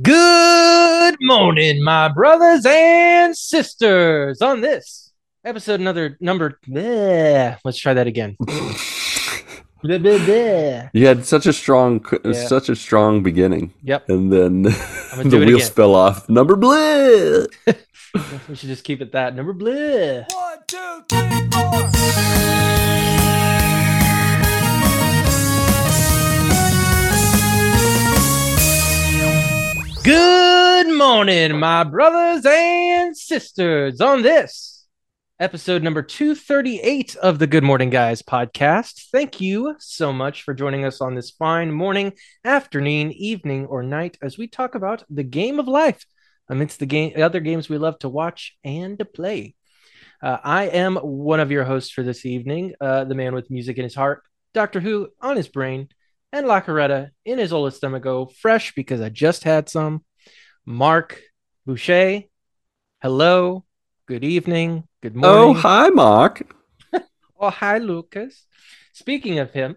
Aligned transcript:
Good 0.00 1.16
morning, 1.20 1.82
my 1.82 2.06
brothers 2.08 2.64
and 2.64 3.36
sisters. 3.36 4.40
On 4.40 4.60
this 4.60 5.12
episode, 5.44 5.80
another 5.80 6.16
number. 6.20 6.60
bleh. 6.68 7.58
Let's 7.64 7.78
try 7.78 7.94
that 7.94 8.06
again. 8.06 8.36
Bleh, 9.84 10.02
bleh, 10.02 10.18
bleh. 10.26 10.90
You 10.92 11.06
had 11.06 11.24
such 11.24 11.46
a 11.46 11.52
strong, 11.52 12.04
Yeah. 12.24 12.32
such 12.32 12.68
a 12.68 12.74
strong 12.76 13.22
beginning, 13.24 13.72
Yep, 13.84 14.08
and 14.08 14.32
then 14.32 14.62
gonna 14.64 14.74
the 15.22 15.28
do 15.30 15.42
it 15.42 15.46
wheels 15.46 15.62
again. 15.62 15.74
fell 15.74 15.94
off. 15.94 16.28
Number 16.28 16.56
bleh. 16.56 17.46
we 18.48 18.54
should 18.56 18.68
just 18.68 18.82
keep 18.84 19.00
it 19.00 19.12
that 19.12 19.34
number. 19.36 19.54
Bleh. 19.54 20.24
One, 20.32 20.58
two, 20.66 21.04
three, 21.08 21.48
four. 21.52 23.17
Good 30.08 30.88
morning, 30.96 31.58
my 31.58 31.84
brothers 31.84 32.46
and 32.46 33.14
sisters. 33.14 34.00
On 34.00 34.22
this 34.22 34.86
episode 35.38 35.82
number 35.82 36.00
238 36.00 37.14
of 37.16 37.38
the 37.38 37.46
Good 37.46 37.62
Morning 37.62 37.90
Guys 37.90 38.22
podcast. 38.22 39.10
Thank 39.12 39.42
you 39.42 39.76
so 39.78 40.10
much 40.10 40.44
for 40.44 40.54
joining 40.54 40.86
us 40.86 41.02
on 41.02 41.14
this 41.14 41.32
fine 41.32 41.70
morning, 41.70 42.14
afternoon, 42.42 43.12
evening, 43.12 43.66
or 43.66 43.82
night 43.82 44.16
as 44.22 44.38
we 44.38 44.48
talk 44.48 44.74
about 44.74 45.04
the 45.10 45.24
game 45.24 45.60
of 45.60 45.68
life 45.68 46.06
amidst 46.48 46.78
the 46.78 46.86
game, 46.86 47.12
other 47.22 47.40
games 47.40 47.68
we 47.68 47.76
love 47.76 47.98
to 47.98 48.08
watch 48.08 48.56
and 48.64 48.98
to 49.00 49.04
play. 49.04 49.56
Uh, 50.22 50.38
I 50.42 50.68
am 50.68 50.96
one 50.96 51.40
of 51.40 51.50
your 51.50 51.64
hosts 51.64 51.90
for 51.90 52.02
this 52.02 52.24
evening, 52.24 52.72
uh, 52.80 53.04
the 53.04 53.14
man 53.14 53.34
with 53.34 53.50
music 53.50 53.76
in 53.76 53.84
his 53.84 53.94
heart, 53.94 54.22
Doctor 54.54 54.80
Who 54.80 55.10
on 55.20 55.36
his 55.36 55.48
brain, 55.48 55.90
and 56.32 56.46
La 56.46 56.60
Coretta 56.60 57.10
in 57.24 57.38
his 57.38 57.52
old 57.52 57.72
stomacho, 57.72 58.32
fresh 58.34 58.74
because 58.74 59.00
I 59.00 59.08
just 59.08 59.44
had 59.44 59.68
some. 59.68 60.04
Marc 60.64 61.20
Boucher, 61.66 62.24
hello, 63.00 63.64
good 64.06 64.22
evening, 64.22 64.84
good 65.00 65.16
morning. 65.16 65.38
Oh, 65.38 65.54
hi, 65.54 65.88
Mark. 65.88 66.42
Oh, 67.40 67.50
hi, 67.50 67.78
Lucas. 67.78 68.46
Speaking 68.92 69.38
of 69.38 69.52
him, 69.52 69.76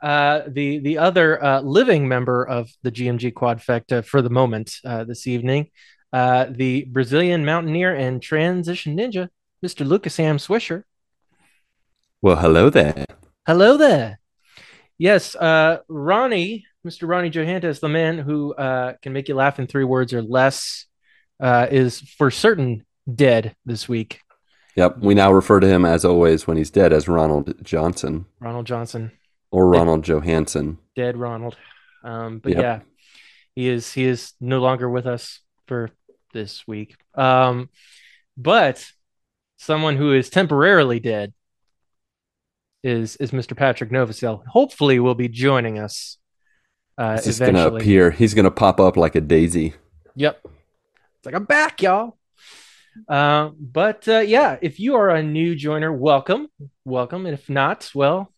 uh, 0.00 0.42
the 0.46 0.78
the 0.78 0.98
other 0.98 1.42
uh, 1.42 1.60
living 1.60 2.06
member 2.06 2.44
of 2.44 2.70
the 2.84 2.92
GMG 2.92 3.32
Quadfecta 3.32 4.04
for 4.04 4.22
the 4.22 4.30
moment 4.30 4.76
uh, 4.84 5.02
this 5.02 5.26
evening, 5.26 5.70
uh, 6.12 6.46
the 6.48 6.84
Brazilian 6.84 7.44
mountaineer 7.44 7.92
and 7.92 8.22
transition 8.22 8.96
ninja, 8.96 9.28
Mr. 9.60 9.84
Lucas 9.84 10.18
Ham 10.18 10.38
Swisher. 10.38 10.84
Well, 12.22 12.36
hello 12.36 12.70
there. 12.70 13.06
Hello 13.44 13.76
there. 13.76 14.19
Yes, 15.00 15.34
uh, 15.34 15.78
Ronnie, 15.88 16.66
Mr. 16.86 17.08
Ronnie 17.08 17.30
Johantes, 17.30 17.80
the 17.80 17.88
man 17.88 18.18
who 18.18 18.52
uh, 18.52 18.92
can 19.00 19.14
make 19.14 19.28
you 19.28 19.34
laugh 19.34 19.58
in 19.58 19.66
three 19.66 19.82
words 19.84 20.12
or 20.12 20.20
less, 20.20 20.84
uh, 21.40 21.66
is 21.70 22.00
for 22.00 22.30
certain 22.30 22.84
dead 23.12 23.56
this 23.64 23.88
week. 23.88 24.20
Yep, 24.76 24.98
we 24.98 25.14
now 25.14 25.32
refer 25.32 25.58
to 25.58 25.66
him 25.66 25.86
as 25.86 26.04
always 26.04 26.46
when 26.46 26.58
he's 26.58 26.68
dead 26.70 26.92
as 26.92 27.08
Ronald 27.08 27.54
Johnson 27.64 28.26
Ronald 28.40 28.66
Johnson, 28.66 29.12
or 29.50 29.66
Ronald 29.68 30.04
Johansson. 30.04 30.76
dead 30.94 31.16
Ronald. 31.16 31.56
Um, 32.04 32.38
but 32.38 32.52
Yep. 32.52 32.62
yeah, 32.62 32.80
he 33.54 33.68
is 33.70 33.90
he 33.94 34.04
is 34.04 34.34
no 34.38 34.60
longer 34.60 34.88
with 34.88 35.06
us 35.06 35.40
for 35.66 35.88
this 36.34 36.66
week. 36.68 36.94
Um, 37.14 37.70
but 38.36 38.86
someone 39.56 39.96
who 39.96 40.12
is 40.12 40.28
temporarily 40.28 41.00
dead 41.00 41.32
is 42.82 43.16
is 43.16 43.30
Mr. 43.30 43.56
Patrick 43.56 43.90
Novosel. 43.90 44.44
Hopefully, 44.46 44.98
will 45.00 45.14
be 45.14 45.28
joining 45.28 45.78
us. 45.78 46.18
Uh, 46.96 47.20
He's 47.20 47.38
gonna 47.38 47.68
appear. 47.68 48.10
He's 48.10 48.34
gonna 48.34 48.50
pop 48.50 48.80
up 48.80 48.96
like 48.96 49.14
a 49.14 49.20
daisy. 49.20 49.74
Yep. 50.16 50.40
It's 50.44 51.26
like 51.26 51.34
I'm 51.34 51.44
back, 51.44 51.82
y'all. 51.82 52.16
Uh, 53.08 53.50
but 53.58 54.06
uh, 54.08 54.18
yeah, 54.18 54.58
if 54.60 54.80
you 54.80 54.96
are 54.96 55.10
a 55.10 55.22
new 55.22 55.54
joiner, 55.54 55.92
welcome, 55.92 56.48
welcome. 56.84 57.26
And 57.26 57.34
if 57.34 57.48
not, 57.48 57.90
well, 57.94 58.32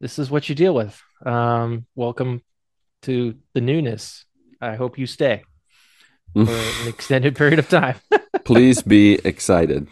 this 0.00 0.18
is 0.18 0.30
what 0.30 0.48
you 0.48 0.54
deal 0.54 0.74
with. 0.74 1.00
Um, 1.24 1.86
welcome 1.94 2.42
to 3.02 3.34
the 3.54 3.60
newness. 3.60 4.24
I 4.60 4.74
hope 4.76 4.98
you 4.98 5.06
stay 5.06 5.42
for 6.34 6.42
an 6.50 6.88
extended 6.88 7.36
period 7.36 7.58
of 7.58 7.68
time. 7.68 7.96
Please 8.44 8.82
be 8.82 9.14
excited. 9.24 9.88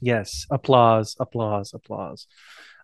yes, 0.00 0.46
applause, 0.50 1.16
applause, 1.18 1.72
applause. 1.74 2.26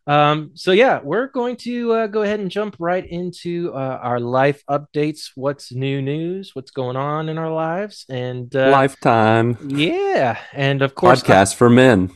Um, 0.06 0.52
so 0.54 0.72
yeah, 0.72 1.00
we're 1.02 1.28
going 1.28 1.56
to 1.56 1.92
uh, 1.92 2.06
go 2.06 2.22
ahead 2.22 2.40
and 2.40 2.50
jump 2.50 2.76
right 2.78 3.06
into 3.06 3.72
uh, 3.74 3.98
our 4.02 4.18
life 4.18 4.62
updates. 4.68 5.30
What's 5.34 5.72
new 5.72 6.02
news? 6.02 6.54
What's 6.54 6.70
going 6.70 6.96
on 6.96 7.28
in 7.28 7.38
our 7.38 7.52
lives? 7.52 8.06
And 8.08 8.54
uh, 8.56 8.70
Lifetime 8.70 9.58
Yeah, 9.66 10.38
and 10.52 10.82
of 10.82 10.94
course, 10.94 11.22
podcast 11.22 11.54
for 11.54 11.68
men 11.68 12.10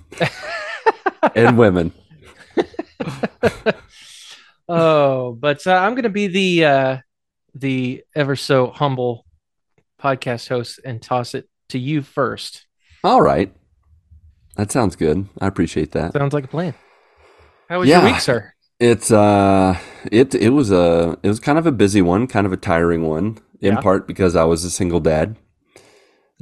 and 1.34 1.58
women. 1.58 1.92
oh, 4.68 5.32
but 5.32 5.66
uh, 5.66 5.74
I'm 5.74 5.92
going 5.92 6.04
to 6.04 6.08
be 6.08 6.26
the 6.26 6.64
uh, 6.64 6.96
the 7.54 8.04
ever 8.14 8.36
so 8.36 8.68
humble 8.68 9.26
podcast 10.00 10.48
host 10.48 10.80
and 10.84 11.00
toss 11.00 11.34
it 11.34 11.48
to 11.70 11.78
you 11.78 12.02
first. 12.02 12.66
All 13.02 13.20
right, 13.20 13.52
that 14.56 14.72
sounds 14.72 14.96
good. 14.96 15.28
I 15.40 15.46
appreciate 15.46 15.92
that. 15.92 16.12
Sounds 16.12 16.32
like 16.32 16.44
a 16.44 16.48
plan. 16.48 16.74
How 17.68 17.80
was 17.80 17.88
Yeah. 17.88 18.02
your 18.02 18.12
week, 18.12 18.20
sir? 18.20 18.52
It's 18.80 19.10
uh 19.10 19.76
it 20.10 20.34
it 20.34 20.50
was 20.50 20.70
a 20.70 21.16
it 21.22 21.28
was 21.28 21.40
kind 21.40 21.58
of 21.58 21.66
a 21.66 21.72
busy 21.72 22.02
one, 22.02 22.26
kind 22.26 22.46
of 22.46 22.52
a 22.52 22.56
tiring 22.56 23.02
one, 23.06 23.38
in 23.60 23.74
Yeah. 23.74 23.80
part 23.80 24.06
because 24.06 24.34
I 24.36 24.44
was 24.44 24.64
a 24.64 24.70
single 24.70 25.00
dad. 25.00 25.36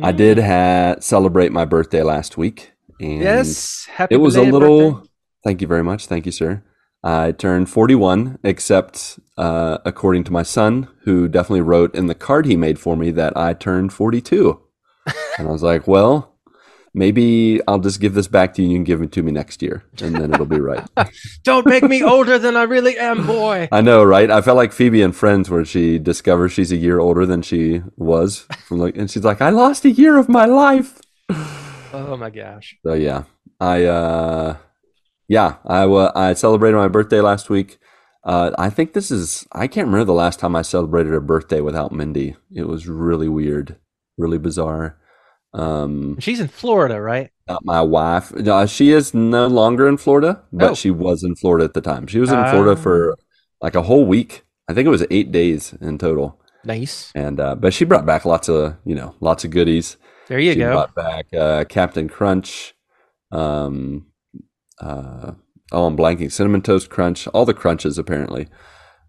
I 0.02 0.12
Mm. 0.12 0.16
did 0.16 0.38
ha- 0.38 0.96
celebrate 1.00 1.52
my 1.52 1.64
birthday 1.66 2.02
last 2.02 2.38
week, 2.38 2.72
and 3.00 3.20
Yes, 3.20 3.86
happy. 3.92 4.14
it 4.14 4.18
was 4.18 4.36
a 4.36 4.42
little. 4.42 4.92
birthday. 4.92 5.08
Thank 5.44 5.60
you 5.60 5.66
very 5.66 5.82
much, 5.84 6.06
thank 6.06 6.24
you, 6.24 6.32
sir. 6.32 6.62
I 7.04 7.32
turned 7.32 7.68
forty-one, 7.68 8.38
except 8.44 9.18
uh, 9.36 9.78
according 9.84 10.24
to 10.24 10.32
my 10.32 10.42
son, 10.44 10.88
who 11.04 11.28
definitely 11.28 11.60
wrote 11.62 11.94
in 11.94 12.06
the 12.06 12.14
card 12.14 12.46
he 12.46 12.56
made 12.56 12.78
for 12.78 12.96
me 12.96 13.10
that 13.10 13.36
I 13.36 13.52
turned 13.52 13.92
forty-two, 13.92 14.58
and 15.38 15.48
I 15.48 15.52
was 15.52 15.62
like, 15.62 15.86
well. 15.86 16.31
Maybe 16.94 17.58
I'll 17.66 17.78
just 17.78 18.00
give 18.00 18.12
this 18.12 18.28
back 18.28 18.52
to 18.54 18.62
you 18.62 18.66
and 18.66 18.72
you 18.72 18.78
can 18.78 18.84
give 18.84 19.00
it 19.02 19.12
to 19.12 19.22
me 19.22 19.32
next 19.32 19.62
year, 19.62 19.82
and 20.02 20.14
then 20.14 20.32
it'll 20.34 20.44
be 20.44 20.60
right. 20.60 20.86
Don't 21.42 21.66
make 21.66 21.84
me 21.84 22.02
older 22.02 22.38
than 22.38 22.54
I 22.54 22.64
really 22.64 22.98
am, 22.98 23.26
boy. 23.26 23.68
I 23.72 23.80
know, 23.80 24.04
right? 24.04 24.30
I 24.30 24.42
felt 24.42 24.58
like 24.58 24.72
Phoebe 24.72 25.00
in 25.00 25.12
Friends, 25.12 25.48
where 25.48 25.64
she 25.64 25.98
discovers 25.98 26.52
she's 26.52 26.70
a 26.70 26.76
year 26.76 26.98
older 26.98 27.24
than 27.24 27.40
she 27.40 27.80
was 27.96 28.40
from 28.66 28.78
like, 28.78 28.94
and 28.96 29.10
she's 29.10 29.24
like, 29.24 29.40
"I 29.40 29.48
lost 29.48 29.86
a 29.86 29.90
year 29.90 30.18
of 30.18 30.28
my 30.28 30.44
life." 30.44 31.00
Oh 31.94 32.16
my 32.16 32.30
gosh. 32.30 32.74
So 32.86 32.94
yeah, 32.94 33.24
I 33.60 33.84
uh, 33.84 34.56
yeah, 35.28 35.56
I 35.66 35.84
wa- 35.84 36.12
I 36.14 36.32
celebrated 36.32 36.78
my 36.78 36.88
birthday 36.88 37.20
last 37.20 37.50
week. 37.50 37.78
Uh, 38.24 38.52
I 38.56 38.70
think 38.70 38.94
this 38.94 39.10
is 39.10 39.46
I 39.52 39.66
can't 39.66 39.88
remember 39.88 40.06
the 40.06 40.14
last 40.14 40.38
time 40.40 40.56
I 40.56 40.62
celebrated 40.62 41.12
a 41.12 41.20
birthday 41.20 41.60
without 41.60 41.92
Mindy. 41.92 42.36
It 42.50 42.66
was 42.66 42.88
really 42.88 43.28
weird, 43.28 43.76
really 44.16 44.38
bizarre. 44.38 44.96
Um, 45.54 46.18
She's 46.20 46.40
in 46.40 46.48
Florida, 46.48 47.00
right? 47.00 47.30
not 47.48 47.64
my 47.64 47.82
wife. 47.82 48.32
No, 48.34 48.64
she 48.66 48.90
is 48.92 49.12
no 49.12 49.46
longer 49.46 49.86
in 49.88 49.96
Florida, 49.98 50.42
but 50.52 50.70
Oh. 50.70 50.74
she 50.74 50.90
was 50.90 51.22
in 51.22 51.34
Florida 51.34 51.64
at 51.64 51.74
the 51.74 51.80
time. 51.82 52.06
She 52.06 52.18
was 52.20 52.30
in 52.30 52.38
Ah. 52.38 52.50
Florida 52.50 52.80
for 52.80 53.16
like 53.60 53.74
a 53.74 53.82
whole 53.82 54.06
week. 54.06 54.44
I 54.68 54.72
think 54.74 54.86
it 54.86 54.90
was 54.90 55.04
eight 55.10 55.30
days 55.32 55.74
in 55.80 55.98
total. 55.98 56.40
Nice. 56.64 57.10
And 57.14 57.38
uh, 57.40 57.56
but 57.56 57.74
she 57.74 57.84
brought 57.84 58.06
back 58.06 58.24
lots 58.24 58.48
of 58.48 58.76
you 58.86 58.94
know 58.94 59.14
lots 59.20 59.44
of 59.44 59.50
goodies. 59.50 59.96
There 60.28 60.38
you 60.38 60.52
go. 60.54 60.54
she 60.54 60.60
go. 60.60 60.70
brought 60.72 60.94
back 60.94 61.26
uh, 61.34 61.64
Captain 61.64 62.08
Crunch. 62.08 62.74
Um, 63.32 64.06
uh, 64.80 65.32
oh, 65.72 65.86
I'm 65.86 65.96
blanking. 65.96 66.30
Cinnamon 66.32 66.62
Toast 66.62 66.88
Crunch. 66.88 67.26
All 67.28 67.44
the 67.44 67.52
crunches 67.54 67.98
apparently. 67.98 68.48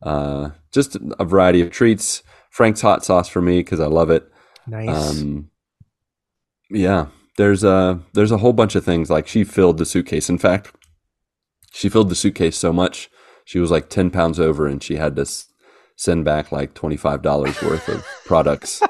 Uh, 0.02 0.50
just 0.74 0.98
a 1.20 1.24
variety 1.24 1.62
of 1.62 1.72
treats. 1.72 2.24
Frank's 2.50 2.82
hot 2.82 3.06
sauce 3.06 3.30
for 3.30 3.42
me 3.42 3.60
because 3.60 3.80
I 3.80 3.86
love 3.88 4.10
it. 4.10 4.30
Nice. 4.68 4.90
Um, 5.22 5.50
yeah, 6.70 7.08
there's 7.38 7.64
a 7.64 8.00
there's 8.14 8.32
a 8.32 8.38
whole 8.38 8.54
bunch 8.54 8.76
of 8.76 8.84
things. 8.86 9.10
Like 9.10 9.28
she 9.28 9.44
filled 9.44 9.78
the 9.78 9.86
suitcase. 9.86 10.30
In 10.30 10.38
fact, 10.38 10.72
she 11.72 11.90
filled 11.90 12.10
the 12.10 12.16
suitcase 12.16 12.58
so 12.58 12.72
much 12.74 13.10
she 13.46 13.60
was 13.60 13.72
like 13.72 13.90
ten 13.90 14.10
pounds 14.10 14.40
over, 14.40 14.68
and 14.68 14.82
she 14.82 14.96
had 14.96 15.16
to 15.18 15.24
s- 15.24 15.48
send 15.98 16.24
back 16.26 16.52
like 16.52 16.74
twenty 16.74 16.96
five 16.98 17.22
dollars 17.22 17.62
worth 17.62 17.88
of 17.90 18.06
products. 18.26 18.82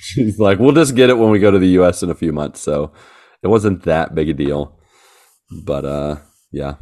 She's 0.00 0.38
like, 0.38 0.58
"We'll 0.58 0.72
just 0.72 0.94
get 0.94 1.10
it 1.10 1.18
when 1.18 1.30
we 1.30 1.38
go 1.38 1.50
to 1.50 1.58
the 1.58 1.68
U.S. 1.68 2.02
in 2.02 2.10
a 2.10 2.14
few 2.14 2.32
months." 2.32 2.60
So 2.60 2.92
it 3.42 3.48
wasn't 3.48 3.84
that 3.84 4.14
big 4.14 4.28
a 4.28 4.34
deal. 4.34 4.78
But 5.64 5.84
uh, 5.84 6.16
yeah, 6.52 6.74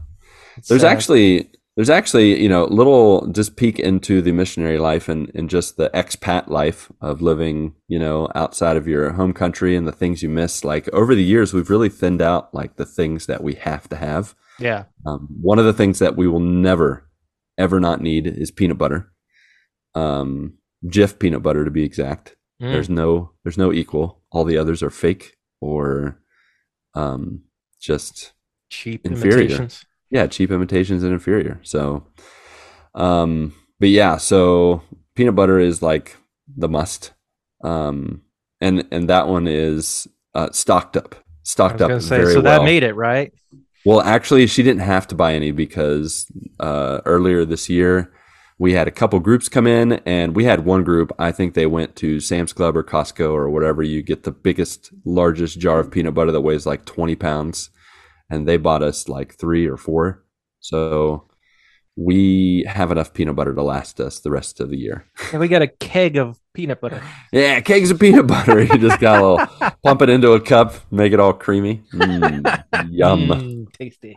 there's 0.69 0.83
Sad. 0.83 0.93
actually 0.93 1.51
there's 1.79 1.89
actually 1.89 2.43
you 2.43 2.49
know 2.49 2.65
little 2.65 3.27
just 3.29 3.57
peek 3.57 3.79
into 3.79 4.21
the 4.21 4.33
missionary 4.33 4.79
life 4.79 5.09
and, 5.09 5.31
and 5.35 5.49
just 5.49 5.77
the 5.77 5.89
expat 5.91 6.49
life 6.49 6.91
of 7.01 7.23
living 7.23 7.75
you 7.87 7.99
know 7.99 8.29
outside 8.35 8.77
of 8.77 8.89
your 8.89 9.13
home 9.13 9.33
country 9.33 9.77
and 9.77 9.87
the 9.87 9.93
things 9.93 10.23
you 10.23 10.29
miss 10.29 10.65
like 10.65 10.89
over 10.93 11.15
the 11.15 11.23
years 11.23 11.55
we've 11.55 11.71
really 11.71 11.89
thinned 11.89 12.21
out 12.21 12.53
like 12.53 12.77
the 12.77 12.85
things 12.85 13.27
that 13.27 13.43
we 13.43 13.55
have 13.55 13.89
to 13.89 13.97
have 13.97 14.35
yeah. 14.59 14.85
um, 15.07 15.29
one 15.41 15.61
of 15.61 15.65
the 15.65 15.73
things 15.73 16.01
that 16.01 16.17
we 16.17 16.27
will 16.27 16.41
never 16.41 17.09
ever 17.57 17.79
not 17.79 18.01
need 18.01 18.27
is 18.27 18.51
peanut 18.51 18.77
butter 18.77 19.11
um, 19.95 20.55
Jif 20.85 21.19
peanut 21.19 21.43
butter 21.43 21.65
to 21.65 21.71
be 21.71 21.85
exact 21.85 22.37
Mm. 22.61 22.73
There's 22.73 22.91
no 22.91 23.33
there's 23.45 23.59
no 23.59 23.73
equal. 23.73 24.21
All 24.31 24.45
the 24.45 24.59
others 24.59 24.83
are 24.83 24.91
fake 24.91 25.37
or 25.61 26.21
um 26.95 27.43
just 27.81 28.33
cheap 28.71 29.07
inferior. 29.07 29.69
Yeah, 30.11 30.27
cheap 30.27 30.51
imitations 30.51 31.03
and 31.03 31.13
inferior. 31.13 31.61
So 31.63 32.07
um 32.95 33.55
but 33.81 33.91
yeah, 33.91 34.17
so 34.17 34.83
peanut 35.15 35.35
butter 35.35 35.59
is 35.59 35.83
like 35.83 36.17
the 36.57 36.69
must. 36.69 37.13
Um 37.63 38.23
and 38.61 38.87
and 38.91 39.09
that 39.09 39.29
one 39.29 39.47
is 39.47 40.09
uh 40.35 40.51
stocked 40.53 40.97
up. 40.97 41.15
Stocked 41.43 41.81
up 41.81 42.03
say, 42.03 42.19
very 42.19 42.33
so 42.35 42.41
well. 42.41 42.61
that 42.61 42.65
made 42.65 42.83
it 42.83 42.95
right. 42.95 43.33
Well, 43.85 44.03
actually, 44.03 44.47
she 44.49 44.63
didn't 44.63 44.83
have 44.83 45.07
to 45.09 45.15
buy 45.15 45.33
any 45.35 45.51
because 45.51 46.31
uh, 46.61 47.01
earlier 47.07 47.47
this 47.47 47.71
year 47.71 48.13
we 48.59 48.75
had 48.75 48.87
a 48.87 48.91
couple 48.91 49.19
groups 49.21 49.49
come 49.49 49.67
in, 49.67 49.93
and 50.05 50.37
we 50.37 50.45
had 50.45 50.67
one 50.67 50.85
group. 50.85 51.11
I 51.19 51.33
think 51.33 51.55
they 51.55 51.65
went 51.65 51.97
to 51.97 52.21
Sam's 52.21 52.53
Club 52.53 52.77
or 52.77 52.83
Costco 52.83 53.33
or 53.33 53.49
whatever. 53.49 53.83
You 53.83 54.03
get 54.03 54.25
the 54.25 54.33
biggest, 54.33 54.91
largest 55.07 55.59
jar 55.59 55.79
of 55.79 55.91
peanut 55.91 56.13
butter 56.13 56.33
that 56.33 56.43
weighs 56.43 56.67
like 56.67 56.85
twenty 56.85 57.15
pounds, 57.15 57.71
and 58.31 58.47
they 58.47 58.57
bought 58.57 58.83
us 58.83 59.09
like 59.09 59.35
three 59.35 59.67
or 59.67 59.77
four. 59.77 60.25
So 60.61 61.29
we 61.97 62.65
have 62.69 62.93
enough 62.93 63.13
peanut 63.13 63.35
butter 63.35 63.53
to 63.53 63.63
last 63.63 63.99
us 64.01 64.21
the 64.21 64.31
rest 64.31 64.61
of 64.61 64.71
the 64.71 64.77
year. 64.77 65.05
And 65.33 65.41
we 65.41 65.49
got 65.49 65.63
a 65.63 65.67
keg 65.67 66.17
of 66.17 66.39
peanut 66.55 66.81
butter. 66.81 67.03
Yeah, 67.33 67.61
kegs 67.61 67.91
of 67.91 67.99
peanut 67.99 68.29
butter. 68.29 68.63
You 68.63 68.79
just 68.79 69.01
got 69.01 69.21
a 69.21 69.27
little 69.27 69.47
pump 69.85 70.03
it 70.03 70.09
into 70.09 70.33
a 70.33 70.41
cup, 70.41 70.75
make 70.93 71.13
it 71.13 71.19
all 71.19 71.33
creamy. 71.33 71.83
Mm, 71.93 72.65
yum. 72.91 73.29
Mm, 73.29 73.73
tasty. 73.73 74.17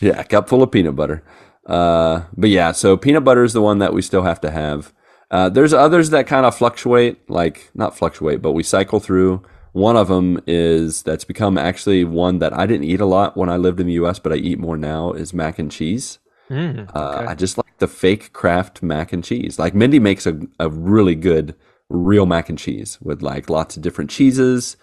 Yeah, 0.00 0.20
a 0.20 0.24
cup 0.24 0.48
full 0.48 0.62
of 0.62 0.70
peanut 0.70 0.94
butter. 0.94 1.24
Uh, 1.66 2.22
but 2.36 2.48
yeah, 2.50 2.70
so 2.70 2.96
peanut 2.96 3.24
butter 3.24 3.42
is 3.42 3.52
the 3.52 3.62
one 3.62 3.80
that 3.80 3.92
we 3.92 4.02
still 4.02 4.22
have 4.22 4.40
to 4.42 4.50
have. 4.52 4.92
Uh, 5.28 5.48
there's 5.48 5.72
others 5.72 6.10
that 6.10 6.28
kind 6.28 6.46
of 6.46 6.56
fluctuate, 6.56 7.28
like 7.28 7.72
not 7.74 7.98
fluctuate, 7.98 8.40
but 8.40 8.52
we 8.52 8.62
cycle 8.62 9.00
through. 9.00 9.42
One 9.76 9.94
of 9.94 10.08
them 10.08 10.40
is 10.46 11.02
that's 11.02 11.24
become 11.24 11.58
actually 11.58 12.02
one 12.02 12.38
that 12.38 12.56
I 12.58 12.64
didn't 12.64 12.84
eat 12.84 12.98
a 12.98 13.04
lot 13.04 13.36
when 13.36 13.50
I 13.50 13.58
lived 13.58 13.78
in 13.78 13.86
the 13.86 13.92
U.S., 13.94 14.18
but 14.18 14.32
I 14.32 14.36
eat 14.36 14.58
more 14.58 14.78
now. 14.78 15.12
Is 15.12 15.34
mac 15.34 15.58
and 15.58 15.70
cheese. 15.70 16.18
Mm, 16.48 16.90
Uh. 16.94 17.26
I 17.28 17.34
just 17.34 17.58
like 17.58 17.76
the 17.76 17.86
fake 17.86 18.32
Kraft 18.32 18.82
mac 18.82 19.12
and 19.12 19.22
cheese. 19.22 19.58
Like 19.58 19.74
Mindy 19.74 19.98
makes 19.98 20.26
a, 20.26 20.40
a 20.58 20.70
really 20.70 21.14
good 21.14 21.54
real 21.90 22.24
mac 22.24 22.48
and 22.48 22.58
cheese 22.58 22.98
with 23.02 23.20
like 23.20 23.50
lots 23.50 23.76
of 23.76 23.82
different 23.82 24.08
cheeses, 24.08 24.78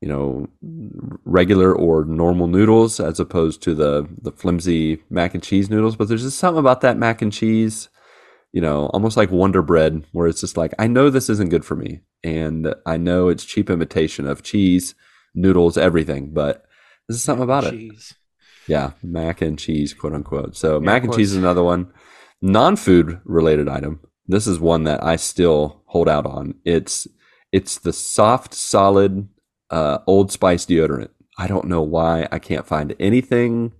you 0.00 0.08
know, 0.08 0.48
regular 1.24 1.72
or 1.72 2.04
normal 2.04 2.48
noodles 2.48 2.98
as 2.98 3.20
opposed 3.20 3.62
to 3.62 3.72
the 3.72 4.08
the 4.20 4.32
flimsy 4.32 5.00
mac 5.10 5.34
and 5.34 5.44
cheese 5.44 5.70
noodles. 5.70 5.94
But 5.94 6.08
there's 6.08 6.24
just 6.24 6.38
something 6.38 6.58
about 6.58 6.80
that 6.80 6.98
mac 6.98 7.22
and 7.22 7.32
cheese, 7.32 7.88
you 8.54 8.60
know, 8.60 8.86
almost 8.94 9.16
like 9.16 9.32
Wonder 9.32 9.62
Bread, 9.62 10.04
where 10.12 10.28
it's 10.28 10.40
just 10.40 10.56
like 10.56 10.72
I 10.78 10.86
know 10.86 11.10
this 11.10 11.28
isn't 11.28 11.50
good 11.50 11.64
for 11.64 11.74
me, 11.74 12.02
and 12.22 12.72
I 12.86 12.96
know 12.96 13.28
it's 13.28 13.44
cheap 13.44 13.68
imitation 13.68 14.28
of 14.28 14.44
cheese, 14.44 14.94
noodles, 15.34 15.76
everything, 15.76 16.32
but 16.32 16.64
there's 17.08 17.20
something 17.20 17.42
about 17.42 17.64
it. 17.64 17.72
Cheese. 17.72 18.14
Yeah, 18.68 18.92
mac 19.02 19.42
and 19.42 19.58
cheese, 19.58 19.92
quote 19.92 20.14
unquote. 20.14 20.56
So 20.56 20.76
of 20.76 20.84
mac 20.84 21.02
and 21.02 21.12
cheese 21.12 21.32
is 21.32 21.36
another 21.36 21.64
one. 21.64 21.92
Non-food 22.40 23.20
related 23.24 23.68
item. 23.68 23.98
This 24.28 24.46
is 24.46 24.60
one 24.60 24.84
that 24.84 25.02
I 25.02 25.16
still 25.16 25.82
hold 25.86 26.08
out 26.08 26.24
on. 26.24 26.54
It's 26.64 27.08
it's 27.50 27.80
the 27.80 27.92
soft, 27.92 28.54
solid 28.54 29.28
uh, 29.68 29.98
Old 30.06 30.30
Spice 30.30 30.64
deodorant. 30.64 31.10
I 31.36 31.48
don't 31.48 31.66
know 31.66 31.82
why 31.82 32.28
I 32.30 32.38
can't 32.38 32.68
find 32.68 32.94
anything 33.00 33.72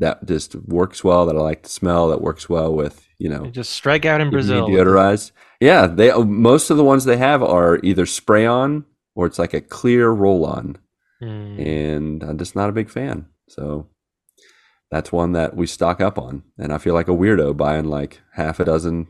that 0.00 0.26
just 0.26 0.56
works 0.56 1.04
well 1.04 1.26
that 1.26 1.36
I 1.36 1.40
like 1.40 1.62
to 1.62 1.70
smell 1.70 2.08
that 2.08 2.20
works 2.20 2.48
well 2.48 2.74
with 2.74 3.05
you 3.18 3.28
know 3.28 3.46
Just 3.46 3.70
strike 3.72 4.04
out 4.04 4.20
in 4.20 4.30
Brazil. 4.30 4.68
deodorized. 4.68 5.32
Yeah, 5.60 5.86
they 5.86 6.12
most 6.12 6.70
of 6.70 6.76
the 6.76 6.84
ones 6.84 7.04
they 7.04 7.16
have 7.16 7.42
are 7.42 7.78
either 7.82 8.06
spray 8.06 8.44
on 8.46 8.84
or 9.14 9.26
it's 9.26 9.38
like 9.38 9.54
a 9.54 9.60
clear 9.60 10.10
roll 10.10 10.44
on 10.44 10.78
Mm. 11.22 11.66
and 11.66 12.22
I'm 12.22 12.36
just 12.36 12.54
not 12.54 12.68
a 12.68 12.72
big 12.72 12.90
fan. 12.90 13.24
So 13.48 13.88
that's 14.90 15.10
one 15.10 15.32
that 15.32 15.56
we 15.56 15.66
stock 15.66 15.98
up 16.00 16.18
on, 16.18 16.42
and 16.58 16.72
I 16.74 16.78
feel 16.78 16.92
like 16.92 17.08
a 17.08 17.12
weirdo 17.12 17.56
buying 17.56 17.86
like 17.86 18.20
half 18.34 18.60
a 18.60 18.66
dozen 18.66 19.06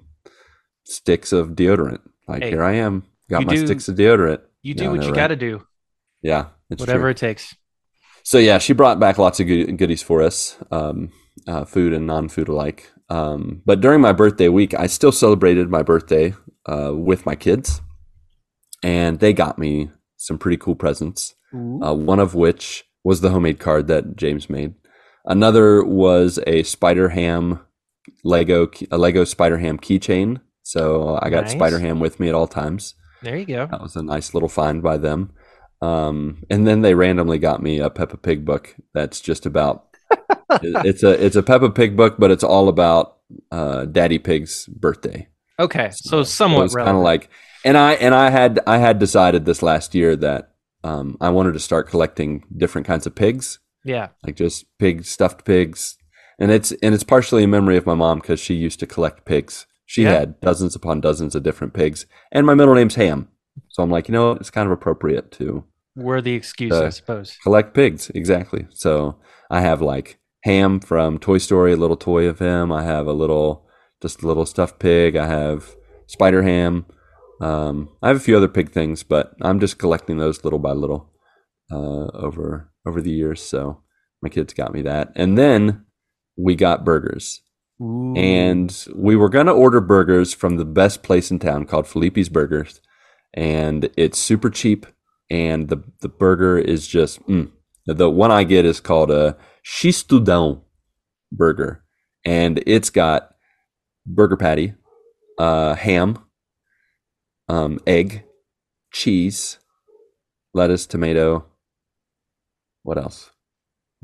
sticks 0.84 1.32
of 1.32 1.50
deodorant. 1.50 2.00
Like 2.28 2.44
Hey, 2.44 2.50
here 2.50 2.62
I 2.62 2.74
am, 2.74 3.04
got 3.28 3.44
my 3.44 3.54
do- 3.56 3.66
sticks 3.66 3.88
of 3.88 3.96
deodorant. 3.96 4.40
You 4.62 4.74
do 4.74 4.84
Yeah, 4.84 4.90
what 4.90 5.00
know, 5.00 5.06
you 5.06 5.12
right? 5.12 5.16
got 5.16 5.26
to 5.28 5.36
do, 5.36 5.66
Yeah, 6.22 6.46
it's 6.70 6.78
whatever 6.80 7.02
true. 7.02 7.10
it 7.10 7.16
takes. 7.16 7.56
So 8.22 8.38
yeah, 8.38 8.58
she 8.58 8.72
brought 8.72 8.98
back 9.00 9.18
lots 9.18 9.40
of 9.40 9.46
goodies 9.48 10.02
for 10.02 10.22
us, 10.22 10.56
um, 10.70 11.10
uh, 11.48 11.64
food 11.64 11.92
and 11.92 12.06
non-food 12.06 12.48
alike. 12.48 12.90
Um, 13.08 13.62
but 13.64 13.80
during 13.80 14.00
my 14.00 14.12
birthday 14.12 14.48
week, 14.48 14.74
I 14.74 14.86
still 14.86 15.12
celebrated 15.12 15.70
my 15.70 15.82
birthday 15.82 16.34
uh, 16.66 16.92
with 16.94 17.24
my 17.26 17.36
kids, 17.36 17.80
and 18.82 19.20
they 19.20 19.32
got 19.32 19.58
me 19.58 19.90
some 20.16 20.38
pretty 20.38 20.56
cool 20.56 20.74
presents. 20.74 21.34
uh, 21.54 21.94
one 21.94 22.18
of 22.18 22.34
which 22.34 22.84
was 23.04 23.20
the 23.20 23.30
homemade 23.30 23.58
card 23.60 23.86
that 23.86 24.16
James 24.16 24.50
made. 24.50 24.74
Another 25.24 25.82
was 25.84 26.38
a 26.46 26.62
Spider 26.64 27.10
Ham 27.10 27.60
Lego 28.24 28.68
a 28.90 28.98
Lego 28.98 29.24
Spider 29.24 29.58
Ham 29.58 29.78
keychain. 29.78 30.40
So 30.62 31.18
I 31.22 31.30
got 31.30 31.44
Nice. 31.44 31.52
Spider 31.52 31.78
Ham 31.78 32.00
with 32.00 32.18
me 32.20 32.28
at 32.28 32.34
all 32.34 32.48
times. 32.48 32.94
There 33.22 33.36
you 33.36 33.46
go. 33.46 33.66
That 33.70 33.80
was 33.80 33.96
a 33.96 34.02
nice 34.02 34.34
little 34.34 34.48
find 34.48 34.82
by 34.82 34.96
them. 34.98 35.32
Um, 35.80 36.44
and 36.50 36.66
then 36.66 36.82
they 36.82 36.94
randomly 36.94 37.38
got 37.38 37.62
me 37.62 37.78
a 37.78 37.90
Peppa 37.90 38.16
Pig 38.16 38.44
book 38.44 38.74
that's 38.92 39.20
just 39.20 39.46
about 39.46 39.85
it's 40.50 41.02
a 41.02 41.24
it's 41.24 41.36
a 41.36 41.42
Peppa 41.42 41.70
Pig 41.70 41.96
book, 41.96 42.16
but 42.18 42.30
it's 42.30 42.44
all 42.44 42.68
about 42.68 43.18
uh, 43.50 43.84
Daddy 43.86 44.18
Pig's 44.18 44.66
birthday. 44.66 45.28
Okay, 45.58 45.90
so 45.92 46.18
So 46.18 46.22
somewhat 46.22 46.62
was 46.64 46.74
kind 46.74 46.90
of 46.96 47.02
like, 47.02 47.30
and 47.64 47.76
I 47.76 47.94
and 47.94 48.14
I 48.14 48.30
had 48.30 48.60
I 48.66 48.78
had 48.78 48.98
decided 48.98 49.44
this 49.44 49.62
last 49.62 49.94
year 49.94 50.14
that 50.16 50.52
um, 50.84 51.16
I 51.20 51.30
wanted 51.30 51.52
to 51.54 51.60
start 51.60 51.88
collecting 51.88 52.44
different 52.56 52.86
kinds 52.86 53.06
of 53.06 53.14
pigs, 53.14 53.58
yeah. 53.84 54.08
like 54.24 54.36
just 54.36 54.66
pig 54.78 55.04
stuffed 55.04 55.44
pigs, 55.44 55.96
and 56.38 56.50
it's 56.50 56.72
and 56.82 56.94
it's 56.94 57.04
partially 57.04 57.42
a 57.44 57.48
memory 57.48 57.76
of 57.76 57.86
my 57.86 57.94
mom 57.94 58.18
because 58.20 58.38
she 58.38 58.54
used 58.54 58.78
to 58.80 58.86
collect 58.86 59.24
pigs. 59.24 59.66
She 59.86 60.02
Yeah. 60.02 60.18
had 60.18 60.40
dozens 60.40 60.74
upon 60.74 61.00
dozens 61.00 61.34
of 61.34 61.42
different 61.42 61.72
pigs, 61.72 62.06
and 62.32 62.44
my 62.46 62.54
middle 62.54 62.74
name's 62.74 62.96
Ham, 62.96 63.28
so 63.68 63.82
I'm 63.82 63.90
like, 63.90 64.08
you 64.08 64.12
know, 64.12 64.32
it's 64.32 64.50
kind 64.50 64.66
of 64.66 64.72
appropriate 64.72 65.30
to 65.32 65.64
Worthy 65.96 66.34
excuse, 66.34 66.74
I 66.74 66.90
suppose. 66.90 67.38
collect 67.42 67.72
pigs 67.72 68.10
exactly 68.14 68.66
so 68.70 69.16
i 69.50 69.60
have 69.62 69.80
like 69.80 70.18
ham 70.46 70.80
from 70.80 71.18
toy 71.18 71.38
story 71.38 71.72
a 71.72 71.76
little 71.76 71.96
toy 71.96 72.26
of 72.26 72.38
him. 72.38 72.72
I 72.72 72.82
have 72.84 73.06
a 73.06 73.12
little 73.12 73.66
just 74.00 74.22
a 74.22 74.26
little 74.26 74.46
stuffed 74.46 74.78
pig. 74.78 75.16
I 75.16 75.26
have 75.26 75.76
spider 76.06 76.42
ham. 76.42 76.86
Um, 77.38 77.90
i 78.02 78.08
have 78.08 78.16
a 78.16 78.20
few 78.20 78.34
other 78.34 78.48
pig 78.48 78.70
things 78.70 79.02
but 79.02 79.34
i'm 79.42 79.60
just 79.60 79.76
collecting 79.76 80.16
those 80.16 80.42
little 80.42 80.58
by 80.58 80.72
little 80.72 81.12
uh, 81.70 82.06
over 82.14 82.72
over 82.86 83.00
the 83.00 83.10
years. 83.10 83.42
So 83.42 83.82
my 84.22 84.28
kids 84.28 84.54
got 84.54 84.72
me 84.72 84.82
that. 84.82 85.12
And 85.16 85.36
then 85.36 85.84
we 86.36 86.54
got 86.54 86.84
burgers. 86.84 87.42
Ooh. 87.78 88.14
and 88.16 88.86
we 88.94 89.16
were 89.16 89.28
going 89.28 89.44
to 89.44 89.52
order 89.52 89.82
burgers 89.82 90.32
from 90.32 90.56
the 90.56 90.64
best 90.64 91.02
place 91.02 91.30
in 91.30 91.38
town 91.38 91.66
called 91.66 91.86
Felipe's 91.86 92.30
Burgers, 92.30 92.80
and 93.34 93.90
it's 93.98 94.18
super 94.18 94.48
cheap, 94.48 94.86
and 95.28 95.68
the 95.68 95.84
the 96.00 96.08
burger 96.08 96.56
is 96.56 96.86
just 96.86 97.20
mm. 97.26 97.50
the 97.84 98.08
one 98.08 98.30
I 98.30 98.44
get 98.44 98.64
is 98.64 98.80
called 98.80 99.10
a 99.10 99.36
Chistudão 99.66 100.62
burger, 101.32 101.82
and 102.24 102.62
it's 102.66 102.88
got 102.88 103.34
burger 104.06 104.36
patty, 104.36 104.74
uh, 105.38 105.74
ham, 105.74 106.18
um, 107.48 107.80
egg, 107.84 108.22
cheese, 108.92 109.58
lettuce, 110.54 110.86
tomato. 110.86 111.44
What 112.84 112.96
else? 112.96 113.30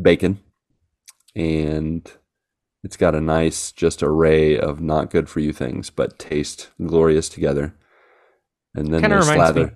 Bacon, 0.00 0.40
and 1.36 2.10
it's 2.82 2.96
got 2.96 3.14
a 3.14 3.20
nice 3.20 3.70
just 3.70 4.02
array 4.02 4.58
of 4.58 4.80
not 4.80 5.10
good 5.10 5.28
for 5.28 5.38
you 5.38 5.52
things, 5.52 5.90
but 5.90 6.18
taste 6.18 6.70
glorious 6.84 7.28
together. 7.28 7.72
And 8.74 8.92
then 8.92 9.00
Kinda 9.02 9.16
reminds 9.18 9.34
slather. 9.36 9.66
me- 9.66 9.72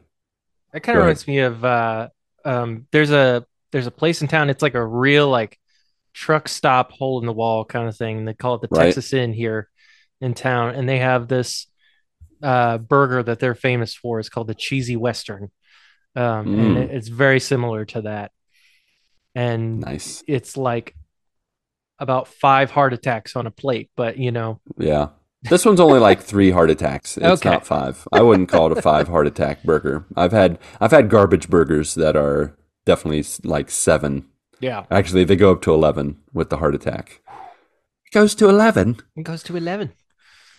That 0.73 0.81
kind 0.83 0.99
of 0.99 1.03
ahead. 1.03 1.07
reminds 1.07 1.29
me 1.29 1.39
of 1.41 1.65
uh, 1.65 2.09
um, 2.45 2.87
there's 2.91 3.13
a 3.13 3.47
there's 3.71 3.87
a 3.87 3.93
place 3.93 4.21
in 4.21 4.27
town. 4.27 4.51
It's 4.51 4.63
like 4.63 4.75
a 4.75 4.85
real 4.85 5.29
like 5.29 5.61
truck 6.17 6.49
stop 6.49 6.93
hole 6.93 7.21
in 7.21 7.27
the 7.27 7.33
wall 7.33 7.63
kind 7.67 7.87
of 7.89 7.95
thing. 7.95 8.25
They 8.25 8.33
call 8.33 8.55
it 8.55 8.63
the 8.63 8.69
Right. 8.71 8.85
Texas 8.87 9.13
Inn 9.13 9.35
here 9.35 9.69
in 10.23 10.33
town, 10.33 10.75
and 10.75 10.89
they 10.89 10.99
have 10.99 11.29
this 11.29 11.67
uh, 12.43 12.79
burger 12.79 13.23
that 13.23 13.39
they're 13.39 13.55
famous 13.55 13.95
for. 13.95 14.19
It's 14.19 14.29
called 14.31 14.47
the 14.47 14.55
Cheesy 14.55 14.97
Western, 14.97 15.51
um, 16.15 16.47
and 16.59 16.77
Mm. 16.77 16.83
it- 16.85 16.91
it's 16.91 17.09
very 17.09 17.41
similar 17.41 17.85
to 17.87 18.03
that. 18.03 18.31
And 19.35 19.81
Nice. 19.81 20.23
it's 20.27 20.57
like 20.57 20.95
about 21.99 22.29
five 22.29 22.71
heart 22.71 22.93
attacks 22.93 23.37
on 23.37 23.47
a 23.47 23.51
plate, 23.51 23.91
but 23.97 24.17
you 24.19 24.33
know, 24.33 24.61
Yeah. 24.79 25.09
This 25.49 25.65
one's 25.65 25.81
only 25.81 25.99
like 26.01 26.21
three 26.33 26.51
heart 26.51 26.71
attacks. 26.71 27.17
It's 27.17 27.27
Okay. 27.27 27.51
not 27.51 27.67
five. 27.67 28.07
I 28.13 28.23
wouldn't 28.23 28.49
call 28.49 28.71
it 28.73 28.79
a 28.79 28.83
five 28.83 29.09
heart 29.09 29.27
attack 29.27 29.63
burger. 29.63 30.05
I've 30.17 30.33
had 30.33 30.59
I've 30.81 30.91
had 30.93 31.09
garbage 31.11 31.49
burgers 31.49 31.95
that 31.95 32.17
are 32.17 32.57
definitely 32.85 33.25
like 33.45 33.71
seven. 33.71 34.27
Yeah, 34.61 34.85
Actually, 34.91 35.25
they 35.25 35.37
go 35.37 35.53
up 35.53 35.63
to 35.63 35.75
eleven 35.75 36.19
with 36.33 36.51
the 36.51 36.59
heart 36.59 36.75
attack. 36.75 37.21
It 38.07 38.13
goes 38.13 38.35
to 38.37 38.49
eleven. 38.49 38.97
it 39.17 39.25
goes 39.25 39.43
to 39.45 39.57
eleven. 39.57 39.93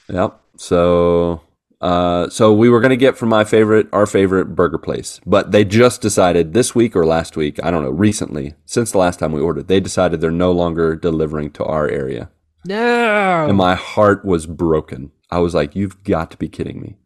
Yep. 0.09 0.39
So 0.57 1.41
uh, 1.79 2.27
so 2.29 2.51
we 2.53 2.69
were 2.69 2.79
going 2.79 2.89
to 2.89 2.97
get 2.97 3.17
from 3.17 3.29
my 3.29 3.43
favorite, 3.43 3.87
our 3.93 4.07
favorite 4.07 4.55
burger 4.55 4.79
place, 4.79 5.21
but 5.25 5.51
they 5.51 5.63
just 5.63 6.01
decided 6.01 6.53
this 6.53 6.73
week 6.73 6.95
or 6.95 7.05
last 7.05 7.37
week, 7.37 7.59
I 7.63 7.69
don't 7.69 7.83
know, 7.83 7.91
recently, 7.91 8.55
since 8.65 8.91
the 8.91 8.97
last 8.97 9.19
time 9.19 9.31
we 9.31 9.41
ordered, 9.41 9.67
they 9.67 9.79
decided 9.79 10.19
they're 10.19 10.31
no 10.31 10.51
longer 10.51 10.95
delivering 10.95 11.51
to 11.51 11.65
our 11.65 11.87
area. 11.87 12.31
No. 12.65 13.45
And 13.47 13.57
my 13.57 13.75
heart 13.75 14.25
was 14.25 14.47
broken. 14.47 15.11
I 15.29 15.39
was 15.39 15.53
like, 15.53 15.75
you've 15.75 16.03
got 16.03 16.31
to 16.31 16.37
be 16.37 16.49
kidding 16.49 16.81
me. 16.81 16.97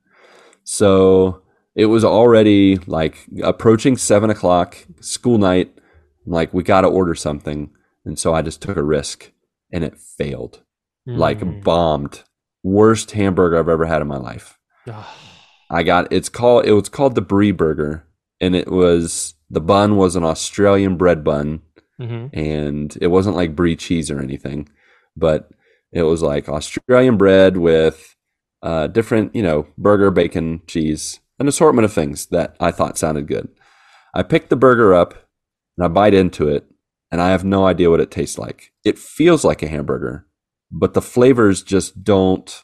So 0.63 1.41
it 1.75 1.88
was 1.88 2.05
already 2.05 2.77
like 2.88 3.27
approaching 3.43 3.98
seven 3.98 4.29
o'clock, 4.29 4.77
school 5.01 5.38
night. 5.38 5.77
I'm 6.25 6.32
like, 6.32 6.54
we 6.54 6.63
got 6.63 6.82
to 6.82 6.88
order 6.88 7.16
something. 7.16 7.72
And 8.06 8.18
so 8.18 8.34
I 8.34 8.42
just 8.42 8.62
took 8.62 8.78
a 8.78 8.84
risk 8.84 9.32
and 9.72 9.84
it 9.84 9.98
failed, 9.98 10.63
like 11.06 11.40
Mm. 11.40 11.63
bombed. 11.63 12.24
Worst 12.63 13.12
hamburger 13.12 13.58
I've 13.58 13.68
ever 13.70 13.86
had 13.86 14.01
in 14.01 14.08
my 14.08 14.18
life. 14.18 14.60
I 15.70 15.84
got 15.84 16.12
it's 16.12 16.30
called 16.30 16.66
it 16.66 16.74
was 16.74 16.90
called 16.90 17.16
the 17.16 17.22
Brie 17.22 17.51
burger 17.51 18.06
and 18.40 18.56
it 18.56 18.68
was 18.72 19.34
the 19.50 19.62
bun 19.62 19.96
was 19.98 20.16
an 20.16 20.24
Australian 20.24 20.98
bread 20.98 21.24
bun 21.24 21.62
Mhm. 22.00 22.30
and 22.34 22.98
it 23.01 23.08
wasn't 23.08 23.36
like 23.36 23.56
brie 23.56 23.75
cheese 23.75 24.12
or 24.12 24.20
anything, 24.20 24.68
but 25.16 25.50
it 25.92 26.04
was 26.04 26.22
like 26.22 26.50
Australian 26.50 27.18
bread 27.18 27.58
with 27.58 28.16
uh, 28.63 28.86
different, 28.88 29.34
you 29.36 29.42
know, 29.42 29.66
burger, 29.78 30.12
bacon, 30.12 30.62
cheese, 30.68 31.20
an 31.40 31.48
assortment 31.48 31.84
of 31.86 31.92
things 31.94 32.28
that 32.28 32.56
I 32.60 32.70
thought 32.72 32.96
sounded 32.98 33.28
good. 33.28 33.50
I 34.13 34.22
picked 34.24 34.50
the 34.51 34.56
burger 34.56 34.94
up 34.94 35.16
and 35.81 35.88
I 35.88 35.93
bite 35.95 36.13
into 36.13 36.47
it, 36.47 36.67
and 37.11 37.19
I 37.19 37.29
have 37.29 37.43
no 37.43 37.65
idea 37.65 37.89
what 37.89 38.00
it 38.00 38.11
tastes 38.11 38.38
like. 38.38 38.71
It 38.85 39.00
feels 39.00 39.43
like 39.43 39.63
a 39.63 39.67
hamburger, 39.67 40.27
but 40.71 40.93
the 40.93 41.01
flavors 41.01 41.63
just 41.63 42.03
don't 42.03 42.63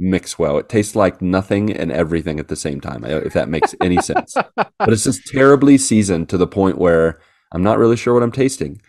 mix 0.00 0.36
well. 0.36 0.58
It 0.58 0.68
tastes 0.68 0.96
like 0.96 1.22
nothing 1.22 1.72
and 1.72 1.92
everything 1.92 2.40
at 2.40 2.48
the 2.48 2.56
same 2.56 2.80
time, 2.80 3.04
if 3.04 3.34
that 3.34 3.48
makes 3.48 3.76
any 3.80 4.02
sense. 4.02 4.34
But 4.56 4.92
it's 4.92 5.04
just 5.04 5.26
terribly 5.28 5.78
seasoned 5.78 6.28
to 6.28 6.36
the 6.36 6.46
point 6.48 6.76
where 6.76 7.20
I'm 7.52 7.62
not 7.62 7.78
really 7.78 7.96
sure 7.96 8.14
what 8.14 8.22
I'm 8.24 8.32
tasting. 8.32 8.82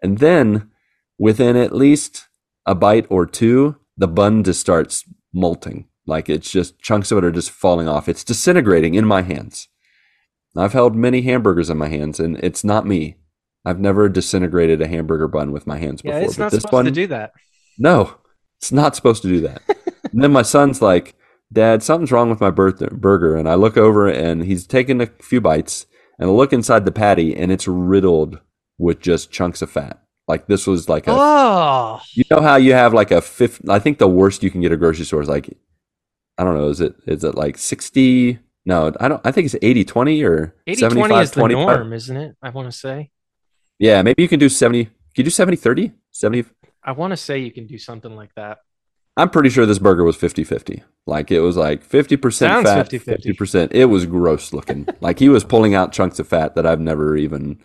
And 0.00 0.18
then 0.18 0.70
within 1.18 1.56
at 1.56 1.74
least 1.74 2.28
a 2.66 2.74
bite 2.74 3.06
or 3.10 3.26
two, 3.26 3.76
the 3.96 4.08
bun 4.08 4.44
just 4.44 4.60
starts 4.60 5.04
molting. 5.32 5.88
Like 6.06 6.28
it's 6.28 6.50
just 6.50 6.78
chunks 6.78 7.10
of 7.10 7.18
it 7.18 7.24
are 7.24 7.32
just 7.32 7.50
falling 7.50 7.88
off. 7.88 8.08
It's 8.08 8.24
disintegrating 8.24 8.94
in 8.94 9.04
my 9.04 9.22
hands. 9.22 9.68
I've 10.56 10.72
held 10.72 10.94
many 10.94 11.22
hamburgers 11.22 11.68
in 11.68 11.76
my 11.78 11.88
hands, 11.88 12.20
and 12.20 12.36
it's 12.38 12.62
not 12.62 12.86
me. 12.86 13.16
I've 13.64 13.80
never 13.80 14.08
disintegrated 14.08 14.82
a 14.82 14.86
hamburger 14.86 15.28
bun 15.28 15.52
with 15.52 15.66
my 15.66 15.78
hands 15.78 16.02
before. 16.02 16.18
Yeah, 16.18 16.24
it's 16.26 16.38
not 16.38 16.52
supposed 16.52 16.72
one, 16.72 16.84
to 16.84 16.90
do 16.90 17.06
that. 17.08 17.32
no, 17.78 18.16
it's 18.58 18.72
not 18.72 18.94
supposed 18.94 19.22
to 19.22 19.28
do 19.28 19.40
that. 19.40 19.62
and 20.12 20.22
then 20.22 20.32
my 20.32 20.42
son's 20.42 20.82
like, 20.82 21.14
Dad, 21.52 21.82
something's 21.82 22.12
wrong 22.12 22.30
with 22.30 22.40
my 22.40 22.50
burger. 22.50 23.36
And 23.36 23.48
I 23.48 23.54
look 23.54 23.76
over 23.76 24.08
and 24.08 24.42
he's 24.44 24.66
taking 24.66 25.00
a 25.00 25.06
few 25.06 25.40
bites 25.40 25.86
and 26.18 26.28
I 26.28 26.32
look 26.32 26.52
inside 26.52 26.84
the 26.84 26.92
patty 26.92 27.36
and 27.36 27.52
it's 27.52 27.68
riddled 27.68 28.40
with 28.78 29.00
just 29.00 29.30
chunks 29.30 29.62
of 29.62 29.70
fat. 29.70 30.02
Like 30.26 30.46
this 30.46 30.66
was 30.66 30.88
like 30.88 31.06
a, 31.06 31.12
Oh. 31.14 32.00
you 32.14 32.24
know 32.30 32.40
how 32.40 32.56
you 32.56 32.72
have 32.72 32.92
like 32.94 33.10
a 33.10 33.20
fifth, 33.20 33.68
I 33.68 33.78
think 33.78 33.98
the 33.98 34.08
worst 34.08 34.42
you 34.42 34.50
can 34.50 34.62
get 34.62 34.72
at 34.72 34.76
a 34.76 34.78
grocery 34.78 35.04
store 35.04 35.22
is 35.22 35.28
like, 35.28 35.56
I 36.38 36.44
don't 36.44 36.54
know, 36.56 36.68
is 36.68 36.80
it, 36.80 36.96
is 37.06 37.22
it 37.24 37.34
like 37.34 37.58
60? 37.58 38.38
No, 38.66 38.92
I 38.98 39.08
don't, 39.08 39.20
I 39.24 39.30
think 39.30 39.44
it's 39.44 39.56
80 39.60 39.84
20 39.84 40.24
or 40.24 40.54
80 40.66 40.80
75 40.80 41.08
20 41.08 41.22
is 41.22 41.30
the 41.30 41.40
25. 41.40 41.78
norm, 41.78 41.92
isn't 41.92 42.16
it? 42.16 42.36
I 42.42 42.50
want 42.50 42.70
to 42.70 42.76
say. 42.76 43.10
Yeah, 43.78 44.02
maybe 44.02 44.22
you 44.22 44.28
can 44.28 44.38
do 44.38 44.48
70. 44.48 44.84
Can 44.84 44.92
you 45.16 45.24
do 45.24 45.30
70 45.30 45.56
30? 45.56 45.92
70? 46.10 46.44
I 46.82 46.92
want 46.92 47.12
to 47.12 47.16
say 47.16 47.38
you 47.38 47.52
can 47.52 47.66
do 47.66 47.78
something 47.78 48.14
like 48.14 48.34
that. 48.34 48.58
I'm 49.16 49.30
pretty 49.30 49.48
sure 49.48 49.64
this 49.64 49.78
burger 49.78 50.04
was 50.04 50.16
50 50.16 50.44
50. 50.44 50.82
Like 51.06 51.30
it 51.30 51.40
was 51.40 51.56
like 51.56 51.86
50% 51.86 52.32
Sounds 52.32 52.64
fat, 52.66 52.90
50-50. 52.90 53.36
50%. 53.36 53.72
It 53.72 53.86
was 53.86 54.06
gross 54.06 54.52
looking. 54.52 54.88
like 55.00 55.18
he 55.18 55.28
was 55.28 55.44
pulling 55.44 55.74
out 55.74 55.92
chunks 55.92 56.18
of 56.18 56.26
fat 56.26 56.54
that 56.56 56.66
I've 56.66 56.80
never 56.80 57.16
even 57.16 57.60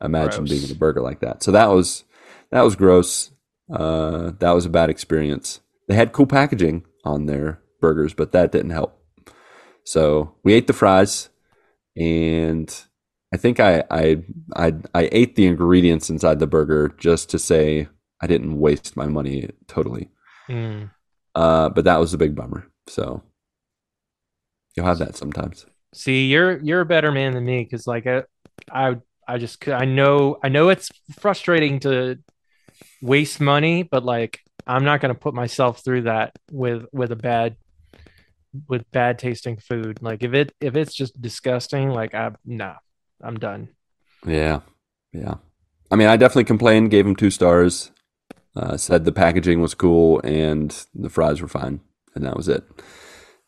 imagined 0.00 0.48
Gross. 0.48 0.50
being 0.50 0.70
in 0.70 0.76
a 0.76 0.78
burger 0.78 1.00
like 1.00 1.20
that. 1.20 1.42
So 1.42 1.52
that 1.52 1.66
was 1.70 2.04
that 2.50 2.62
was 2.62 2.76
gross. 2.76 3.30
Uh, 3.70 4.32
that 4.38 4.52
was 4.52 4.66
a 4.66 4.70
bad 4.70 4.90
experience. 4.90 5.60
They 5.88 5.94
had 5.94 6.12
cool 6.12 6.26
packaging 6.26 6.84
on 7.04 7.26
their 7.26 7.60
burgers, 7.80 8.14
but 8.14 8.32
that 8.32 8.52
didn't 8.52 8.70
help. 8.70 8.98
So 9.84 10.34
we 10.42 10.54
ate 10.54 10.66
the 10.66 10.72
fries, 10.72 11.28
and 11.96 12.74
I 13.34 13.36
think 13.36 13.58
I 13.58 13.82
I 13.90 14.22
I, 14.54 14.74
I 14.94 15.08
ate 15.10 15.34
the 15.34 15.46
ingredients 15.46 16.08
inside 16.08 16.38
the 16.38 16.46
burger 16.46 16.94
just 16.98 17.30
to 17.30 17.38
say 17.40 17.88
I 18.20 18.28
didn't 18.28 18.60
waste 18.60 18.96
my 18.96 19.06
money 19.06 19.50
totally. 19.66 20.08
Mm. 20.48 20.90
Uh, 21.34 21.68
but 21.68 21.84
that 21.84 21.98
was 21.98 22.14
a 22.14 22.18
big 22.18 22.36
bummer. 22.36 22.70
So 22.86 23.24
you'll 24.76 24.86
have 24.86 24.98
that 24.98 25.16
sometimes. 25.16 25.66
See, 25.94 26.28
you're 26.28 26.58
you're 26.58 26.82
a 26.82 26.86
better 26.86 27.10
man 27.10 27.32
than 27.32 27.44
me 27.44 27.64
because 27.64 27.88
like 27.88 28.06
I, 28.06 28.22
I 28.70 28.98
I 29.26 29.38
just 29.38 29.66
I 29.66 29.84
know 29.84 30.38
I 30.44 30.48
know 30.48 30.68
it's 30.68 30.92
frustrating 31.18 31.80
to 31.80 32.20
waste 33.02 33.40
money, 33.40 33.82
but 33.82 34.04
like 34.04 34.38
I'm 34.64 34.84
not 34.84 35.00
gonna 35.00 35.16
put 35.16 35.34
myself 35.34 35.84
through 35.84 36.02
that 36.02 36.38
with 36.52 36.84
with 36.92 37.10
a 37.10 37.16
bad 37.16 37.56
with 38.68 38.88
bad 38.92 39.18
tasting 39.18 39.56
food. 39.56 40.00
Like 40.00 40.22
if 40.22 40.34
it 40.34 40.54
if 40.60 40.76
it's 40.76 40.94
just 40.94 41.20
disgusting, 41.20 41.90
like 41.90 42.14
I 42.14 42.30
nah, 42.44 42.76
I'm 43.22 43.36
done. 43.38 43.68
Yeah, 44.26 44.60
yeah. 45.12 45.34
I 45.90 45.96
mean, 45.96 46.08
I 46.08 46.16
definitely 46.16 46.44
complained. 46.44 46.90
Gave 46.90 47.06
him 47.06 47.16
two 47.16 47.30
stars. 47.30 47.90
Uh, 48.56 48.76
said 48.76 49.04
the 49.04 49.12
packaging 49.12 49.60
was 49.60 49.74
cool 49.74 50.20
and 50.22 50.86
the 50.94 51.10
fries 51.10 51.42
were 51.42 51.48
fine, 51.48 51.80
and 52.14 52.24
that 52.24 52.36
was 52.36 52.48
it. 52.48 52.64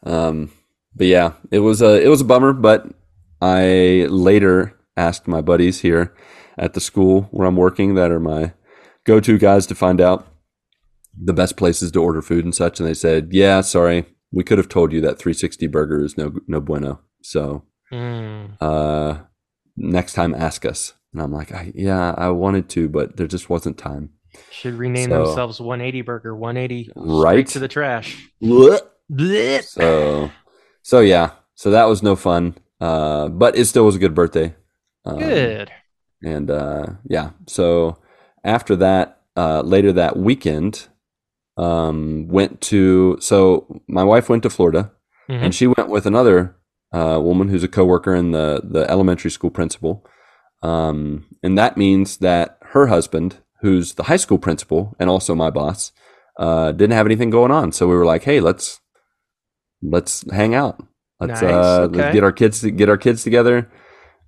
Um, 0.04 0.50
but 0.94 1.06
yeah, 1.06 1.32
it 1.50 1.60
was 1.60 1.80
a 1.82 2.02
it 2.02 2.08
was 2.08 2.20
a 2.20 2.24
bummer. 2.24 2.52
But 2.52 2.86
I 3.40 4.06
later 4.10 4.76
asked 4.96 5.28
my 5.28 5.40
buddies 5.40 5.80
here 5.80 6.14
at 6.58 6.74
the 6.74 6.80
school 6.80 7.22
where 7.30 7.46
I'm 7.46 7.56
working 7.56 7.94
that 7.94 8.10
are 8.10 8.20
my 8.20 8.52
go 9.04 9.20
to 9.20 9.38
guys 9.38 9.66
to 9.66 9.74
find 9.74 10.00
out 10.00 10.26
the 11.18 11.32
best 11.34 11.56
places 11.56 11.90
to 11.92 12.02
order 12.02 12.20
food 12.22 12.44
and 12.44 12.54
such, 12.54 12.80
and 12.80 12.88
they 12.88 12.94
said, 12.94 13.28
"Yeah, 13.30 13.60
sorry, 13.60 14.06
we 14.32 14.42
could 14.44 14.58
have 14.58 14.68
told 14.68 14.92
you 14.92 15.00
that 15.02 15.18
360 15.18 15.66
burger 15.68 16.04
is 16.04 16.16
no 16.18 16.32
no 16.46 16.60
bueno." 16.60 17.00
So 17.22 17.64
Mm. 17.92 18.56
uh, 18.60 19.18
next 19.76 20.12
time 20.14 20.34
ask 20.34 20.64
us. 20.64 20.92
And 21.12 21.22
I'm 21.22 21.32
like, 21.32 21.52
I, 21.52 21.72
yeah, 21.74 22.14
I 22.16 22.28
wanted 22.30 22.68
to, 22.70 22.88
but 22.88 23.16
there 23.16 23.26
just 23.26 23.48
wasn't 23.48 23.78
time. 23.78 24.10
Should 24.50 24.74
rename 24.74 25.10
So- 25.10 25.24
themselves 25.26 25.60
180 25.60 26.02
Burger. 26.02 26.34
180 26.36 26.90
Right. 26.94 27.46
to 27.48 27.58
the 27.58 27.68
trash. 27.68 28.28
Blech. 28.42 29.62
So, 29.64 30.30
so 30.82 31.00
yeah, 31.00 31.30
so 31.54 31.70
that 31.70 31.84
was 31.84 32.02
no 32.02 32.16
fun. 32.16 32.56
Uh, 32.80 33.28
but 33.28 33.56
it 33.56 33.64
still 33.66 33.86
was 33.86 33.96
a 33.96 33.98
good 33.98 34.14
birthday. 34.14 34.54
Um, 35.04 35.18
Good. 35.18 35.70
And 36.22 36.50
uh, 36.50 36.86
yeah, 37.04 37.30
so 37.46 37.98
after 38.44 38.76
that, 38.76 39.22
uh, 39.36 39.62
later 39.62 39.92
that 39.92 40.16
weekend, 40.16 40.88
um, 41.56 42.26
went 42.28 42.60
to. 42.62 43.16
So 43.20 43.80
my 43.88 44.02
wife 44.04 44.28
went 44.28 44.42
to 44.42 44.50
Florida, 44.50 44.92
Mhm. 45.30 45.42
and 45.44 45.54
she 45.54 45.66
went 45.66 45.88
with 45.88 46.04
another 46.06 46.55
uh, 46.96 47.18
woman 47.20 47.48
who's 47.48 47.64
a 47.64 47.68
coworker 47.78 48.14
and 48.20 48.34
the 48.34 48.48
the 48.64 48.82
elementary 48.90 49.30
school 49.30 49.50
principal. 49.50 49.92
Um, 50.62 51.26
and 51.42 51.56
that 51.58 51.76
means 51.76 52.16
that 52.18 52.58
her 52.72 52.86
husband, 52.86 53.38
who's 53.62 53.94
the 53.94 54.04
high 54.04 54.16
school 54.24 54.38
principal 54.38 54.80
and 54.98 55.08
also 55.10 55.34
my 55.34 55.50
boss, 55.50 55.92
uh, 56.38 56.72
didn't 56.72 56.96
have 56.98 57.06
anything 57.06 57.30
going 57.30 57.52
on. 57.60 57.72
So 57.72 57.86
we 57.86 57.94
were 57.96 58.06
like, 58.12 58.24
"Hey, 58.24 58.40
let's 58.40 58.80
let's 59.82 60.24
hang 60.30 60.54
out. 60.54 60.76
Let's 61.20 61.40
Nice, 61.42 61.52
uh, 61.52 61.80
okay. 61.88 61.98
let's 61.98 62.14
get 62.14 62.24
our 62.24 62.32
kids 62.32 62.64
get 62.64 62.88
our 62.88 62.98
kids 62.98 63.22
together, 63.22 63.70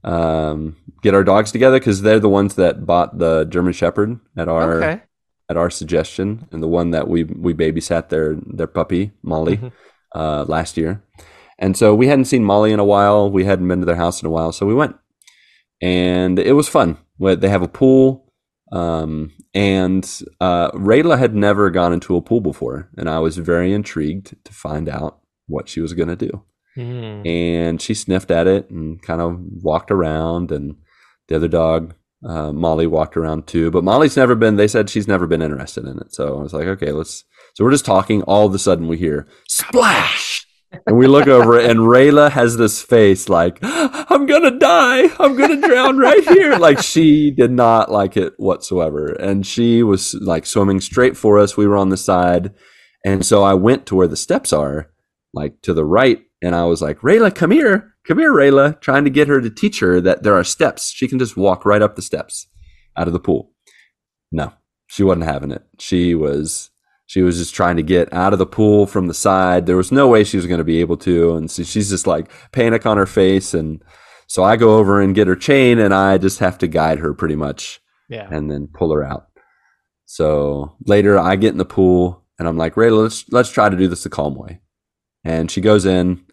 um, 0.04 0.76
get 1.02 1.14
our 1.14 1.24
dogs 1.24 1.52
together 1.52 1.78
because 1.78 2.02
they're 2.02 2.20
the 2.20 2.28
ones 2.40 2.54
that 2.54 2.86
bought 2.86 3.18
the 3.18 3.44
German 3.44 3.72
Shepherd 3.72 4.20
at 4.36 4.48
our 4.48 4.74
Okay. 4.82 5.02
at 5.50 5.56
our 5.56 5.70
suggestion, 5.70 6.46
and 6.52 6.62
the 6.62 6.68
one 6.68 6.90
that 6.92 7.08
we 7.08 7.24
we 7.24 7.52
babysat 7.54 8.08
their 8.08 8.36
their 8.58 8.66
puppy 8.78 9.12
Molly 9.22 9.56
Mhm. 9.56 9.72
uh, 10.14 10.44
last 10.48 10.76
year. 10.76 11.02
And 11.58 11.76
so 11.76 11.94
we 11.94 12.06
hadn't 12.06 12.26
seen 12.26 12.44
Molly 12.44 12.72
in 12.72 12.78
a 12.78 12.84
while. 12.84 13.30
We 13.30 13.44
hadn't 13.44 13.66
been 13.68 13.80
to 13.80 13.86
their 13.86 13.96
house 13.96 14.22
in 14.22 14.26
a 14.26 14.30
while, 14.30 14.52
so 14.52 14.64
we 14.64 14.74
went, 14.74 14.96
and 15.82 16.38
it 16.38 16.52
was 16.52 16.68
fun. 16.68 16.98
They 17.18 17.48
have 17.48 17.62
a 17.62 17.68
pool, 17.68 18.32
um, 18.70 19.32
and 19.54 20.04
uh, 20.40 20.70
Rayla 20.70 21.18
had 21.18 21.34
never 21.34 21.70
gone 21.70 21.92
into 21.92 22.16
a 22.16 22.22
pool 22.22 22.40
before, 22.40 22.88
and 22.96 23.10
I 23.10 23.18
was 23.18 23.38
very 23.38 23.72
intrigued 23.72 24.36
to 24.44 24.52
find 24.52 24.88
out 24.88 25.18
what 25.48 25.68
she 25.68 25.80
was 25.80 25.94
going 25.94 26.08
to 26.08 26.16
do. 26.16 26.44
Mm. 26.76 27.26
And 27.26 27.82
she 27.82 27.94
sniffed 27.94 28.30
at 28.30 28.46
it 28.46 28.70
and 28.70 29.02
kind 29.02 29.20
of 29.20 29.36
walked 29.62 29.90
around, 29.90 30.52
and 30.52 30.76
the 31.26 31.34
other 31.34 31.48
dog, 31.48 31.94
uh, 32.24 32.52
Molly, 32.52 32.86
walked 32.86 33.16
around 33.16 33.48
too. 33.48 33.72
But 33.72 33.82
Molly's 33.82 34.16
never 34.16 34.36
been. 34.36 34.56
They 34.56 34.68
said 34.68 34.88
she's 34.88 35.08
never 35.08 35.26
been 35.26 35.42
interested 35.42 35.84
in 35.86 35.98
it. 35.98 36.14
So 36.14 36.38
I 36.38 36.42
was 36.42 36.54
like, 36.54 36.66
okay, 36.68 36.92
let's. 36.92 37.24
So 37.54 37.64
we're 37.64 37.72
just 37.72 37.84
talking. 37.84 38.22
All 38.22 38.46
of 38.46 38.54
a 38.54 38.58
sudden, 38.60 38.86
we 38.86 38.96
hear 38.96 39.26
splash, 39.48 40.37
and 40.86 40.96
we 40.98 41.06
look 41.06 41.26
over, 41.26 41.58
and 41.58 41.80
Rayla 41.80 42.30
has 42.30 42.56
this 42.56 42.82
face 42.82 43.28
like, 43.28 43.58
"I'm 43.62 44.26
gonna 44.26 44.58
die. 44.58 45.08
I'm 45.18 45.36
gonna 45.36 45.60
drown 45.60 45.98
right 45.98 46.24
here." 46.28 46.56
Like 46.56 46.82
she 46.82 47.30
did 47.30 47.50
not 47.50 47.90
like 47.90 48.16
it 48.16 48.34
whatsoever, 48.38 49.06
and 49.06 49.46
she 49.46 49.82
was 49.82 50.14
like 50.14 50.46
swimming 50.46 50.80
straight 50.80 51.16
for 51.16 51.38
us. 51.38 51.56
We 51.56 51.66
were 51.66 51.76
on 51.76 51.88
the 51.88 51.96
side, 51.96 52.52
and 53.04 53.24
so 53.24 53.42
I 53.42 53.54
went 53.54 53.86
to 53.86 53.94
where 53.96 54.08
the 54.08 54.16
steps 54.16 54.52
are, 54.52 54.90
like 55.32 55.60
to 55.62 55.74
the 55.74 55.84
right 55.84 56.24
and 56.42 56.54
I 56.54 56.64
was 56.64 56.80
like, 56.80 57.00
Rayla, 57.00 57.34
come 57.34 57.50
here, 57.50 57.94
come 58.06 58.18
here, 58.18 58.32
Rayla, 58.32 58.80
trying 58.80 59.04
to 59.04 59.10
get 59.10 59.28
her 59.28 59.40
to 59.40 59.50
teach 59.50 59.80
her 59.80 60.00
that 60.00 60.22
there 60.22 60.34
are 60.34 60.44
steps. 60.44 60.90
She 60.90 61.08
can 61.08 61.18
just 61.18 61.36
walk 61.36 61.64
right 61.64 61.82
up 61.82 61.96
the 61.96 62.02
steps 62.02 62.46
out 62.96 63.08
of 63.08 63.12
the 63.12 63.20
pool. 63.20 63.52
No, 64.30 64.52
she 64.86 65.02
wasn't 65.02 65.24
having 65.26 65.50
it. 65.50 65.64
She 65.78 66.14
was 66.14 66.70
she 67.08 67.22
was 67.22 67.38
just 67.38 67.54
trying 67.54 67.76
to 67.76 67.82
get 67.82 68.12
out 68.12 68.32
of 68.34 68.38
the 68.38 68.46
pool 68.46 68.86
from 68.86 69.08
the 69.08 69.14
side. 69.14 69.64
There 69.66 69.76
was 69.78 69.90
no 69.90 70.06
way 70.08 70.22
she 70.24 70.36
was 70.36 70.46
going 70.46 70.58
to 70.58 70.64
be 70.64 70.80
able 70.80 70.98
to, 70.98 71.34
and 71.36 71.50
so 71.50 71.62
she's 71.62 71.88
just 71.88 72.06
like 72.06 72.30
panic 72.52 72.84
on 72.86 72.96
her 72.98 73.06
face. 73.06 73.54
And 73.54 73.82
so 74.26 74.44
I 74.44 74.56
go 74.56 74.76
over 74.76 75.00
and 75.00 75.14
get 75.14 75.26
her 75.26 75.34
chain, 75.34 75.78
and 75.78 75.92
I 75.94 76.18
just 76.18 76.38
have 76.40 76.58
to 76.58 76.66
guide 76.68 76.98
her 77.00 77.14
pretty 77.14 77.34
much, 77.36 77.80
Yeah. 78.10 78.28
and 78.30 78.50
then 78.50 78.68
pull 78.72 78.92
her 78.92 79.02
out. 79.02 79.28
So 80.06 80.76
later, 80.86 81.18
I 81.18 81.36
get 81.36 81.52
in 81.52 81.58
the 81.58 81.64
pool, 81.64 82.24
and 82.38 82.46
I'm 82.46 82.56
like, 82.56 82.76
Ray, 82.76 82.90
let's 82.90 83.24
let's 83.30 83.50
try 83.50 83.68
to 83.68 83.76
do 83.76 83.88
this 83.88 84.04
the 84.04 84.10
calm 84.10 84.34
way. 84.34 84.60
And 85.24 85.50
she 85.50 85.60
goes 85.60 85.84
in 85.84 86.24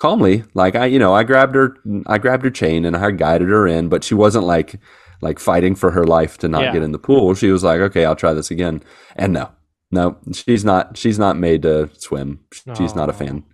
calmly, 0.00 0.44
like 0.54 0.74
I, 0.74 0.86
you 0.86 0.98
know, 0.98 1.14
I 1.14 1.22
grabbed 1.22 1.54
her, 1.54 1.76
I 2.06 2.18
grabbed 2.18 2.44
her 2.44 2.50
chain, 2.50 2.84
and 2.84 2.96
I 2.96 3.10
guided 3.12 3.48
her 3.48 3.66
in, 3.66 3.88
but 3.88 4.04
she 4.04 4.14
wasn't 4.14 4.44
like 4.46 4.80
like 5.22 5.38
fighting 5.38 5.74
for 5.74 5.90
her 5.92 6.04
life 6.04 6.36
to 6.38 6.48
not 6.48 6.62
Yeah. 6.62 6.72
get 6.72 6.82
in 6.82 6.92
the 6.92 6.98
pool. 6.98 7.34
She 7.34 7.50
was 7.50 7.62
like, 7.64 7.80
okay, 7.80 8.04
I'll 8.04 8.16
try 8.16 8.32
this 8.34 8.50
again. 8.50 8.82
And 9.16 9.32
no, 9.32 9.50
no, 9.94 10.16
she's 10.32 10.64
not. 10.64 10.96
She's 10.96 11.18
not 11.18 11.36
made 11.38 11.62
to 11.62 11.88
swim. 11.98 12.40
She's 12.76 12.94
not 12.94 13.08
a 13.08 13.12
fan. 13.12 13.44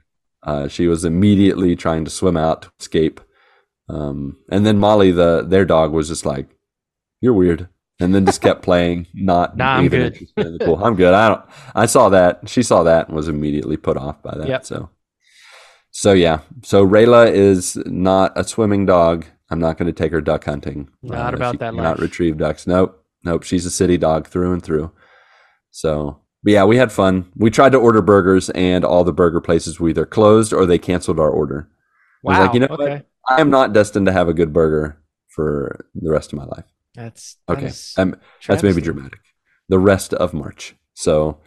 Uh, 0.43 0.69
she 0.69 0.87
was 0.87 1.05
immediately 1.05 1.77
trying 1.77 2.05
to 2.07 2.11
swim 2.11 2.37
out 2.37 2.63
to 2.63 2.71
escape. 2.81 3.21
Um, 3.89 4.39
and 4.51 4.65
then 4.65 4.79
Molly, 4.79 5.11
the 5.11 5.45
their 5.47 5.65
dog, 5.65 5.93
was 5.93 6.09
just 6.09 6.25
like, 6.25 6.49
"You're 7.21 7.35
weird," 7.35 7.69
and 8.01 8.15
then 8.15 8.25
just 8.25 8.41
kept 8.41 8.63
playing, 8.63 9.07
not 9.15 9.57
Nah, 9.57 9.77
I'm 9.77 9.85
even 9.85 10.01
good. 10.13 10.29
in 10.47 10.57
the 10.59 10.65
pool. 10.65 10.83
I'm 10.85 10.97
good. 10.97 11.13
I 11.13 11.29
don't. 11.29 11.45
I 11.75 11.87
saw 11.87 12.09
that. 12.09 12.49
She 12.49 12.63
saw 12.63 12.83
that 12.85 13.09
and 13.09 13.17
was 13.17 13.29
immediately 13.29 13.77
put 13.77 13.97
off 13.97 14.23
by 14.23 14.35
that. 14.39 14.49
Yep. 14.49 14.65
So, 14.65 14.91
so 15.91 16.13
yeah. 16.13 16.41
So 16.63 16.87
Rayla 16.87 17.31
is 17.33 17.77
not 17.87 18.33
a 18.37 18.45
swimming 18.45 18.87
dog. 18.87 19.27
I'm 19.51 19.59
not 19.59 19.77
going 19.77 19.93
to 19.93 19.93
take 19.93 20.13
her 20.13 20.21
duck 20.21 20.45
hunting. 20.45 20.89
Not 21.03 21.35
about 21.35 21.55
she 21.55 21.59
that 21.59 21.75
life. 21.75 21.99
retrieve 21.99 22.39
ducks. 22.39 22.67
Nope. 22.67 23.05
Nope. 23.25 23.43
She's 23.43 23.67
a 23.67 23.71
city 23.71 23.99
dog 23.99 24.29
through 24.29 24.53
and 24.53 24.63
through. 24.63 24.93
So, 25.73 26.21
but 26.43 26.53
yeah, 26.53 26.65
we 26.65 26.77
had 26.77 26.93
fun. 26.93 27.31
We 27.37 27.51
tried 27.51 27.73
to 27.73 27.79
order 27.79 28.03
burgers, 28.03 28.51
and 28.51 28.85
all 28.85 29.05
the 29.05 29.13
burger 29.13 29.41
places 29.41 29.79
were 29.81 29.89
either 29.91 30.07
closed 30.07 30.53
or 30.53 30.67
they 30.67 30.79
canceled 30.79 31.21
our 31.21 31.31
order. 31.31 31.69
I 31.71 32.29
was 32.29 32.39
Wow. 32.39 32.45
like, 32.45 32.55
you 32.55 32.61
know 32.61 32.67
what? 32.69 33.07
I 33.29 33.41
am 33.41 33.51
not 33.51 33.73
destined 33.73 34.07
to 34.07 34.13
have 34.13 34.29
a 34.29 34.35
good 34.35 34.53
burger 34.53 34.99
for 35.29 35.87
the 35.95 36.11
rest 36.11 36.33
of 36.33 36.39
my 36.39 36.45
life. 36.45 36.65
That's 36.95 37.37
that 37.47 37.59
Okay, 37.59 37.71
um, 37.99 38.17
that's 38.47 38.63
maybe 38.63 38.81
dramatic. 38.81 39.21
The 39.69 39.79
rest 39.79 40.13
of 40.15 40.35
March. 40.35 40.75
So 40.95 41.39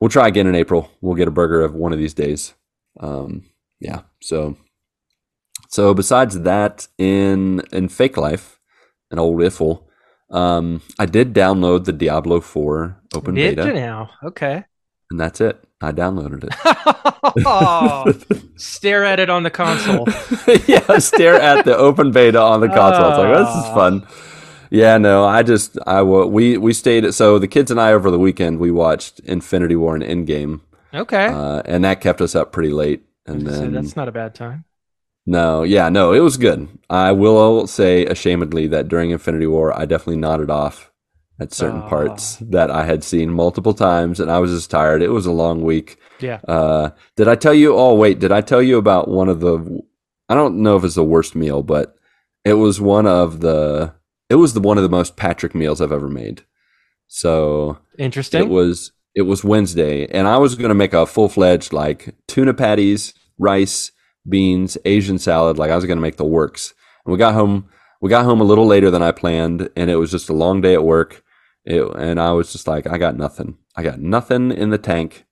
we'll 0.00 0.10
try 0.10 0.28
again 0.28 0.46
in 0.46 0.54
April. 0.54 0.90
We'll 1.00 1.14
get 1.14 1.28
a 1.28 1.32
burger 1.32 1.62
of 1.62 1.74
one 1.74 1.92
of 1.92 1.98
these 1.98 2.14
days. 2.14 2.54
Um, 3.00 3.44
yeah. 3.80 4.02
So 4.20 4.56
so 5.68 5.94
besides 5.94 6.40
that, 6.40 6.86
in 6.98 7.62
in 7.72 7.88
fake 7.88 8.16
life, 8.16 8.60
an 9.10 9.18
old 9.18 9.38
riffle, 9.38 9.83
um, 10.30 10.82
I 10.98 11.06
did 11.06 11.34
download 11.34 11.84
the 11.84 11.92
Diablo 11.92 12.40
Four 12.40 13.00
open 13.14 13.34
Did 13.34 13.56
beta, 13.56 13.72
now? 13.72 14.10
Okay. 14.22 14.64
and 15.10 15.20
that's 15.20 15.40
it. 15.40 15.62
I 15.80 15.92
downloaded 15.92 16.44
it. 16.44 16.54
oh, 17.46 18.12
stare 18.56 19.04
at 19.04 19.20
it 19.20 19.28
on 19.30 19.42
the 19.42 19.50
console. 19.50 20.06
yeah, 20.66 20.98
stare 20.98 21.34
at 21.40 21.64
the 21.64 21.76
open 21.76 22.10
beta 22.10 22.40
on 22.40 22.60
the 22.60 22.68
console. 22.68 23.10
It's 23.10 23.18
like 23.18 23.36
this 23.36 23.48
is 23.56 23.64
Ah. 23.70 23.74
fun. 23.74 24.06
Yeah, 24.70 24.98
no, 24.98 25.24
I 25.24 25.42
just 25.42 25.78
I 25.86 26.02
we 26.02 26.56
we 26.56 26.72
stayed 26.72 27.04
at 27.04 27.14
so 27.14 27.38
the 27.38 27.46
kids 27.48 27.70
and 27.70 27.80
I 27.80 27.92
over 27.92 28.10
the 28.10 28.18
weekend 28.18 28.58
we 28.58 28.70
watched 28.70 29.20
Infinity 29.20 29.76
War 29.76 29.94
and 29.94 30.02
Endgame, 30.02 30.60
Okay. 30.92 31.26
uh, 31.26 31.62
and 31.66 31.84
that 31.84 32.00
kept 32.00 32.20
us 32.20 32.34
up 32.34 32.50
pretty 32.50 32.70
late. 32.70 33.04
And 33.26 33.42
So 33.42 33.50
then 33.60 33.72
that's 33.72 33.94
not 33.96 34.08
a 34.08 34.12
bad 34.12 34.34
time. 34.34 34.64
No, 35.26 35.62
yeah, 35.62 35.88
no, 35.88 36.12
it 36.12 36.20
was 36.20 36.36
good. 36.36 36.68
I 36.90 37.12
will 37.12 37.66
say 37.66 38.04
ashamedly 38.06 38.68
that 38.70 38.88
during 38.88 39.10
Infinity 39.10 39.46
War 39.46 39.76
I 39.78 39.84
definitely 39.84 40.18
nodded 40.20 40.50
off 40.50 40.90
at 41.40 41.52
certain 41.52 41.82
parts 41.82 42.36
that 42.36 42.70
I 42.70 42.84
had 42.84 43.02
seen 43.02 43.30
multiple 43.30 43.74
times, 43.74 44.20
and 44.20 44.30
I 44.30 44.38
was 44.38 44.52
just 44.52 44.70
tired. 44.70 45.02
It 45.02 45.08
was 45.08 45.26
a 45.26 45.32
long 45.32 45.62
week. 45.62 45.98
Yeah. 46.20 46.40
Uh, 46.46 46.90
did 47.16 47.26
I 47.26 47.34
tell 47.34 47.54
you? 47.54 47.74
Oh, 47.74 47.94
wait, 47.94 48.20
did 48.20 48.30
I 48.30 48.40
tell 48.40 48.62
you 48.62 48.78
about 48.78 49.08
one 49.08 49.28
of 49.28 49.40
the? 49.40 49.82
I 50.28 50.34
don't 50.34 50.62
know 50.62 50.76
if 50.76 50.84
it's 50.84 50.94
the 50.94 51.04
worst 51.04 51.34
meal, 51.34 51.62
but 51.62 51.96
it 52.44 52.54
was 52.54 52.80
one 52.80 53.06
of 53.06 53.40
the. 53.40 53.94
It 54.30 54.36
was 54.36 54.54
the 54.54 54.60
one 54.60 54.78
of 54.78 54.82
the 54.82 54.88
most 54.88 55.16
Patrick 55.16 55.54
meals 55.54 55.80
I've 55.80 55.92
ever 55.92 56.08
made. 56.08 56.44
So 57.08 57.78
Interesting. 57.98 58.42
it 58.42 58.48
was 58.48 58.92
it 59.14 59.22
was 59.22 59.44
Wednesday, 59.44 60.06
and 60.06 60.26
I 60.26 60.38
was 60.38 60.54
going 60.54 60.70
to 60.70 60.74
make 60.74 60.92
a 60.92 61.06
full 61.06 61.28
fledged 61.28 61.72
like 61.72 62.14
tuna 62.26 62.54
patties, 62.54 63.12
rice, 63.38 63.92
beans, 64.28 64.78
Asian 64.84 65.18
salad. 65.18 65.58
Like 65.58 65.70
I 65.70 65.76
was 65.76 65.84
going 65.86 65.96
to 65.98 66.02
make 66.02 66.16
the 66.16 66.24
works. 66.24 66.74
And 67.04 67.12
we 67.12 67.18
got 67.18 67.34
home. 67.34 67.68
We 68.00 68.10
got 68.10 68.24
home 68.24 68.40
a 68.40 68.44
little 68.44 68.66
later 68.66 68.90
than 68.90 69.02
I 69.02 69.12
planned, 69.12 69.70
and 69.76 69.90
it 69.90 69.96
was 69.96 70.10
just 70.10 70.28
a 70.28 70.34
long 70.34 70.60
day 70.60 70.74
at 70.74 70.84
work. 70.84 71.22
It, 71.64 71.82
and 71.96 72.20
I 72.20 72.32
was 72.32 72.52
just 72.52 72.66
like, 72.68 72.86
I 72.86 72.98
got 72.98 73.16
nothing. 73.16 73.56
I 73.76 73.82
got 73.82 73.98
nothing 73.98 74.50
in 74.52 74.68
the 74.70 74.78
tank. 74.78 75.24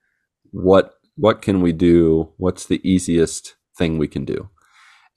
What 0.53 0.95
what 1.17 1.43
can 1.43 1.61
we 1.61 1.73
do? 1.73 2.33
What's 2.39 2.65
the 2.67 2.81
easiest 2.89 3.57
thing 3.77 3.99
we 3.99 4.09
can 4.09 4.25
do? 4.25 4.49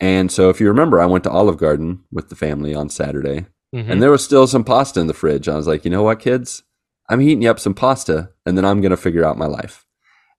And 0.01 0.29
so, 0.29 0.49
if 0.49 0.59
you 0.59 0.67
remember, 0.67 0.99
I 0.99 1.05
went 1.05 1.23
to 1.23 1.31
Olive 1.31 1.57
Garden 1.57 2.03
with 2.11 2.27
the 2.27 2.35
family 2.35 2.75
on 2.75 2.89
Saturday, 2.89 3.45
Mhm. 3.73 3.89
and 3.89 4.01
there 4.03 4.11
was 4.11 4.23
still 4.25 4.45
some 4.47 4.65
pasta 4.65 4.99
in 4.99 5.07
the 5.07 5.13
fridge. 5.13 5.47
I 5.47 5.55
was 5.55 5.67
like, 5.67 5.85
you 5.85 5.91
know 5.91 6.03
what, 6.03 6.19
kids? 6.19 6.63
I'm 7.09 7.21
heating 7.21 7.43
you 7.43 7.49
up 7.49 7.59
some 7.61 7.73
pasta, 7.73 8.31
and 8.45 8.57
then 8.57 8.65
I'm 8.65 8.81
going 8.81 8.91
to 8.91 8.97
figure 8.97 9.23
out 9.23 9.37
my 9.37 9.45
life. 9.45 9.85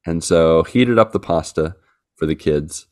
And 0.04 0.22
so, 0.22 0.62
heated 0.64 0.98
up 0.98 1.12
the 1.12 1.20
pasta 1.20 1.76
for 2.16 2.26
the 2.26 2.34
kids. 2.34 2.86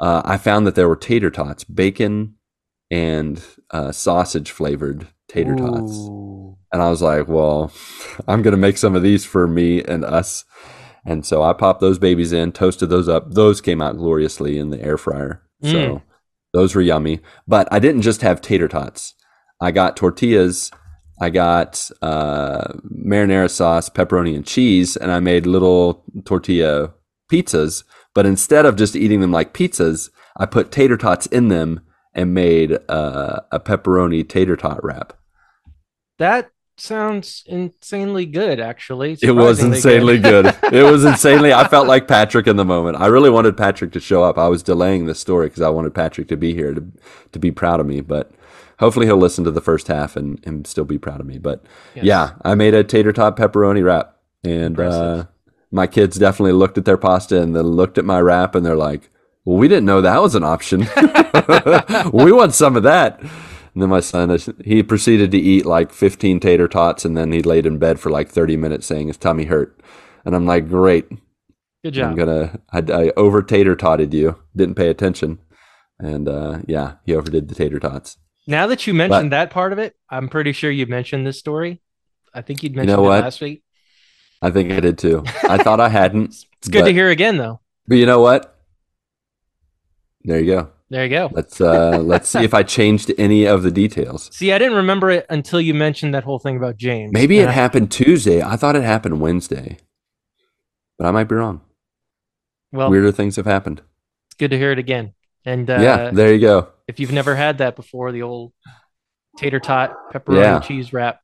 Uh, 0.00 0.22
I 0.24 0.36
found 0.38 0.66
that 0.66 0.74
there 0.74 0.88
were 0.88 0.96
tater 0.96 1.30
tots, 1.30 1.64
bacon 1.64 2.34
and 2.90 3.42
uh, 3.70 3.92
sausage 3.92 4.50
flavored 4.50 5.06
tater 5.28 5.54
tots. 5.54 5.92
Ooh. 5.92 6.56
And 6.72 6.80
I 6.82 6.88
was 6.90 7.02
like, 7.02 7.28
well, 7.28 7.72
I'm 8.28 8.42
going 8.42 8.52
to 8.52 8.58
make 8.58 8.78
some 8.78 8.94
of 8.96 9.02
these 9.02 9.24
for 9.24 9.46
me 9.46 9.82
and 9.82 10.04
us. 10.04 10.44
And 11.04 11.24
so 11.24 11.42
I 11.42 11.52
popped 11.52 11.80
those 11.80 11.98
babies 11.98 12.32
in, 12.32 12.52
toasted 12.52 12.90
those 12.90 13.08
up. 13.08 13.32
Those 13.32 13.60
came 13.60 13.80
out 13.80 13.96
gloriously 13.96 14.58
in 14.58 14.70
the 14.70 14.82
air 14.82 14.96
fryer. 14.98 15.42
So 15.62 15.68
Mm. 15.68 16.02
those 16.52 16.74
were 16.74 16.80
yummy. 16.82 17.20
But 17.46 17.68
I 17.70 17.78
didn't 17.78 18.02
just 18.02 18.22
have 18.22 18.40
tater 18.40 18.68
tots. 18.68 19.14
I 19.60 19.70
got 19.70 19.96
tortillas. 19.96 20.70
I 21.20 21.28
got 21.30 21.90
uh, 22.02 22.72
marinara 22.90 23.50
sauce, 23.50 23.88
pepperoni, 23.90 24.34
and 24.34 24.46
cheese. 24.46 24.96
And 24.96 25.10
I 25.12 25.20
made 25.20 25.46
little 25.46 26.04
tortilla 26.24 26.92
pizzas. 27.30 27.84
But 28.14 28.26
instead 28.26 28.66
of 28.66 28.76
just 28.76 28.96
eating 28.96 29.20
them 29.20 29.32
like 29.32 29.54
pizzas, 29.54 30.10
I 30.36 30.46
put 30.46 30.72
tater 30.72 30.96
tots 30.96 31.26
in 31.26 31.48
them 31.48 31.80
and 32.14 32.34
made 32.34 32.78
uh, 32.88 33.40
a 33.52 33.60
pepperoni 33.60 34.28
tater 34.28 34.56
tot 34.56 34.82
wrap. 34.82 35.12
That 36.18 36.50
sounds 36.76 37.44
insanely 37.46 38.26
good, 38.26 38.58
actually. 38.58 39.16
It 39.22 39.32
was 39.32 39.62
insanely 39.62 40.18
good. 40.18 40.46
it 40.72 40.82
was 40.82 41.04
insanely. 41.04 41.52
I 41.52 41.68
felt 41.68 41.86
like 41.86 42.08
Patrick 42.08 42.46
in 42.46 42.56
the 42.56 42.64
moment. 42.64 42.96
I 43.00 43.06
really 43.06 43.30
wanted 43.30 43.56
Patrick 43.56 43.92
to 43.92 44.00
show 44.00 44.24
up. 44.24 44.38
I 44.38 44.48
was 44.48 44.62
delaying 44.62 45.06
this 45.06 45.20
story 45.20 45.46
because 45.46 45.62
I 45.62 45.68
wanted 45.68 45.94
Patrick 45.94 46.28
to 46.28 46.36
be 46.36 46.54
here 46.54 46.74
to 46.74 46.84
to 47.32 47.38
be 47.38 47.50
proud 47.50 47.80
of 47.80 47.86
me. 47.86 48.00
But 48.00 48.32
hopefully 48.78 49.06
he'll 49.06 49.16
listen 49.16 49.44
to 49.44 49.50
the 49.50 49.60
first 49.60 49.88
half 49.88 50.16
and, 50.16 50.40
and 50.44 50.66
still 50.66 50.84
be 50.84 50.98
proud 50.98 51.20
of 51.20 51.26
me. 51.26 51.38
But 51.38 51.64
Yes. 51.94 52.04
yeah, 52.04 52.30
I 52.42 52.54
made 52.54 52.74
a 52.74 52.82
tater 52.82 53.12
tot 53.12 53.36
pepperoni 53.36 53.84
wrap, 53.84 54.16
and 54.42 54.78
uh. 54.80 55.24
My 55.70 55.86
kids 55.86 56.18
definitely 56.18 56.52
looked 56.52 56.78
at 56.78 56.84
their 56.84 56.96
pasta 56.96 57.40
and 57.40 57.54
then 57.54 57.64
looked 57.64 57.98
at 57.98 58.04
my 58.04 58.20
wrap 58.20 58.54
and 58.54 58.64
they're 58.64 58.76
like, 58.76 59.10
"Well, 59.44 59.56
we 59.56 59.68
didn't 59.68 59.86
know 59.86 60.00
that 60.00 60.22
was 60.22 60.34
an 60.34 60.44
option. 60.44 60.80
we 62.12 62.32
want 62.32 62.54
some 62.54 62.76
of 62.76 62.82
that." 62.82 63.20
And 63.20 63.82
then 63.82 63.88
my 63.88 64.00
son, 64.00 64.36
he 64.64 64.82
proceeded 64.82 65.30
to 65.30 65.38
eat 65.38 65.64
like 65.64 65.92
15 65.92 66.40
tater 66.40 66.66
tots, 66.66 67.04
and 67.04 67.16
then 67.16 67.30
he 67.32 67.42
laid 67.42 67.66
in 67.66 67.78
bed 67.78 68.00
for 68.00 68.10
like 68.10 68.28
30 68.28 68.56
minutes 68.56 68.86
saying 68.86 69.06
his 69.06 69.16
tummy 69.16 69.44
hurt. 69.44 69.80
And 70.24 70.34
I'm 70.34 70.44
like, 70.44 70.68
great. 70.68 71.08
Good 71.84 71.94
job. 71.94 72.10
I'm 72.10 72.16
gonna. 72.16 72.60
I, 72.72 72.78
I 72.78 73.12
over 73.16 73.42
tater 73.42 73.74
totted 73.74 74.12
you. 74.12 74.36
Didn't 74.54 74.74
pay 74.74 74.88
attention, 74.88 75.38
and 75.98 76.28
uh, 76.28 76.58
yeah, 76.66 76.94
he 77.06 77.14
overdid 77.14 77.48
the 77.48 77.54
tater 77.54 77.80
tots. 77.80 78.18
Now 78.46 78.66
that 78.66 78.86
you 78.86 78.92
mentioned 78.92 79.32
that 79.32 79.50
part 79.50 79.72
of 79.72 79.78
it, 79.78 79.96
I'm 80.10 80.28
pretty 80.28 80.52
sure 80.52 80.70
you 80.70 80.86
mentioned 80.86 81.26
this 81.26 81.38
story. 81.38 81.80
I 82.34 82.42
think 82.42 82.62
you'd 82.62 82.76
mentioned 82.76 82.96
know 82.96 83.04
it 83.04 83.08
what? 83.08 83.24
last 83.24 83.40
week. 83.40 83.62
I 84.42 84.50
think 84.50 84.72
I 84.72 84.80
did 84.80 84.98
too. 84.98 85.22
I 85.48 85.58
thought 85.58 85.80
I 85.80 85.88
hadn't. 85.88 86.34
It's 86.60 86.68
good 86.68 86.80
but, 86.82 86.88
to 86.88 86.92
hear 86.92 87.08
again, 87.08 87.38
though. 87.38 87.58
But 87.88 87.94
you 87.94 88.04
know 88.04 88.20
what? 88.20 88.54
There 90.24 90.38
you 90.38 90.44
go. 90.44 90.68
There 90.90 91.04
you 91.04 91.08
go. 91.10 91.30
Let's 91.32 91.58
uh, 91.58 91.98
let's 91.98 92.28
see 92.28 92.44
if 92.44 92.52
I 92.52 92.62
changed 92.76 93.10
any 93.16 93.46
of 93.46 93.62
the 93.62 93.70
details. 93.70 94.28
See, 94.36 94.52
I 94.52 94.58
didn't 94.58 94.76
remember 94.76 95.08
it 95.08 95.24
until 95.30 95.58
you 95.58 95.72
mentioned 95.72 96.12
that 96.14 96.24
whole 96.24 96.38
thing 96.38 96.58
about 96.58 96.76
James. 96.76 97.12
Maybe 97.14 97.38
it 97.38 97.48
I- 97.48 97.52
happened 97.52 97.90
Tuesday. 97.90 98.42
I 98.42 98.56
thought 98.56 98.76
it 98.76 98.82
happened 98.82 99.22
Wednesday, 99.22 99.78
but 100.98 101.06
I 101.06 101.12
might 101.12 101.28
be 101.28 101.36
wrong. 101.36 101.62
Well, 102.72 102.90
Weirder 102.90 103.12
things 103.12 103.36
have 103.36 103.46
happened. 103.46 103.80
it's 104.28 104.36
good 104.36 104.50
to 104.50 104.58
hear 104.58 104.72
it 104.72 104.78
again. 104.78 105.14
And 105.46 105.70
uh, 105.70 105.78
yeah, 105.80 106.10
there 106.10 106.34
you 106.34 106.40
go. 106.40 106.68
if 106.88 107.00
you've 107.00 107.10
never 107.12 107.34
had 107.34 107.56
that 107.58 107.74
before, 107.74 108.12
the 108.12 108.20
old 108.22 108.52
tater 109.38 109.60
tot 109.60 110.12
pepperoni 110.12 110.42
Yeah. 110.42 110.60
cheese 110.60 110.92
wrap, 110.92 111.20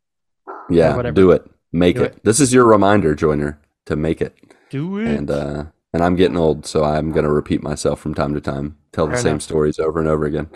Yeah, 0.70 0.96
whatever. 0.96 1.14
do 1.14 1.32
it. 1.32 1.44
Make 1.76 1.96
Do 1.96 2.04
it. 2.04 2.24
This 2.24 2.40
is 2.40 2.54
your 2.54 2.64
reminder, 2.64 3.14
joiner, 3.14 3.60
to 3.84 3.96
make 3.96 4.22
it. 4.22 4.34
do 4.70 4.98
it. 4.98 5.06
And 5.06 5.30
uh, 5.30 5.64
and 5.92 6.02
I'm 6.02 6.16
getting 6.16 6.36
old, 6.36 6.64
so 6.66 6.84
I'm 6.84 7.12
gonna 7.12 7.30
repeat 7.32 7.62
myself 7.62 8.00
from 8.00 8.14
time 8.14 8.32
to 8.34 8.40
time, 8.40 8.76
tell 8.92 9.06
the 9.06 9.12
Fair 9.12 9.22
same 9.22 9.30
enough. 9.32 9.42
stories 9.42 9.78
over 9.78 9.98
and 10.00 10.08
over 10.08 10.24
again. 10.24 10.48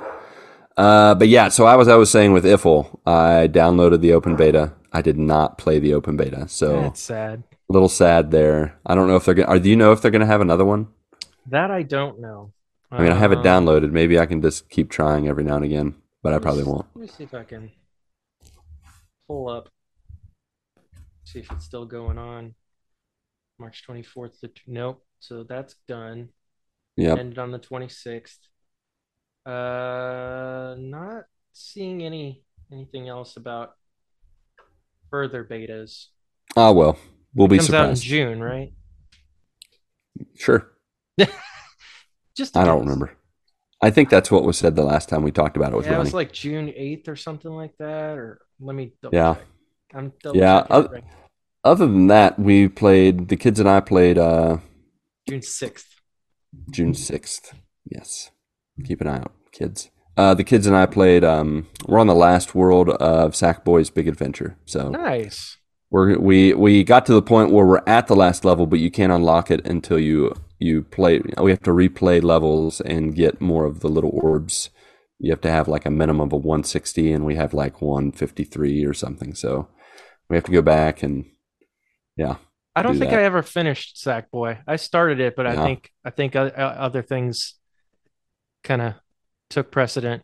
Uh, 0.76 1.14
but 1.14 1.28
yeah, 1.28 1.48
so 1.48 1.66
I 1.66 1.76
was 1.76 1.88
I 1.88 1.96
was 1.96 2.10
saying 2.10 2.32
with 2.32 2.44
IFL, 2.44 3.00
I 3.06 3.48
downloaded 3.48 4.00
the 4.00 4.12
open 4.14 4.34
beta. 4.36 4.72
I 4.92 5.02
did 5.02 5.18
not 5.18 5.58
play 5.58 5.78
the 5.78 5.94
open 5.94 6.16
beta, 6.16 6.48
so 6.48 6.80
That's 6.82 7.00
sad. 7.00 7.42
a 7.68 7.72
little 7.72 7.88
sad 7.88 8.30
there. 8.30 8.78
I 8.86 8.94
don't 8.94 9.06
know 9.06 9.16
if 9.16 9.24
they're 9.26 9.34
gonna. 9.34 9.48
Are, 9.48 9.58
do 9.58 9.68
you 9.68 9.76
know 9.76 9.92
if 9.92 10.00
they're 10.00 10.10
gonna 10.10 10.26
have 10.26 10.40
another 10.40 10.64
one? 10.64 10.88
That 11.46 11.70
I 11.70 11.82
don't 11.82 12.20
know. 12.20 12.52
I 12.90 13.02
mean, 13.02 13.12
I 13.12 13.16
have 13.16 13.30
it 13.32 13.38
Um, 13.38 13.44
downloaded. 13.44 13.92
Maybe 13.92 14.18
I 14.18 14.26
can 14.26 14.40
just 14.42 14.68
keep 14.70 14.90
trying 14.90 15.28
every 15.28 15.44
now 15.44 15.56
and 15.56 15.64
again, 15.64 15.94
but 16.22 16.32
I 16.32 16.38
probably 16.38 16.64
won't. 16.64 16.86
Let 16.94 17.02
me 17.02 17.06
see 17.08 17.24
if 17.24 17.34
I 17.34 17.44
can 17.44 17.70
pull 19.28 19.48
up, 19.48 19.68
see 21.30 21.40
if 21.40 21.50
it's 21.52 21.64
still 21.64 21.84
going 21.86 22.18
on. 22.18 22.54
March 23.58 23.84
24th. 23.86 24.40
To, 24.40 24.50
nope. 24.66 25.04
So 25.20 25.44
that's 25.44 25.74
done. 25.86 26.30
Yeah. 26.96 27.14
Ended 27.14 27.38
on 27.38 27.50
the 27.50 27.58
26th. 27.58 28.38
Uh, 29.46 30.74
not 30.78 31.24
seeing 31.52 32.02
any 32.02 32.42
anything 32.70 33.08
else 33.08 33.36
about 33.36 33.72
further 35.10 35.44
betas. 35.44 36.06
Ah, 36.56 36.72
well, 36.72 36.98
we'll 37.34 37.48
be 37.48 37.56
Comes 37.58 37.72
out 37.72 37.84
in 37.84 37.90
surprised. 37.90 38.04
June, 38.04 38.40
right? 38.40 38.72
Sure. 40.34 40.70
Just 42.36 42.56
I 42.56 42.64
don't 42.64 42.80
remember. 42.80 43.16
I 43.82 43.90
think 43.90 44.10
that's 44.10 44.30
what 44.30 44.44
was 44.44 44.58
said 44.58 44.76
the 44.76 44.82
last 44.84 45.08
time 45.08 45.22
we 45.22 45.32
talked 45.32 45.56
about 45.56 45.72
it 45.72 45.76
with 45.76 45.86
Yeah, 45.86 45.96
it 45.96 46.00
was 46.00 46.12
like 46.14 46.32
June 46.32 46.68
8th 46.76 47.08
or 47.08 47.16
something 47.16 47.50
like 47.50 47.76
that. 47.78 48.18
Or 48.18 48.40
let 48.60 48.76
me 48.76 48.92
Yeah. 49.10 49.34
check. 49.34 49.46
I'm 49.94 50.12
Yeah, 50.32 50.62
checking 50.62 50.76
it 50.76 50.88
right 50.90 51.04
now. 51.04 51.26
Other 51.64 51.86
than 51.86 52.06
that, 52.08 52.38
we 52.38 52.68
played. 52.68 53.28
The 53.28 53.36
kids 53.36 53.60
and 53.60 53.68
I 53.68 53.80
played 53.80 54.18
uh, 54.18 54.58
June 55.28 55.40
6th. 55.40 55.86
June 56.70 56.94
sixth. 56.94 57.54
Yes, 57.84 58.30
keep 58.84 59.00
an 59.00 59.06
eye 59.06 59.18
out, 59.18 59.32
kids. 59.52 59.90
Uh, 60.16 60.34
the 60.34 60.44
kids 60.44 60.66
and 60.66 60.76
I 60.76 60.86
played. 60.86 61.24
Um, 61.24 61.68
we're 61.86 61.98
on 61.98 62.06
the 62.06 62.14
last 62.14 62.54
world 62.54 62.90
of 62.90 63.32
Sackboy's 63.32 63.90
Big 63.90 64.08
Adventure. 64.08 64.56
So 64.66 64.98
Nice. 64.98 65.58
we're 65.90 66.18
we 66.18 66.54
we 66.54 66.84
got 66.84 67.06
to 67.06 67.12
the 67.14 67.22
point 67.22 67.52
where 67.52 67.66
we're 67.66 67.82
at 67.86 68.06
the 68.06 68.16
last 68.16 68.44
level, 68.44 68.66
but 68.66 68.78
you 68.80 68.90
can't 68.90 69.12
unlock 69.12 69.50
it 69.50 69.66
until 69.66 69.98
you 69.98 70.34
you 70.58 70.82
play. 70.82 71.20
We 71.40 71.50
have 71.50 71.62
to 71.62 71.70
replay 71.70 72.22
levels 72.22 72.80
and 72.80 73.14
get 73.14 73.40
more 73.40 73.64
of 73.64 73.80
the 73.80 73.88
little 73.88 74.10
orbs. 74.12 74.70
You 75.18 75.32
have 75.32 75.40
to 75.42 75.50
have 75.50 75.68
like 75.68 75.86
a 75.86 75.90
minimum 75.90 76.28
of 76.28 76.32
a 76.32 76.36
160, 76.36 77.12
and 77.12 77.24
we 77.24 77.36
have 77.36 77.54
like 77.54 77.80
153 77.82 78.84
or 78.84 78.94
something. 78.94 79.34
So 79.34 79.68
we 80.30 80.36
have 80.36 80.44
to 80.44 80.52
go 80.52 80.62
back 80.62 81.02
and 81.04 81.26
yeah. 82.16 82.36
I 82.76 82.82
don't 82.82 82.94
do 82.94 82.98
think 82.98 83.12
that. 83.12 83.12
I 83.12 83.24
ever 83.24 83.42
finished 83.42 83.96
Sackboy. 83.96 84.62
I 84.66 84.76
started 84.76 85.20
it, 85.20 85.34
but 85.36 85.46
I 85.46 85.56
think 85.56 85.90
I 86.04 86.10
think 86.10 86.36
other 86.36 87.02
things 87.02 87.54
kind 88.64 88.82
of 88.82 88.94
took 89.48 89.70
precedent. 89.70 90.22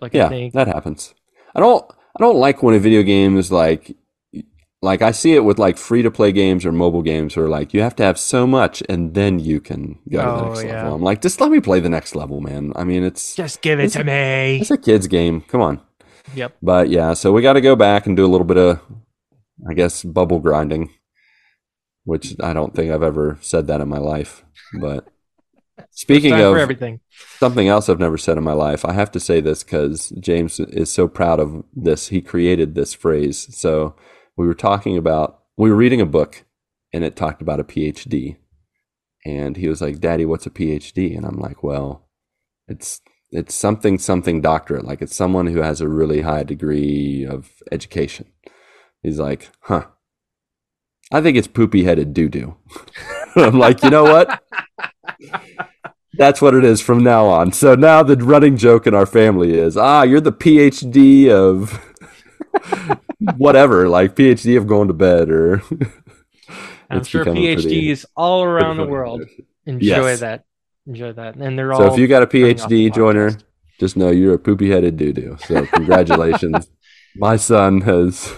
Like 0.00 0.16
I 0.16 0.20
Yeah, 0.20 0.28
think 0.28 0.54
that 0.54 0.68
happens. 0.68 1.14
I 1.54 1.60
don't 1.60 1.84
I 1.90 2.22
don't 2.22 2.36
like 2.38 2.62
when 2.62 2.74
a 2.74 2.78
video 2.78 3.02
game 3.02 3.36
is 3.38 3.50
like 3.52 3.96
like 4.82 5.02
I 5.02 5.12
see 5.12 5.34
it 5.34 5.44
with 5.44 5.58
like 5.58 5.78
free 5.78 6.02
to 6.02 6.10
play 6.10 6.32
games 6.32 6.66
or 6.66 6.72
mobile 6.72 7.02
games 7.02 7.36
where 7.36 7.48
like 7.48 7.74
you 7.74 7.82
have 7.82 7.96
to 7.98 8.04
have 8.04 8.18
so 8.18 8.46
much 8.46 8.82
and 8.88 9.14
then 9.14 9.38
you 9.40 9.60
can 9.60 9.98
go 10.10 10.24
to 10.24 10.32
the 10.32 10.40
Oh, 10.40 10.42
next 10.42 10.64
yeah. 10.64 10.66
level. 10.66 10.94
I'm 10.94 11.02
like, 11.02 11.22
just 11.22 11.40
let 11.40 11.50
me 11.50 11.60
play 11.60 11.80
the 11.80 11.88
next 11.88 12.14
level, 12.16 12.40
man. 12.40 12.72
I 12.76 12.84
mean 12.84 13.04
it's 13.04 13.38
just 13.38 13.62
give 13.62 13.80
it 13.80 13.90
to 13.92 14.04
me. 14.04 14.60
it's 14.60 14.70
a 14.70 14.78
kid's 14.78 15.06
game. 15.06 15.42
Come 15.42 15.60
on. 15.62 15.80
Yep. 16.32 16.56
But 16.62 16.90
yeah, 16.90 17.14
so 17.14 17.32
we 17.32 17.42
gotta 17.42 17.60
go 17.60 17.76
back 17.76 18.06
and 18.06 18.16
do 18.16 18.26
a 18.26 18.28
little 18.28 18.46
bit 18.46 18.58
of 18.58 18.80
I 19.68 19.74
guess 19.74 20.02
bubble 20.02 20.40
grinding. 20.40 20.90
Which 22.04 22.36
I 22.40 22.52
don't 22.52 22.74
think 22.74 22.92
I've 22.92 23.02
ever 23.02 23.36
said 23.40 23.66
that 23.66 23.80
in 23.80 23.88
my 23.88 23.98
life. 23.98 24.44
But 24.80 25.08
speaking 25.90 26.34
of 26.34 26.56
everything. 26.56 27.00
Something 27.38 27.68
else 27.68 27.88
I've 27.88 27.98
never 27.98 28.18
said 28.18 28.38
in 28.38 28.44
my 28.44 28.52
life. 28.52 28.84
I 28.84 28.92
have 28.92 29.10
to 29.12 29.20
say 29.20 29.40
this 29.40 29.64
because 29.64 30.10
James 30.20 30.60
is 30.60 30.92
so 30.92 31.08
proud 31.08 31.40
of 31.40 31.64
this. 31.74 32.08
He 32.08 32.20
created 32.20 32.74
this 32.74 32.94
phrase. 32.94 33.54
So 33.56 33.96
we 34.36 34.46
were 34.46 34.54
talking 34.54 34.96
about, 34.96 35.40
we 35.56 35.70
were 35.70 35.76
reading 35.76 36.00
a 36.00 36.06
book 36.06 36.44
and 36.92 37.02
it 37.02 37.16
talked 37.16 37.42
about 37.42 37.60
a 37.60 37.64
PhD. 37.64 38.36
And 39.24 39.56
he 39.56 39.68
was 39.68 39.82
like, 39.82 39.98
Daddy, 39.98 40.24
what's 40.24 40.46
a 40.46 40.50
PhD? 40.50 41.16
And 41.16 41.26
I'm 41.26 41.38
like, 41.38 41.62
well, 41.62 42.06
it's, 42.68 43.00
it's 43.30 43.54
something, 43.54 43.98
something 43.98 44.40
doctorate. 44.40 44.84
Like 44.84 45.02
it's 45.02 45.16
someone 45.16 45.48
who 45.48 45.60
has 45.60 45.80
a 45.80 45.88
really 45.88 46.20
high 46.20 46.44
degree 46.44 47.26
of 47.28 47.50
education. 47.72 48.30
He's 49.06 49.20
like, 49.20 49.50
huh. 49.60 49.86
I 51.12 51.20
think 51.20 51.36
it's 51.36 51.46
poopy 51.46 51.84
headed 51.84 52.12
doo 52.12 52.28
doo. 52.28 52.56
I'm 53.36 53.56
like, 53.56 53.84
you 53.84 53.90
know 53.90 54.02
what? 54.02 54.42
That's 56.14 56.42
what 56.42 56.54
it 56.54 56.64
is 56.64 56.80
from 56.80 57.04
now 57.04 57.26
on. 57.26 57.52
So 57.52 57.76
now 57.76 58.02
the 58.02 58.16
running 58.16 58.56
joke 58.56 58.84
in 58.88 58.94
our 58.94 59.06
family 59.06 59.54
is, 59.56 59.76
ah, 59.76 60.02
you're 60.02 60.20
the 60.20 60.32
PhD 60.32 61.30
of 61.30 61.78
whatever, 63.36 63.88
like 63.88 64.16
PhD 64.16 64.56
of 64.58 64.66
going 64.66 64.88
to 64.88 64.94
bed, 64.94 65.30
or 65.30 65.62
I'm 66.90 67.04
sure 67.04 67.22
becoming 67.22 67.44
pretty- 67.54 67.92
PhDs 67.92 68.04
all 68.16 68.42
around 68.42 68.78
the 68.78 68.86
world 68.86 69.22
enjoy 69.66 69.86
Yes. 69.86 70.20
that. 70.20 70.44
Enjoy 70.88 71.12
that, 71.12 71.36
and 71.36 71.56
they're 71.56 71.72
all. 71.72 71.78
So 71.78 71.92
if 71.92 71.98
you 72.00 72.08
got 72.08 72.24
a 72.24 72.26
coming 72.26 72.58
off 72.58 72.68
the 72.68 72.88
PhD 72.90 72.92
joiner, 72.94 73.30
just 73.78 73.96
know 73.96 74.10
you're 74.10 74.34
a 74.34 74.38
poopy 74.38 74.70
headed 74.70 74.96
doo 74.96 75.12
doo. 75.12 75.36
So 75.46 75.64
congratulations. 75.66 76.68
My 77.14 77.36
son 77.36 77.82
has. 77.82 78.32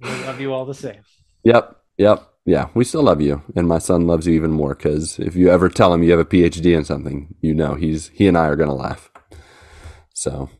We 0.00 0.16
love 0.24 0.40
you 0.40 0.52
all 0.52 0.64
the 0.64 0.74
same. 0.74 1.00
Yep, 1.44 1.76
yep, 1.98 2.22
yeah. 2.44 2.68
We 2.74 2.84
still 2.84 3.02
love 3.02 3.20
you, 3.20 3.42
and 3.56 3.66
my 3.68 3.78
son 3.78 4.06
loves 4.06 4.26
you 4.26 4.34
even 4.34 4.50
more 4.50 4.74
because 4.74 5.18
if 5.18 5.34
you 5.36 5.48
ever 5.50 5.68
tell 5.68 5.92
him 5.94 6.02
you 6.02 6.10
have 6.10 6.20
a 6.20 6.24
PhD 6.24 6.76
in 6.76 6.84
something, 6.84 7.34
you 7.40 7.54
know 7.54 7.74
he's 7.74 8.08
he 8.08 8.26
and 8.28 8.36
I 8.36 8.46
are 8.46 8.56
gonna 8.56 8.74
laugh. 8.74 9.10
So 10.14 10.50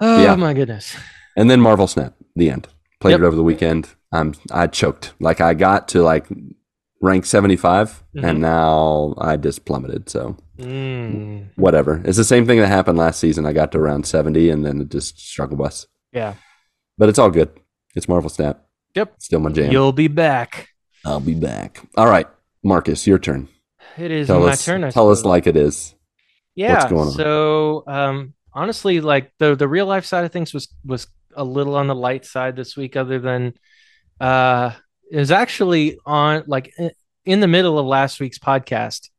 Oh 0.00 0.22
Yeah. 0.22 0.34
my 0.36 0.52
goodness. 0.54 0.96
And 1.36 1.50
then 1.50 1.60
Marvel 1.60 1.86
Snap, 1.86 2.14
the 2.36 2.50
end. 2.50 2.68
Played 3.00 3.12
Yep. 3.12 3.20
it 3.20 3.24
over 3.24 3.36
the 3.36 3.42
weekend. 3.42 3.88
I'm 4.12 4.34
I 4.50 4.66
choked. 4.66 5.12
Like 5.20 5.40
I 5.40 5.54
got 5.54 5.88
to 5.88 6.02
like 6.02 6.26
rank 7.00 7.26
75 7.26 8.02
Mhm. 8.16 8.24
and 8.28 8.40
now 8.40 9.14
I 9.18 9.36
just 9.36 9.64
plummeted. 9.64 10.08
So 10.08 10.36
Mm, 10.58 11.48
whatever. 11.56 12.00
It's 12.04 12.16
the 12.16 12.22
same 12.22 12.46
thing 12.46 12.60
that 12.60 12.68
happened 12.68 12.96
last 12.96 13.18
season. 13.18 13.44
I 13.44 13.52
got 13.52 13.72
to 13.72 13.78
around 13.78 14.06
70 14.06 14.50
and 14.50 14.64
then 14.64 14.80
it 14.82 14.88
just 14.90 15.18
struggle 15.18 15.56
bus. 15.56 15.88
yeah, 16.12 16.34
But 16.96 17.08
it's 17.08 17.18
all 17.18 17.30
good. 17.30 17.50
It's 17.94 18.08
Marvel 18.08 18.30
Snap. 18.30 18.64
Yep. 18.94 19.14
Still 19.18 19.40
my 19.40 19.50
jam. 19.50 19.72
you'll 19.72 19.92
be 19.92 20.08
back. 20.08 20.68
I'll 21.04 21.20
be 21.20 21.34
back. 21.34 21.80
All 21.96 22.06
right. 22.08 22.26
Marcus, 22.62 23.06
your 23.06 23.18
turn. 23.18 23.48
It 23.98 24.10
is 24.10 24.28
Tell 24.28 24.40
my 24.40 24.50
us 24.52 24.64
turn. 24.64 24.84
I 24.84 24.90
tell 24.90 25.10
us 25.10 25.24
like 25.24 25.46
it 25.46 25.56
is. 25.56 25.94
yeah. 26.54 26.88
going 26.88 27.08
on? 27.08 27.12
So, 27.12 27.84
um, 27.86 28.34
honestly, 28.52 29.00
like 29.00 29.32
the 29.38 29.54
the 29.54 29.68
real 29.68 29.86
life 29.86 30.04
side 30.04 30.24
of 30.24 30.32
things 30.32 30.54
was 30.54 30.68
was 30.84 31.06
a 31.36 31.44
little 31.44 31.76
on 31.76 31.86
the 31.88 31.94
light 31.94 32.24
side 32.24 32.56
this 32.56 32.76
week. 32.76 32.96
Other 32.96 33.18
than, 33.18 33.54
uh, 34.20 34.70
it 35.10 35.18
was 35.18 35.30
actually 35.30 35.98
on 36.06 36.44
like 36.46 36.72
in 37.24 37.40
the 37.40 37.48
middle 37.48 37.78
of 37.78 37.86
last 37.86 38.18
week's 38.20 38.38
podcast. 38.38 39.10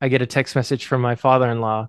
I 0.00 0.08
get 0.08 0.22
a 0.22 0.26
text 0.26 0.54
message 0.56 0.86
from 0.86 1.00
my 1.00 1.14
father 1.14 1.50
in 1.50 1.60
law. 1.60 1.88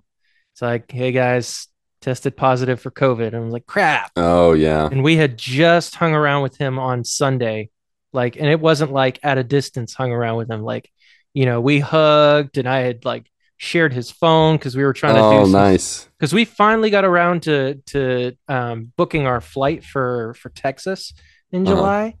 It's 0.52 0.62
like, 0.62 0.90
"Hey 0.90 1.12
guys, 1.12 1.66
tested 2.00 2.36
positive 2.36 2.80
for 2.80 2.90
COVID." 2.90 3.28
And 3.28 3.36
I 3.36 3.40
was 3.40 3.52
like, 3.52 3.66
"Crap." 3.66 4.10
Oh 4.16 4.52
yeah. 4.52 4.88
and 4.90 5.02
we 5.04 5.16
had 5.16 5.36
just 5.38 5.94
hung 5.96 6.14
around 6.14 6.42
with 6.42 6.56
him 6.56 6.78
on 6.78 7.04
Sunday, 7.04 7.70
like, 8.12 8.36
and 8.36 8.46
it 8.46 8.60
wasn't 8.60 8.92
like 8.92 9.18
at 9.22 9.38
a 9.38 9.44
distance 9.44 9.94
hung 9.94 10.12
around 10.12 10.36
with 10.36 10.50
him, 10.50 10.62
like, 10.62 10.90
you 11.34 11.46
know, 11.46 11.60
we 11.60 11.78
hugged 11.80 12.58
and 12.58 12.68
I 12.68 12.80
had 12.80 13.04
like 13.04 13.26
shared 13.56 13.92
his 13.92 14.10
phone 14.10 14.56
because 14.56 14.74
we 14.76 14.82
were 14.82 14.94
trying 14.94 15.14
to 15.16 15.20
Oh 15.22 15.44
do 15.46 15.52
nice. 15.52 16.08
because 16.18 16.32
we 16.32 16.44
finally 16.46 16.88
got 16.90 17.04
around 17.04 17.42
to 17.44 17.74
to 17.88 18.32
um, 18.48 18.92
booking 18.96 19.26
our 19.26 19.40
flight 19.42 19.84
for 19.84 20.34
for 20.34 20.48
Texas 20.50 21.12
in 21.52 21.66
Uh-huh. 21.66 21.76
July, 21.76 22.14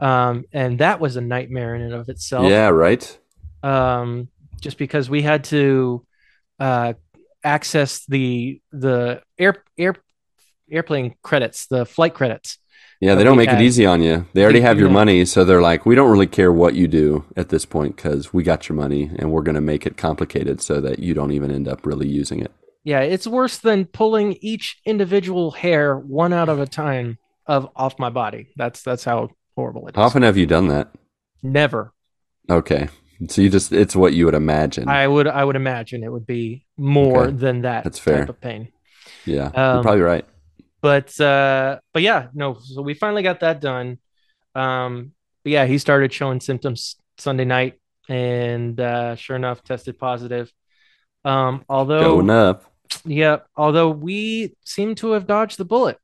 um, 0.00 0.44
and 0.52 0.78
that 0.80 0.98
was 1.00 1.16
a 1.16 1.20
nightmare 1.20 1.74
in 1.76 1.82
and 1.82 1.94
of 1.94 2.08
itself 2.08 2.48
Yeah, 2.50 2.68
right? 2.70 3.06
um, 3.62 4.28
just 4.60 4.78
because 4.78 5.08
we 5.08 5.22
had 5.22 5.44
to 5.44 6.04
uh, 6.58 6.94
access 7.44 8.04
the 8.06 8.60
the 8.72 9.22
air 9.38 9.64
air 9.78 9.96
airplane 10.70 11.14
credits, 11.22 11.66
the 11.66 11.84
flight 11.84 12.14
credits. 12.14 12.58
Yeah, 13.00 13.12
uh, 13.12 13.14
they 13.16 13.24
don't 13.24 13.36
make 13.36 13.48
had. 13.48 13.60
it 13.60 13.64
easy 13.64 13.86
on 13.86 14.02
you. 14.02 14.26
They 14.34 14.42
already 14.42 14.60
have 14.60 14.78
your 14.78 14.90
money, 14.90 15.24
so 15.24 15.44
they're 15.44 15.62
like, 15.62 15.86
we 15.86 15.94
don't 15.94 16.10
really 16.10 16.26
care 16.26 16.52
what 16.52 16.74
you 16.74 16.86
do 16.86 17.24
at 17.34 17.48
this 17.48 17.64
point 17.64 17.96
because 17.96 18.32
we 18.32 18.42
got 18.42 18.68
your 18.68 18.76
money 18.76 19.10
and 19.16 19.32
we're 19.32 19.42
going 19.42 19.54
to 19.54 19.60
make 19.62 19.86
it 19.86 19.96
complicated 19.96 20.60
so 20.60 20.80
that 20.82 20.98
you 20.98 21.14
don't 21.14 21.32
even 21.32 21.50
end 21.50 21.66
up 21.66 21.86
really 21.86 22.08
using 22.08 22.40
it. 22.40 22.52
Yeah, 22.84 23.00
it's 23.00 23.26
worse 23.26 23.58
than 23.58 23.86
pulling 23.86 24.36
each 24.40 24.78
individual 24.84 25.50
hair 25.50 25.98
one 25.98 26.32
out 26.32 26.48
of 26.48 26.60
a 26.60 26.66
time 26.66 27.18
of 27.46 27.68
off 27.74 27.98
my 27.98 28.10
body. 28.10 28.48
That's 28.56 28.82
that's 28.82 29.04
how 29.04 29.30
horrible 29.56 29.88
it 29.88 29.94
is. 29.94 29.96
How 29.96 30.02
often 30.02 30.22
have 30.22 30.36
you 30.36 30.46
done 30.46 30.68
that? 30.68 30.88
Never. 31.42 31.92
Okay. 32.48 32.88
So 33.28 33.42
you 33.42 33.50
just, 33.50 33.72
it's 33.72 33.94
what 33.94 34.12
you 34.14 34.24
would 34.24 34.34
imagine. 34.34 34.88
I 34.88 35.06
would 35.06 35.26
I 35.28 35.44
would 35.44 35.56
imagine 35.56 36.02
it 36.04 36.10
would 36.12 36.26
be 36.26 36.64
more 36.78 37.24
Okay. 37.24 37.36
than 37.36 37.62
that 37.62 37.84
That's 37.84 37.98
fair. 37.98 38.20
type 38.20 38.28
of 38.30 38.40
pain. 38.40 38.68
yeah. 39.26 39.46
um, 39.46 39.74
you're 39.76 39.82
probably 39.82 40.00
right. 40.00 40.24
but 40.80 41.20
uh 41.20 41.78
but 41.92 42.02
yeah 42.02 42.28
no 42.32 42.54
so 42.62 42.80
we 42.82 42.94
finally 42.94 43.22
got 43.22 43.40
that 43.40 43.60
done 43.60 43.98
um 44.54 45.12
but 45.44 45.52
yeah 45.52 45.66
he 45.66 45.76
started 45.78 46.12
showing 46.12 46.40
symptoms 46.40 46.96
sunday 47.18 47.44
night 47.44 47.74
and 48.08 48.80
uh, 48.80 49.14
sure 49.14 49.36
enough, 49.36 49.62
tested 49.62 49.96
positive. 49.96 50.50
Um, 51.24 51.64
although, 51.68 52.16
Going 52.16 52.30
up. 52.30 52.64
yeah, 53.04 53.36
although 53.54 53.90
we 53.90 54.56
seem 54.64 54.96
to 54.96 55.12
have 55.12 55.28
dodged 55.28 55.58
the 55.58 55.64
bullet. 55.64 55.96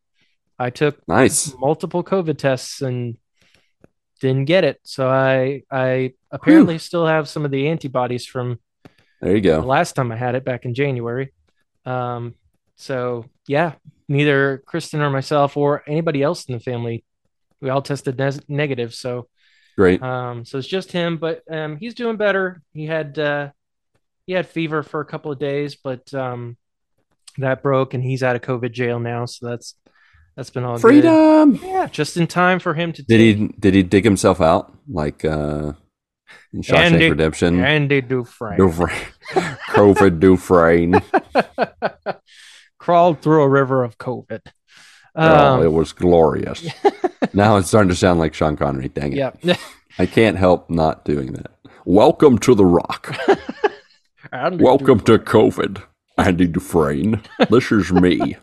I 0.56 0.70
took 0.70 0.96
Nice. 1.08 1.52
multiple 1.58 2.04
COVID 2.04 2.38
tests 2.38 2.80
and 2.82 3.16
didn't 4.20 4.46
get 4.46 4.64
it. 4.64 4.80
So 4.84 5.08
I 5.08 5.62
I 5.70 6.14
apparently 6.30 6.78
still 6.78 7.06
have 7.06 7.28
some 7.28 7.44
of 7.44 7.50
the 7.50 7.68
antibodies 7.68 8.26
from 8.26 8.58
There 9.20 9.34
you 9.36 9.40
the 9.42 9.48
go. 9.48 9.60
last 9.60 9.92
time 9.94 10.10
I 10.12 10.16
had 10.16 10.34
it 10.34 10.44
back 10.44 10.64
in 10.64 10.74
January. 10.74 11.32
Um, 11.84 12.34
so 12.76 13.26
yeah, 13.46 13.72
neither 14.08 14.58
Kristen 14.66 15.00
or 15.00 15.10
myself 15.10 15.56
or 15.56 15.82
anybody 15.86 16.22
else 16.22 16.46
in 16.46 16.54
the 16.54 16.60
family, 16.60 17.04
we 17.60 17.70
all 17.70 17.82
tested 17.82 18.18
nes- 18.18 18.40
negative. 18.48 18.94
So 18.94 19.28
Great. 19.76 20.02
um, 20.02 20.44
so 20.44 20.58
it's 20.58 20.66
just 20.66 20.92
him, 20.92 21.18
but 21.18 21.42
um, 21.50 21.76
he's 21.76 21.94
doing 21.94 22.16
better. 22.16 22.62
He 22.72 22.86
had 22.86 23.18
uh, 23.18 23.50
he 24.26 24.32
had 24.32 24.48
fever 24.48 24.82
for 24.82 25.00
a 25.00 25.04
couple 25.06 25.30
of 25.30 25.38
days, 25.38 25.76
but 25.76 26.12
um, 26.14 26.56
that 27.38 27.62
broke, 27.62 27.94
and 27.94 28.02
he's 28.02 28.22
out 28.22 28.36
of 28.36 28.42
COVID 28.42 28.72
jail 28.72 28.98
now. 28.98 29.26
So 29.26 29.46
that's 29.48 29.74
that's 30.36 30.50
been 30.50 30.64
all 30.64 30.74
good. 30.76 30.82
Freedom. 30.82 31.54
Yeah, 31.62 31.86
just 31.86 32.16
in 32.16 32.26
time 32.26 32.58
for 32.58 32.74
him 32.74 32.92
to 32.92 33.02
Did 33.02 33.18
take 33.18 33.36
he 33.38 33.48
did 33.58 33.74
he 33.74 33.82
dig 33.82 34.04
himself 34.04 34.40
out 34.40 34.72
like 34.88 35.24
uh 35.24 35.72
in 36.52 36.62
Shawshank 36.62 36.74
Andy- 36.92 37.10
Redemption? 37.10 37.60
Andy 37.64 38.00
Dufresne 38.00 38.58
Dufresne. 38.58 39.06
COVID 39.70 40.20
Dufresne. 40.20 41.00
crawled 42.78 43.20
through 43.22 43.42
a 43.42 43.48
river 43.48 43.82
of 43.82 43.98
COVID. 43.98 44.40
oh, 45.16 45.60
it 45.62 45.66
Um, 45.66 45.74
was 45.74 45.92
glorious. 45.92 46.66
now 47.32 47.56
it's 47.56 47.68
starting 47.68 47.88
to 47.88 47.96
sound 47.96 48.20
like 48.20 48.34
Sean 48.34 48.56
Connery. 48.56 48.88
Dang 48.88 49.12
it. 49.16 49.34
yeah. 49.42 49.56
I 49.98 50.06
can't 50.06 50.36
help 50.36 50.68
not 50.70 51.04
doing 51.04 51.32
that. 51.32 51.50
Welcome 51.84 52.38
to 52.40 52.54
the 52.54 52.64
Rock. 52.66 53.16
Andy 54.32 54.62
Welcome 54.62 55.00
to 55.00 55.18
COVID. 55.18 55.82
Andy 56.18 56.46
Dufresne. 56.46 57.22
This 57.50 57.72
is 57.72 57.92
me. 57.92 58.36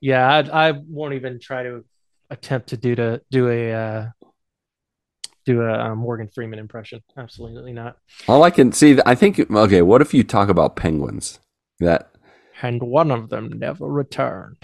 Yeah, 0.00 0.26
I, 0.52 0.68
I 0.68 0.72
won't 0.72 1.14
even 1.14 1.40
try 1.40 1.62
to 1.64 1.84
attempt 2.30 2.68
to 2.70 2.76
do 2.76 2.94
to 2.96 3.22
do 3.30 3.48
a 3.48 3.72
uh, 3.72 4.06
do 5.44 5.62
a 5.62 5.90
uh, 5.90 5.94
Morgan 5.94 6.28
Freeman 6.28 6.58
impression. 6.58 7.02
Absolutely 7.16 7.72
not. 7.72 7.96
All 8.28 8.42
I 8.42 8.50
can 8.50 8.72
see, 8.72 8.98
I 9.06 9.14
think, 9.14 9.38
okay, 9.50 9.82
what 9.82 10.02
if 10.02 10.12
you 10.12 10.24
talk 10.24 10.48
about 10.48 10.76
penguins? 10.76 11.38
That, 11.78 12.10
And 12.62 12.82
one 12.82 13.10
of 13.10 13.28
them 13.28 13.50
never 13.58 13.86
returned. 13.86 14.56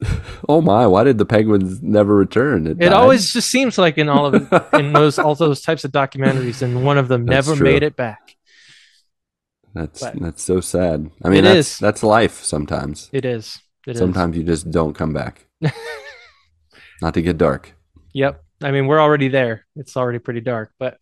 oh 0.48 0.60
my, 0.60 0.86
why 0.86 1.04
did 1.04 1.18
the 1.18 1.24
penguins 1.26 1.80
never 1.82 2.14
return? 2.16 2.66
It 2.66 2.78
died? 2.78 2.92
always 2.92 3.32
just 3.32 3.50
seems 3.50 3.78
like 3.78 3.98
in 3.98 4.08
all 4.08 4.26
of 4.26 4.52
in 4.74 4.92
those 4.92 5.18
all 5.18 5.34
those 5.34 5.62
types 5.62 5.84
of 5.84 5.92
documentaries, 5.92 6.60
and 6.62 6.84
one 6.84 6.98
of 6.98 7.08
them 7.08 7.24
That's 7.24 7.46
never 7.46 7.56
true. 7.58 7.64
made 7.72 7.82
it 7.82 7.96
back. 7.96 8.36
That's 9.74 10.00
but- 10.00 10.18
that's 10.20 10.42
so 10.42 10.60
sad. 10.60 11.10
I 11.22 11.28
mean, 11.28 11.40
It 11.40 11.54
that's 11.54 11.72
is. 11.74 11.78
that's 11.78 12.02
life 12.02 12.42
sometimes. 12.42 13.08
It 13.12 13.24
is. 13.24 13.58
It 13.86 13.92
is. 13.92 13.98
sometimes 13.98 14.36
you 14.36 14.42
just 14.42 14.70
don't 14.70 14.94
come 14.94 15.12
back. 15.12 15.46
Not 17.02 17.14
to 17.14 17.22
get 17.22 17.38
dark. 17.38 17.72
Yep. 18.12 18.42
I 18.62 18.70
mean, 18.70 18.86
we're 18.86 19.00
already 19.00 19.28
there. 19.28 19.66
It's 19.76 19.96
already 19.96 20.18
pretty 20.18 20.40
dark, 20.40 20.72
but 20.78 20.96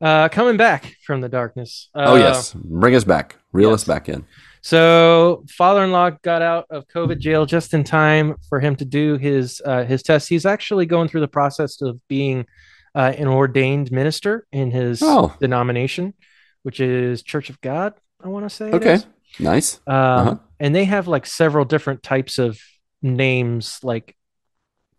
uh, 0.00 0.28
coming 0.30 0.56
back 0.56 0.96
from 1.04 1.20
the 1.20 1.28
darkness. 1.28 1.88
Uh, 1.94 2.04
oh 2.08 2.14
yes, 2.16 2.54
bring 2.54 2.94
us 2.94 3.04
back, 3.04 3.36
reel 3.52 3.72
us 3.72 3.84
back 3.84 4.08
in. 4.08 4.24
So, 4.62 5.44
father-in-law 5.50 6.10
got 6.22 6.42
out 6.42 6.66
of 6.70 6.88
COVID 6.88 7.18
jail 7.18 7.46
just 7.46 7.72
in 7.74 7.84
time 7.84 8.34
for 8.48 8.58
him 8.60 8.74
to 8.76 8.84
do 8.84 9.16
his 9.16 9.60
uh, 9.64 9.84
his 9.84 10.02
test. 10.02 10.28
He's 10.28 10.46
actually 10.46 10.86
going 10.86 11.08
through 11.08 11.20
the 11.20 11.28
process 11.28 11.80
of 11.82 12.00
being 12.08 12.46
uh, 12.94 13.12
an 13.16 13.28
ordained 13.28 13.92
minister 13.92 14.46
in 14.52 14.70
his 14.70 15.00
Oh. 15.02 15.34
denomination, 15.38 16.14
which 16.62 16.80
is 16.80 17.22
Church 17.22 17.50
of 17.50 17.60
God. 17.60 17.92
I 18.24 18.28
want 18.28 18.46
to 18.46 18.50
say. 18.50 18.70
Okay, 18.72 18.98
nice. 19.38 19.80
Um, 19.86 19.94
Uh-huh. 19.94 20.36
And 20.60 20.74
they 20.74 20.84
have 20.84 21.08
like 21.08 21.26
several 21.26 21.64
different 21.64 22.02
types 22.02 22.38
of 22.38 22.58
names, 23.02 23.78
like 23.82 24.16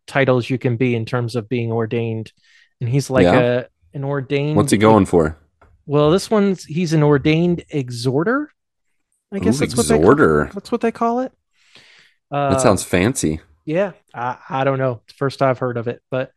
titles 0.06 0.50
you 0.50 0.58
can 0.58 0.78
be 0.78 0.96
in 0.96 1.06
terms 1.06 1.36
of 1.36 1.50
being 1.50 1.72
ordained. 1.72 2.32
And 2.80 2.90
he's 2.90 3.10
like 3.10 3.24
Yeah. 3.24 3.40
a 3.40 3.66
an 3.94 4.04
ordained. 4.04 4.56
What's 4.56 4.72
he 4.72 4.78
going 4.78 5.06
for? 5.06 5.38
Well, 5.86 6.12
this 6.12 6.30
one's 6.30 6.64
he's 6.66 6.94
an 6.94 7.04
ordained 7.04 7.64
exhorter. 7.70 8.52
I 9.32 9.40
guess 9.40 9.58
Ooh, 9.58 9.60
that's 9.66 9.76
what 9.76 9.88
they 9.88 9.96
exhorter. 9.98 10.46
call, 10.46 10.54
that's 10.54 10.72
what 10.72 10.82
they 10.82 10.92
call 10.92 11.20
it. 11.22 11.32
Uh, 12.32 12.52
That 12.52 12.62
sounds 12.62 12.84
fancy. 12.84 13.40
yeah. 13.66 13.92
I, 14.14 14.38
I 14.50 14.64
don't 14.64 14.78
know. 14.80 15.02
It's 15.04 15.14
the 15.14 15.18
First 15.18 15.42
I've 15.42 15.60
heard 15.60 15.78
of 15.78 15.88
it, 15.88 16.02
but 16.12 16.32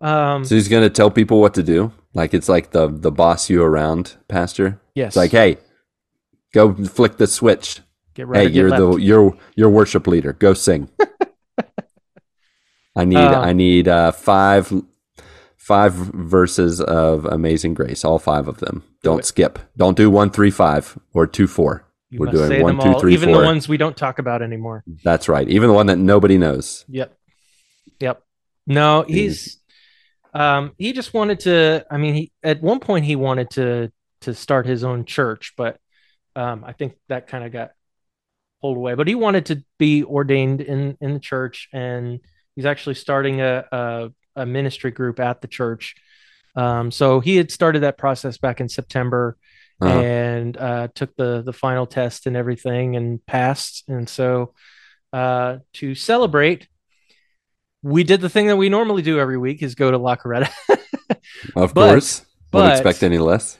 um, 0.00 0.44
So 0.44 0.54
he's 0.54 0.68
gonna 0.68 0.90
tell 0.90 1.10
people 1.10 1.40
what 1.40 1.54
to 1.54 1.62
do. 1.62 1.92
Like 2.14 2.34
it's 2.34 2.48
like 2.48 2.70
the 2.70 2.88
the 2.88 3.10
boss 3.10 3.48
you 3.50 3.62
around 3.62 4.16
pastor. 4.28 4.80
yes. 4.94 5.08
It's 5.08 5.16
like, 5.16 5.30
hey, 5.30 5.58
go 6.52 6.74
flick 6.74 7.16
the 7.16 7.26
switch. 7.26 7.80
Get 8.18 8.26
right. 8.26 8.48
hey, 8.48 8.54
you're 8.54 8.70
left. 8.70 8.80
the 8.80 8.96
you're 8.96 9.36
you're 9.54 9.70
worship 9.70 10.06
leader. 10.06 10.32
Go 10.32 10.52
sing. 10.52 10.88
I 12.96 13.04
need 13.04 13.16
Um, 13.16 13.44
I 13.44 13.52
need 13.52 13.88
uh, 13.88 14.12
five 14.12 14.72
five 15.56 15.92
verses 15.92 16.80
of 16.80 17.24
Amazing 17.26 17.74
Grace. 17.74 18.04
All 18.04 18.18
five 18.18 18.48
of 18.48 18.58
them. 18.58 18.84
Don't 19.02 19.20
it. 19.20 19.24
skip. 19.24 19.58
Don't 19.76 19.96
do 19.96 20.10
one 20.10 20.30
three 20.30 20.50
five 20.50 20.98
or 21.14 21.26
two 21.26 21.46
four. 21.46 21.84
You 22.10 22.20
We're 22.20 22.30
doing 22.30 22.40
one, 22.40 22.48
two, 22.48 22.54
three, 22.56 22.62
one, 22.62 22.76
them 22.76 22.78
two, 22.78 22.92
all, 22.94 23.00
three, 23.00 23.14
even 23.14 23.32
the 23.32 23.38
ones 23.38 23.68
we 23.68 23.76
don't 23.76 23.96
talk 23.96 24.18
about 24.18 24.42
anymore. 24.42 24.82
That's 25.04 25.28
right. 25.28 25.48
Even 25.48 25.68
the 25.68 25.74
one 25.74 25.86
that 25.86 25.98
nobody 25.98 26.38
knows. 26.38 26.84
Yep. 26.88 27.14
Yep. 28.00 28.22
No, 28.66 29.04
he's 29.06 29.58
um 30.34 30.72
he 30.76 30.92
just 30.92 31.14
wanted 31.14 31.40
to 31.40 31.86
I 31.90 31.96
mean 31.98 32.14
he 32.14 32.32
at 32.42 32.60
one 32.60 32.80
point 32.80 33.04
he 33.04 33.16
wanted 33.16 33.50
to 33.50 33.92
to 34.22 34.34
start 34.34 34.66
his 34.66 34.84
own 34.84 35.04
church, 35.04 35.54
but 35.56 35.78
um 36.34 36.64
I 36.64 36.72
think 36.72 36.94
that 37.08 37.28
kind 37.28 37.44
of 37.44 37.52
got 37.52 37.70
pulled 38.60 38.76
away. 38.76 38.94
But 38.94 39.08
he 39.08 39.14
wanted 39.14 39.46
to 39.46 39.62
be 39.78 40.04
ordained 40.04 40.60
in 40.60 40.96
in 41.00 41.14
the 41.14 41.20
church 41.20 41.68
and 41.72 42.20
he's 42.56 42.66
actually 42.66 42.94
starting 42.94 43.40
a 43.40 43.64
a, 43.72 44.10
a 44.36 44.46
ministry 44.46 44.90
group 44.90 45.20
at 45.20 45.40
the 45.40 45.48
church. 45.48 45.94
Um 46.56 46.90
so 46.90 47.20
he 47.20 47.36
had 47.36 47.50
started 47.50 47.80
that 47.82 47.98
process 47.98 48.38
back 48.38 48.60
in 48.60 48.68
September 48.68 49.36
Uh-huh. 49.80 50.00
and 50.00 50.56
uh, 50.56 50.88
took 50.92 51.14
the 51.16 51.42
the 51.42 51.52
final 51.52 51.86
test 51.86 52.26
and 52.26 52.36
everything 52.36 52.96
and 52.96 53.24
passed. 53.26 53.84
And 53.88 54.08
so 54.08 54.54
uh, 55.12 55.58
to 55.74 55.94
celebrate, 55.94 56.66
we 57.82 58.02
did 58.02 58.20
the 58.20 58.28
thing 58.28 58.48
that 58.48 58.56
we 58.58 58.68
normally 58.68 59.02
do 59.02 59.20
every 59.20 59.38
week: 59.38 59.62
is 59.62 59.74
go 59.76 59.90
to 59.92 59.98
La 59.98 60.16
Coretta. 60.16 60.50
Of 61.54 61.74
But- 61.74 61.90
course. 61.90 62.24
Wouldn't 62.52 62.72
expect 62.72 63.02
any 63.04 63.18
less. 63.18 63.58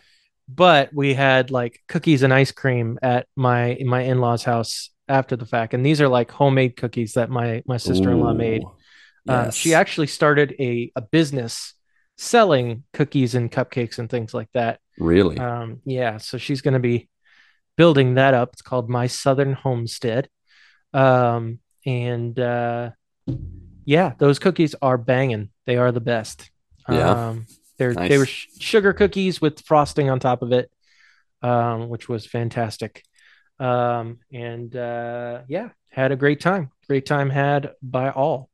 But 0.48 0.90
we 0.94 1.14
had 1.14 1.50
like 1.50 1.80
cookies 1.88 2.22
and 2.22 2.32
ice 2.32 2.52
cream 2.52 2.98
at 3.02 3.26
my 3.36 3.66
in 3.66 3.86
my 3.86 4.02
in 4.02 4.20
laws' 4.20 4.44
house 4.44 4.90
after 5.08 5.36
the 5.36 5.46
fact, 5.46 5.74
and 5.74 5.84
these 5.84 6.00
are 6.00 6.08
like 6.08 6.30
homemade 6.30 6.76
cookies 6.76 7.12
that 7.14 7.30
my 7.30 7.62
my 7.66 7.76
sister 7.76 8.10
in 8.10 8.20
law 8.20 8.32
made. 8.32 8.62
Ooh, 8.62 8.72
Um, 9.28 9.44
yes. 9.46 9.56
she 9.56 9.74
actually 9.74 10.06
started 10.06 10.54
a 10.58 10.90
a 10.96 11.02
business 11.02 11.74
selling 12.16 12.82
cookies 12.92 13.34
and 13.34 13.50
cupcakes 13.52 13.98
and 13.98 14.10
things 14.10 14.34
like 14.34 14.48
that. 14.54 14.80
really. 14.98 15.38
Um, 15.38 15.80
yeah, 15.84 16.16
so 16.18 16.36
she's 16.38 16.62
going 16.62 16.74
to 16.74 16.80
be 16.80 17.08
building 17.76 18.14
that 18.14 18.34
up. 18.34 18.50
It's 18.54 18.62
called 18.62 18.90
My 18.90 19.06
Southern 19.06 19.52
Homestead. 19.52 20.28
Um, 20.92 21.60
and 21.86 22.36
uh, 22.40 22.90
yeah, 23.84 24.14
those 24.18 24.38
cookies 24.40 24.74
are 24.82 24.98
banging. 24.98 25.50
They 25.66 25.76
are 25.76 25.92
the 25.92 26.00
best. 26.00 26.50
Yeah. 26.90 27.28
Um, 27.28 27.46
they're 27.78 27.94
Nice. 27.94 28.08
they 28.08 28.18
were 28.18 28.26
sh- 28.26 28.48
sugar 28.58 28.92
cookies 28.92 29.40
with 29.40 29.60
frosting 29.64 30.10
on 30.10 30.20
top 30.20 30.42
of 30.42 30.52
it, 30.52 30.70
um, 31.42 31.88
which 31.88 32.08
was 32.08 32.26
fantastic. 32.26 33.02
Um, 33.58 34.18
and 34.32 34.74
uh, 34.74 35.42
yeah, 35.48 35.70
had 35.90 36.12
a 36.12 36.16
great 36.16 36.40
time. 36.40 36.70
Great 36.86 37.06
time 37.06 37.30
had 37.30 37.72
by 37.82 38.10
all. 38.10 38.50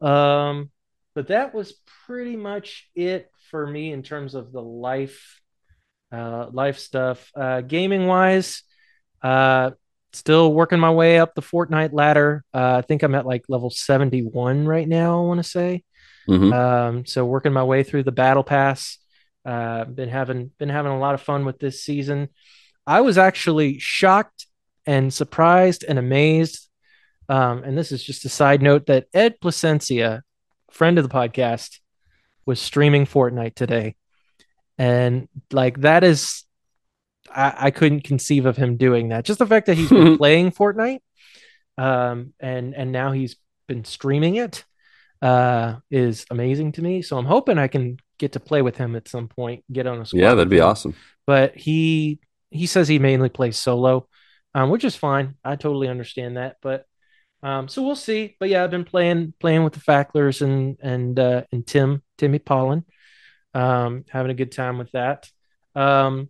Um, 0.00 0.70
but 1.14 1.28
that 1.28 1.52
was 1.54 1.74
pretty 2.06 2.36
much 2.36 2.88
it 2.94 3.30
for 3.50 3.66
me 3.66 3.92
in 3.92 4.02
terms 4.02 4.34
of 4.34 4.52
the 4.52 4.62
life 4.62 5.40
uh 6.12 6.48
life 6.52 6.78
stuff 6.78 7.30
uh 7.34 7.60
gaming 7.60 8.06
wise 8.06 8.62
uh 9.22 9.70
still 10.14 10.54
working 10.54 10.78
my 10.78 10.90
way 10.90 11.18
up 11.18 11.34
the 11.34 11.42
Fortnite 11.42 11.92
ladder 11.92 12.44
uh 12.54 12.76
i 12.78 12.82
think 12.82 13.02
i'm 13.02 13.14
at 13.14 13.26
like 13.26 13.44
level 13.48 13.68
71 13.68 14.66
right 14.66 14.88
now 14.88 15.22
i 15.22 15.26
want 15.26 15.38
to 15.38 15.44
say 15.44 15.82
Mhm. 16.28 16.52
um 16.52 17.06
so 17.06 17.24
working 17.24 17.52
my 17.52 17.64
way 17.64 17.82
through 17.82 18.02
the 18.02 18.12
battle 18.12 18.44
pass 18.44 18.98
uh 19.46 19.84
been 19.84 20.08
having 20.10 20.50
been 20.58 20.68
having 20.68 20.92
a 20.92 20.98
lot 20.98 21.14
of 21.14 21.22
fun 21.22 21.44
with 21.44 21.58
this 21.58 21.82
season. 21.82 22.28
I 22.86 23.00
was 23.00 23.16
actually 23.18 23.78
shocked 23.78 24.46
and 24.86 25.12
surprised 25.12 25.84
and 25.88 25.98
amazed. 25.98 26.68
Um 27.28 27.62
and 27.64 27.76
this 27.78 27.92
is 27.92 28.02
just 28.04 28.24
a 28.24 28.28
side 28.28 28.62
note 28.62 28.86
that 28.86 29.06
ed 29.14 29.40
placencia 29.40 30.22
friend 30.70 30.98
of 30.98 31.04
the 31.08 31.14
podcast 31.14 31.78
was 32.46 32.60
streaming 32.60 33.06
fortnite 33.06 33.54
today. 33.54 33.94
And 34.76 35.28
like 35.52 35.80
that 35.80 36.04
is 36.04 36.44
I, 37.30 37.54
I 37.66 37.70
couldn't 37.70 38.04
conceive 38.04 38.46
of 38.46 38.56
him 38.56 38.76
doing 38.76 39.08
that. 39.10 39.24
Just 39.24 39.38
the 39.38 39.46
fact 39.46 39.66
that 39.66 39.76
he's 39.76 39.90
been 39.90 40.16
playing 40.22 40.52
fortnite 40.52 41.00
um 41.78 42.34
and 42.40 42.74
and 42.74 42.92
now 42.92 43.12
he's 43.12 43.36
been 43.66 43.84
streaming 43.84 44.36
it 44.36 44.64
uh 45.22 45.76
is 45.90 46.24
amazing 46.30 46.72
to 46.72 46.82
me 46.82 47.02
so 47.02 47.18
i'm 47.18 47.24
hoping 47.24 47.58
i 47.58 47.66
can 47.68 47.96
get 48.18 48.32
to 48.32 48.40
play 48.40 48.62
with 48.62 48.76
him 48.76 48.96
at 48.96 49.06
some 49.06 49.28
point. 49.28 49.62
Get 49.72 49.86
on 49.86 50.00
a 50.00 50.04
squad. 50.04 50.18
Yeah, 50.20 50.34
that'd 50.34 50.48
be 50.48 50.58
awesome. 50.60 50.94
But 51.24 51.56
he 51.56 52.18
he 52.50 52.66
says 52.66 52.88
he 52.88 52.98
mainly 52.98 53.28
plays 53.28 53.56
solo, 53.56 54.08
um, 54.56 54.70
which 54.70 54.82
is 54.84 54.96
fine. 54.96 55.36
I 55.44 55.54
totally 55.54 55.86
understand 55.86 56.36
that. 56.36 56.56
But 56.60 56.84
um, 57.44 57.68
so 57.68 57.82
we'll 57.84 57.94
see. 57.94 58.36
But 58.40 58.48
yeah, 58.48 58.64
I've 58.64 58.72
been 58.72 58.84
playing 58.84 59.34
playing 59.38 59.62
with 59.62 59.74
the 59.74 59.80
Facklers 59.80 60.42
and 60.42 60.78
and 60.80 61.16
uh, 61.16 61.42
and 61.52 61.64
Tim 61.64 62.02
Timmy 62.16 62.40
Pollen, 62.40 62.84
um, 63.54 64.04
having 64.10 64.32
a 64.32 64.34
good 64.34 64.50
time 64.50 64.78
with 64.78 64.90
that. 64.92 65.30
Um, 65.76 66.28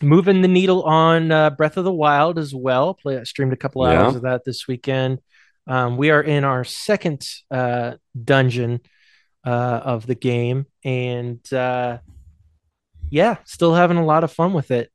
moving 0.00 0.40
the 0.40 0.48
needle 0.48 0.84
on 0.84 1.30
uh, 1.30 1.50
Breath 1.50 1.76
of 1.76 1.84
the 1.84 1.92
Wild 1.92 2.38
as 2.38 2.54
well. 2.54 2.94
Play 2.94 3.18
I 3.18 3.24
streamed 3.24 3.52
a 3.52 3.56
couple 3.56 3.86
Yeah. 3.86 4.04
hours 4.04 4.14
of 4.16 4.22
that 4.22 4.44
this 4.46 4.66
weekend. 4.66 5.18
Um, 5.66 5.96
we 5.96 6.10
are 6.10 6.22
in 6.22 6.44
our 6.44 6.64
second 6.64 7.26
uh, 7.50 7.94
dungeon 8.22 8.80
uh, 9.46 9.80
of 9.84 10.06
the 10.06 10.14
game, 10.14 10.66
and 10.84 11.40
uh, 11.52 11.98
yeah, 13.10 13.36
still 13.44 13.74
having 13.74 13.96
a 13.96 14.04
lot 14.04 14.24
of 14.24 14.32
fun 14.32 14.52
with 14.52 14.70
it. 14.70 14.90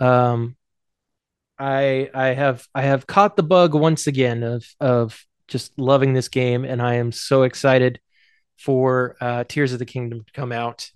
Um, 0.00 0.56
I 1.58 2.10
I 2.14 2.28
have 2.28 2.66
I 2.74 2.82
have 2.82 3.06
caught 3.06 3.36
the 3.36 3.42
bug 3.42 3.74
once 3.74 4.06
again 4.06 4.42
of 4.42 4.64
of 4.80 5.24
just 5.48 5.78
loving 5.78 6.12
this 6.12 6.28
game, 6.28 6.64
and 6.64 6.82
I 6.82 6.94
am 6.94 7.12
so 7.12 7.42
excited 7.44 8.00
for 8.58 9.16
uh, 9.20 9.44
Tears 9.48 9.72
of 9.72 9.78
the 9.78 9.84
Kingdom 9.86 10.24
to 10.24 10.32
come 10.32 10.52
out. 10.52 10.90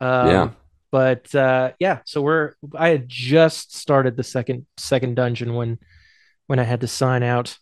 Um, 0.00 0.28
Yeah. 0.28 0.50
But 0.92 1.32
uh, 1.36 1.72
yeah, 1.78 2.00
so 2.04 2.20
we're 2.20 2.54
I 2.76 2.88
had 2.88 3.08
just 3.08 3.76
started 3.76 4.16
the 4.16 4.24
second 4.24 4.66
second 4.76 5.14
dungeon 5.14 5.54
when 5.54 5.78
when 6.48 6.58
I 6.58 6.64
had 6.64 6.80
to 6.80 6.88
sign 6.88 7.22
out. 7.22 7.56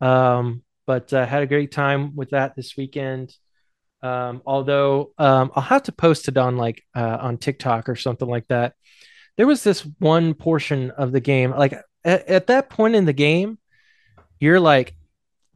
Um, 0.00 0.62
but 0.86 1.12
uh, 1.12 1.26
had 1.26 1.42
a 1.42 1.46
great 1.46 1.72
time 1.72 2.14
with 2.16 2.30
that 2.30 2.56
this 2.56 2.76
weekend. 2.76 3.34
Um, 4.02 4.42
although 4.46 5.12
um, 5.18 5.50
I'll 5.54 5.62
have 5.62 5.82
to 5.84 5.92
post 5.92 6.28
it 6.28 6.36
on 6.36 6.56
like 6.56 6.82
uh, 6.94 7.18
on 7.20 7.36
TikTok 7.36 7.88
or 7.88 7.96
something 7.96 8.28
like 8.28 8.46
that. 8.48 8.74
There 9.36 9.46
was 9.46 9.62
this 9.64 9.86
one 9.98 10.34
portion 10.34 10.90
of 10.92 11.12
the 11.12 11.20
game, 11.20 11.50
like 11.50 11.74
at, 12.04 12.28
at 12.28 12.46
that 12.48 12.70
point 12.70 12.94
in 12.94 13.04
the 13.06 13.12
game, 13.12 13.58
you're 14.40 14.60
like 14.60 14.94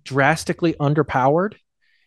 drastically 0.05 0.75
underpowered, 0.75 1.55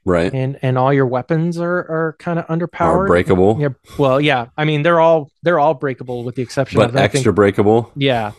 Right. 0.05 0.31
and 0.33 0.59
and 0.61 0.77
all 0.77 0.93
your 0.93 1.05
weapons 1.07 1.57
are 1.57 1.77
are 1.77 2.15
kind 2.19 2.37
of 2.39 2.45
underpowered. 2.47 2.95
Or 2.95 3.07
breakable, 3.07 3.57
Yeah, 3.59 3.69
well, 3.97 4.21
yeah. 4.21 4.47
I 4.57 4.65
mean, 4.65 4.83
they're 4.83 4.99
all 4.99 5.31
they're 5.43 5.59
all 5.59 5.73
breakable 5.73 6.23
with 6.23 6.35
the 6.35 6.41
exception 6.43 6.79
but 6.79 6.89
of 6.89 6.95
extra 6.95 7.33
breakable. 7.33 7.91
yeah, 7.95 8.33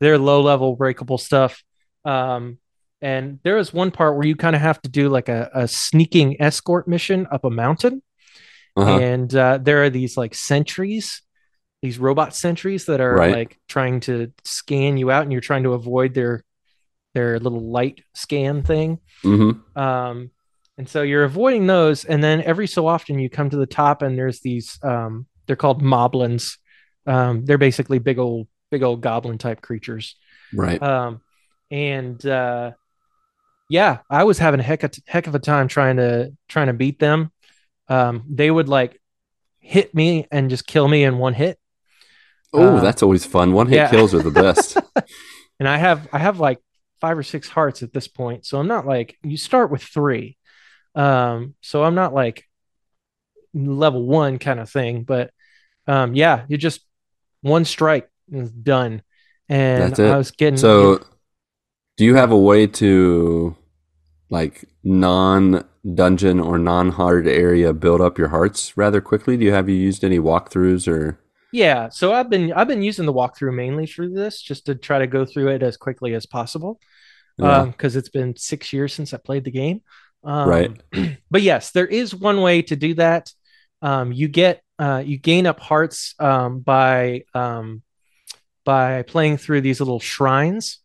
they're 0.00 0.18
low 0.18 0.42
level 0.42 0.76
breakable 0.76 1.18
stuff. 1.18 1.62
Um, 2.04 2.58
and 3.02 3.38
there 3.44 3.58
is 3.58 3.72
one 3.74 3.90
part 3.90 4.16
where 4.16 4.26
you 4.26 4.36
kind 4.36 4.56
of 4.56 4.62
have 4.62 4.80
to 4.82 4.88
do 4.90 5.08
like 5.08 5.28
a, 5.28 5.50
a 5.54 5.68
sneaking 5.68 6.40
escort 6.40 6.88
mission 6.88 7.26
up 7.30 7.44
a 7.44 7.50
mountain, 7.50 8.02
Uh-huh. 8.76 8.98
and 8.98 9.34
uh, 9.34 9.58
there 9.58 9.82
are 9.84 9.90
these 9.90 10.16
like 10.16 10.34
sentries, 10.34 11.22
these 11.82 11.98
robot 11.98 12.34
sentries 12.34 12.86
that 12.86 13.00
are 13.00 13.14
Right. 13.16 13.32
like 13.36 13.58
trying 13.68 14.00
to 14.00 14.32
scan 14.44 14.96
you 14.96 15.10
out, 15.10 15.22
and 15.22 15.32
you're 15.32 15.40
trying 15.40 15.64
to 15.64 15.74
avoid 15.74 16.14
their 16.14 16.42
their 17.14 17.38
little 17.38 17.70
light 17.70 18.02
scan 18.14 18.62
thing. 18.62 18.98
hmm 19.22 19.52
Um, 19.74 20.30
and 20.78 20.88
so 20.88 21.02
you're 21.02 21.24
avoiding 21.24 21.66
those, 21.66 22.04
and 22.04 22.22
then 22.22 22.42
every 22.42 22.66
so 22.66 22.86
often 22.86 23.18
you 23.18 23.30
come 23.30 23.48
to 23.50 23.56
the 23.56 23.66
top, 23.66 24.02
and 24.02 24.18
there's 24.18 24.40
these. 24.40 24.78
Um, 24.82 25.26
they're 25.46 25.56
called 25.56 25.82
moblins. 25.82 26.58
Um, 27.06 27.44
they're 27.46 27.56
basically 27.56 27.98
big 27.98 28.18
old, 28.18 28.48
big 28.70 28.82
old 28.82 29.00
goblin 29.00 29.38
type 29.38 29.62
creatures. 29.62 30.16
Right. 30.52 30.82
Um, 30.82 31.20
and 31.70 32.24
uh, 32.26 32.72
yeah, 33.68 33.98
I 34.08 34.24
was 34.24 34.38
having 34.38 34.60
a 34.60 34.62
heck 34.62 34.82
of, 34.82 34.92
heck 35.06 35.26
of 35.26 35.34
a 35.34 35.38
time 35.38 35.68
trying 35.68 35.96
to 35.96 36.32
trying 36.48 36.68
to 36.68 36.72
beat 36.72 36.98
them. 36.98 37.32
Um, 37.88 38.24
they 38.28 38.50
would 38.50 38.68
like 38.68 39.00
hit 39.60 39.94
me 39.94 40.26
and 40.30 40.50
just 40.50 40.66
kill 40.66 40.86
me 40.86 41.04
in 41.04 41.18
one 41.18 41.34
hit. 41.34 41.58
oh, 42.52 42.76
uh, 42.76 42.80
that's 42.80 43.02
always 43.02 43.24
fun. 43.24 43.52
One 43.52 43.66
hit 43.66 43.76
yeah. 43.76 43.90
kills 43.90 44.14
are 44.14 44.22
the 44.22 44.30
best. 44.30 44.76
and 45.60 45.68
I 45.68 45.78
have 45.78 46.08
I 46.12 46.18
have 46.18 46.38
like 46.38 46.58
five 47.00 47.18
or 47.18 47.22
six 47.22 47.48
hearts 47.48 47.82
at 47.82 47.92
this 47.92 48.08
point, 48.08 48.46
so 48.46 48.58
I'm 48.58 48.68
not 48.68 48.86
like 48.86 49.16
you 49.22 49.36
start 49.36 49.70
with 49.70 49.82
three, 49.82 50.36
um, 50.94 51.54
so 51.60 51.82
I'm 51.82 51.94
not 51.94 52.14
like 52.14 52.44
level 53.52 54.04
one 54.04 54.38
kind 54.38 54.60
of 54.60 54.70
thing, 54.70 55.02
but 55.02 55.30
um, 55.88 56.14
yeah, 56.14 56.44
you 56.48 56.56
just 56.56 56.80
one 57.42 57.64
strike 57.64 58.08
is 58.30 58.50
done, 58.50 59.02
and. 59.48 59.98
I 59.98 60.16
was 60.16 60.30
getting 60.30 60.56
so, 60.56 61.00
do 61.96 62.04
you 62.04 62.14
have 62.16 62.30
a 62.30 62.38
way 62.38 62.66
to, 62.66 63.56
like, 64.30 64.64
non 64.84 65.64
dungeon 65.94 66.40
or 66.40 66.58
non 66.58 66.90
hard 66.90 67.28
area 67.28 67.72
build 67.72 68.00
up 68.00 68.18
your 68.18 68.28
hearts 68.28 68.76
rather 68.76 69.00
quickly? 69.00 69.36
Do 69.36 69.44
you 69.44 69.52
have 69.52 69.68
you 69.68 69.76
used 69.76 70.04
any 70.04 70.18
walkthroughs 70.18 70.88
or? 70.88 71.18
yeah. 71.52 71.88
So 71.88 72.12
I've 72.12 72.28
been 72.30 72.52
I've 72.52 72.68
been 72.68 72.82
using 72.82 73.06
the 73.06 73.12
walkthrough 73.12 73.54
mainly 73.54 73.86
for 73.86 74.08
this 74.08 74.40
just 74.42 74.66
to 74.66 74.74
try 74.74 74.98
to 74.98 75.06
go 75.06 75.24
through 75.24 75.48
it 75.48 75.62
as 75.62 75.76
quickly 75.76 76.14
as 76.14 76.26
possible, 76.26 76.80
Yeah. 77.38 77.66
because 77.66 77.96
it's 77.96 78.08
been 78.08 78.36
six 78.36 78.72
years 78.72 78.92
since 78.94 79.14
I 79.14 79.18
played 79.18 79.44
the 79.44 79.50
game. 79.50 79.82
Um, 80.24 80.48
Right. 80.48 80.82
but 81.30 81.42
yes, 81.42 81.70
there 81.70 81.86
is 81.86 82.14
one 82.14 82.40
way 82.42 82.62
to 82.62 82.76
do 82.76 82.94
that. 82.94 83.32
Um, 83.82 84.12
you 84.12 84.28
get 84.28 84.62
uh, 84.78 85.02
you 85.04 85.18
gain 85.18 85.46
up 85.46 85.60
hearts 85.60 86.14
um, 86.18 86.60
by 86.60 87.24
um, 87.34 87.82
by 88.64 89.02
playing 89.02 89.38
through 89.38 89.60
these 89.62 89.80
little 89.80 90.00
shrines, 90.00 90.78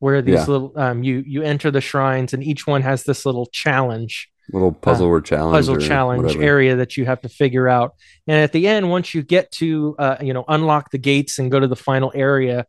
where 0.00 0.22
these 0.22 0.34
Yeah. 0.34 0.46
little 0.46 0.72
um, 0.76 1.02
you 1.02 1.22
you 1.26 1.42
enter 1.42 1.70
the 1.70 1.80
shrines, 1.80 2.32
and 2.34 2.42
each 2.42 2.66
one 2.66 2.82
has 2.82 3.04
this 3.04 3.26
little 3.26 3.46
challenge, 3.46 4.28
Little 4.52 4.72
puzzle 4.72 5.08
or 5.08 5.20
challenge. 5.20 5.52
puzzle 5.54 5.76
or 5.76 5.80
challenge 5.80 6.22
whatever. 6.24 6.42
area 6.42 6.76
that 6.76 6.96
you 6.96 7.04
have 7.04 7.20
to 7.22 7.28
figure 7.28 7.68
out. 7.68 7.92
And 8.26 8.36
at 8.38 8.52
the 8.52 8.66
end, 8.68 8.88
once 8.90 9.12
you 9.14 9.22
get 9.22 9.50
to 9.52 9.94
uh, 9.98 10.16
you 10.20 10.32
know 10.32 10.44
unlock 10.48 10.90
the 10.90 10.98
gates 10.98 11.38
and 11.38 11.50
go 11.50 11.60
to 11.60 11.66
the 11.66 11.76
final 11.76 12.12
area, 12.14 12.66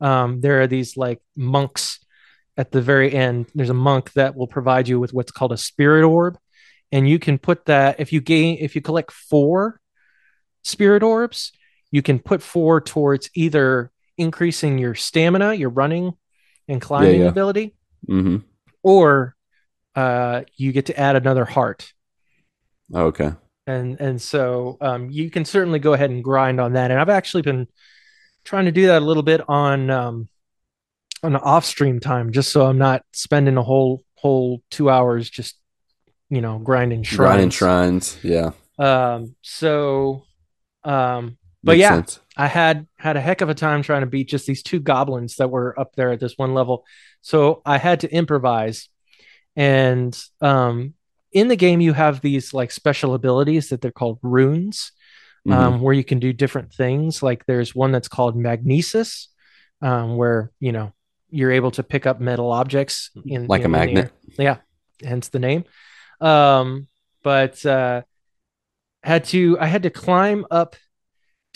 um, 0.00 0.40
there 0.40 0.60
are 0.62 0.66
these 0.66 0.96
like 0.96 1.20
monks 1.36 1.98
at 2.56 2.70
the 2.72 2.80
very 2.80 3.12
end. 3.12 3.46
There's 3.54 3.70
a 3.70 3.74
monk 3.74 4.12
that 4.14 4.34
will 4.36 4.46
provide 4.48 4.88
you 4.88 4.98
with 5.00 5.12
what's 5.12 5.32
called 5.32 5.52
a 5.52 5.56
spirit 5.58 6.04
orb, 6.04 6.38
and 6.92 7.08
you 7.08 7.18
can 7.18 7.38
put 7.38 7.64
that 7.66 7.98
if 8.00 8.12
you 8.12 8.20
gain 8.20 8.58
if 8.60 8.74
you 8.76 8.80
collect 8.82 9.10
four 9.12 9.80
spirit 10.62 11.02
orbs, 11.02 11.52
you 11.90 12.02
can 12.02 12.18
put 12.18 12.42
four 12.42 12.80
towards 12.80 13.30
either 13.34 13.90
increasing 14.16 14.78
your 14.78 14.94
stamina, 14.94 15.54
your 15.54 15.70
running 15.70 16.12
and 16.68 16.80
climbing 16.80 17.22
yeah. 17.22 17.26
ability, 17.28 17.74
Mhm. 18.08 18.44
or 18.82 19.34
uh, 19.94 20.42
you 20.56 20.72
get 20.72 20.86
to 20.86 20.98
add 20.98 21.16
another 21.16 21.44
heart 21.44 21.92
Oh, 22.94 23.06
okay. 23.06 23.32
and 23.66 24.00
and 24.00 24.20
so 24.22 24.76
um, 24.80 25.10
you 25.10 25.30
can 25.30 25.44
certainly 25.44 25.78
go 25.80 25.92
ahead 25.94 26.10
and 26.10 26.22
grind 26.22 26.60
on 26.60 26.74
that. 26.74 26.90
And 26.90 27.00
I've 27.00 27.08
actually 27.08 27.42
been 27.42 27.66
trying 28.44 28.66
to 28.66 28.72
do 28.72 28.86
that 28.86 29.02
a 29.02 29.04
little 29.04 29.22
bit 29.24 29.40
on 29.48 29.90
um, 29.90 30.28
on 31.22 31.32
the 31.32 31.40
off 31.40 31.64
stream 31.64 31.98
time, 32.00 32.32
just 32.32 32.52
so 32.52 32.64
I'm 32.66 32.78
not 32.78 33.02
spending 33.12 33.56
a 33.56 33.62
whole 33.62 34.02
whole 34.14 34.62
two 34.70 34.88
hours 34.90 35.28
just 35.28 35.56
you 36.30 36.40
know 36.40 36.58
grinding 36.58 37.02
shrines. 37.02 37.16
Grinding 37.18 37.50
shrines. 37.50 38.18
Yeah. 38.22 38.50
Um, 38.78 39.34
so, 39.42 40.22
um, 40.84 41.36
but 41.64 41.72
Makes 41.72 41.80
yeah, 41.80 41.94
sense. 41.96 42.20
I 42.38 42.46
had 42.46 42.86
had 42.96 43.16
a 43.16 43.20
heck 43.20 43.40
of 43.40 43.48
a 43.48 43.54
time 43.54 43.82
trying 43.82 44.02
to 44.02 44.06
beat 44.06 44.28
just 44.28 44.46
these 44.46 44.62
two 44.62 44.78
goblins 44.78 45.36
that 45.36 45.50
were 45.50 45.78
up 45.78 45.96
there 45.96 46.12
at 46.12 46.20
this 46.20 46.38
one 46.38 46.54
level. 46.54 46.86
So 47.20 47.62
I 47.66 47.78
had 47.78 48.00
to 48.00 48.12
improvise. 48.12 48.88
And 49.56 50.16
um, 50.40 50.94
in 51.32 51.48
the 51.48 51.56
game, 51.56 51.80
you 51.80 51.92
have 51.94 52.20
these 52.20 52.54
like 52.54 52.70
special 52.70 53.14
abilities 53.14 53.70
that 53.70 53.80
they're 53.80 53.90
called 53.90 54.20
runes, 54.22 54.92
um, 55.50 55.80
where 55.80 55.94
you 55.94 56.04
can 56.04 56.20
do 56.20 56.32
different 56.32 56.72
things. 56.72 57.24
Like 57.24 57.44
there's 57.46 57.74
one 57.74 57.90
that's 57.90 58.08
called 58.08 58.36
magnesis, 58.36 59.28
um, 59.82 60.16
where 60.16 60.52
you 60.60 60.70
know 60.70 60.92
you're 61.30 61.50
able 61.50 61.72
to 61.72 61.82
pick 61.82 62.06
up 62.06 62.20
metal 62.20 62.52
objects 62.52 63.10
in 63.26 63.48
Like 63.48 63.62
a 63.62 63.64
in 63.64 63.72
the 63.72 63.78
magnet. 63.78 64.12
Yeah, 64.38 64.58
hence 65.02 65.28
the 65.28 65.40
name. 65.40 65.64
Um, 66.20 66.86
but 67.24 67.64
uh, 67.66 68.02
had 69.02 69.24
to 69.24 69.58
I 69.58 69.66
had 69.66 69.82
to 69.82 69.90
climb 69.90 70.46
up 70.52 70.76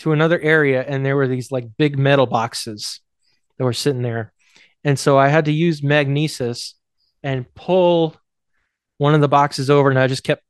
to 0.03 0.11
another 0.11 0.39
area, 0.39 0.83
and 0.85 1.05
there 1.05 1.15
were 1.15 1.27
these 1.27 1.49
like 1.49 1.65
big 1.77 1.97
metal 1.97 2.25
boxes 2.25 2.99
that 3.57 3.63
were 3.63 3.73
sitting 3.73 4.01
there, 4.01 4.33
and 4.83 4.99
so 4.99 5.17
I 5.17 5.29
had 5.29 5.45
to 5.45 5.53
use 5.53 5.81
magnesis 5.81 6.75
and 7.23 7.51
pull 7.55 8.15
one 8.97 9.15
of 9.15 9.21
the 9.21 9.29
boxes 9.29 9.69
over, 9.69 9.89
and 9.89 9.97
I 9.97 10.07
just 10.07 10.25
kept 10.25 10.43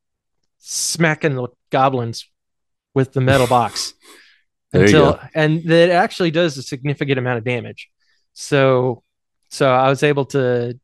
smacking 0.57 1.35
the 1.35 1.47
goblins 1.69 2.27
with 2.95 3.13
the 3.13 3.21
metal 3.21 3.47
box 3.59 3.93
until 4.73 5.19
and 5.35 5.63
that 5.65 5.91
actually 5.91 6.31
does 6.31 6.57
a 6.57 6.63
significant 6.63 7.19
amount 7.19 7.37
of 7.37 7.43
damage. 7.43 7.89
So 8.33 9.03
so 9.49 9.69
I 9.69 9.87
was 9.87 10.01
able 10.01 10.25
to 10.27 10.79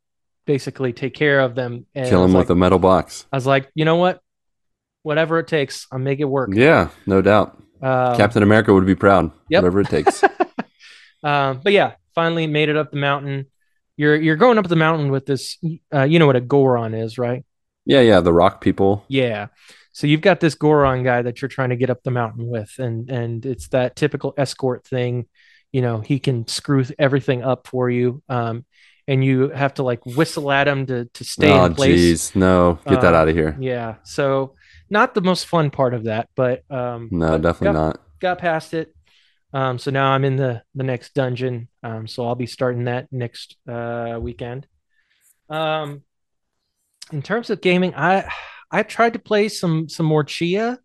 basically 0.45 0.93
take 0.93 1.15
care 1.15 1.39
of 1.39 1.55
them 1.55 1.87
and 1.95 2.07
Kill 2.07 2.21
them 2.21 2.33
like, 2.33 2.41
with 2.41 2.51
a 2.51 2.55
metal 2.55 2.77
box. 2.77 3.25
I 3.33 3.37
was 3.37 3.47
like, 3.47 3.67
you 3.73 3.83
know 3.83 3.95
what? 3.95 4.21
Whatever 5.01 5.39
it 5.39 5.47
takes, 5.47 5.87
I'll 5.91 5.97
make 5.97 6.19
it 6.19 6.25
work. 6.25 6.51
Yeah, 6.53 6.89
no 7.07 7.23
doubt. 7.23 7.59
Um, 7.81 8.17
Captain 8.17 8.43
America 8.43 8.73
would 8.73 8.85
be 8.85 8.95
proud. 8.95 9.31
Yep. 9.49 9.63
Whatever 9.63 9.81
it 9.81 9.87
takes. 9.87 10.23
um, 11.23 11.61
but 11.63 11.73
yeah, 11.73 11.93
finally 12.15 12.47
made 12.47 12.69
it 12.69 12.77
up 12.77 12.91
the 12.91 12.97
mountain. 12.97 13.45
You're 13.97 14.15
you're 14.15 14.35
going 14.35 14.57
up 14.57 14.67
the 14.67 14.75
mountain 14.75 15.11
with 15.11 15.25
this. 15.25 15.57
Uh, 15.93 16.03
you 16.03 16.19
know 16.19 16.27
what 16.27 16.35
a 16.35 16.41
Goron 16.41 16.93
is, 16.93 17.17
right? 17.17 17.43
yeah, 17.85 18.01
yeah. 18.01 18.19
The 18.19 18.33
rock 18.33 18.61
people. 18.61 19.03
Yeah. 19.07 19.47
So 19.91 20.07
you've 20.07 20.21
got 20.21 20.39
this 20.39 20.55
Goron 20.55 21.03
guy 21.03 21.21
that 21.23 21.41
you're 21.41 21.49
trying 21.49 21.71
to 21.71 21.75
get 21.75 21.89
up 21.89 22.03
the 22.03 22.11
mountain 22.11 22.47
with, 22.47 22.73
and 22.77 23.09
and 23.09 23.45
it's 23.45 23.67
that 23.69 23.95
typical 23.95 24.33
escort 24.37 24.85
thing. 24.85 25.25
You 25.71 25.81
know, 25.81 25.99
he 25.99 26.19
can 26.19 26.47
screw 26.47 26.85
everything 26.97 27.43
up 27.43 27.67
for 27.67 27.89
you, 27.89 28.23
um, 28.29 28.65
and 29.07 29.23
you 29.25 29.49
have 29.49 29.73
to 29.75 29.83
like 29.83 30.05
whistle 30.05 30.51
at 30.51 30.67
him 30.67 30.85
to 30.85 31.05
to 31.05 31.23
stay 31.23 31.51
oh, 31.51 31.65
in 31.65 31.75
place. 31.75 31.99
jeez, 31.99 32.35
no, 32.35 32.79
get 32.87 33.01
that 33.01 33.13
Uh, 33.13 33.17
out 33.17 33.27
of 33.27 33.35
here. 33.35 33.57
Yeah. 33.59 33.95
So 34.03 34.55
not 34.89 35.13
the 35.13 35.21
most 35.21 35.45
fun 35.47 35.71
part 35.71 35.93
of 35.93 36.05
that, 36.05 36.29
but 36.35 36.63
um, 36.71 37.11
No, 37.11 37.27
but 37.27 37.43
definitely 37.43 37.69
got, 37.71 37.77
not. 37.77 38.01
got 38.19 38.39
past 38.39 38.73
it. 38.73 38.95
Um, 39.53 39.79
so 39.79 39.91
now 39.91 40.11
I'm 40.11 40.25
in 40.25 40.35
the 40.35 40.63
the 40.75 40.83
next 40.83 41.13
dungeon. 41.15 41.69
Um, 41.83 42.07
so 42.07 42.27
I'll 42.27 42.35
be 42.35 42.47
starting 42.47 42.85
that 42.85 43.07
next 43.11 43.57
uh 43.67 44.19
weekend. 44.21 44.67
Um, 45.49 46.03
in 47.11 47.21
terms 47.21 47.49
of 47.49 47.61
gaming, 47.61 47.93
I 47.95 48.29
I 48.71 48.83
tried 48.83 49.13
to 49.13 49.19
play 49.19 49.49
some 49.49 49.89
some 49.89 50.05
more 50.05 50.23
Tchia, 50.23 50.77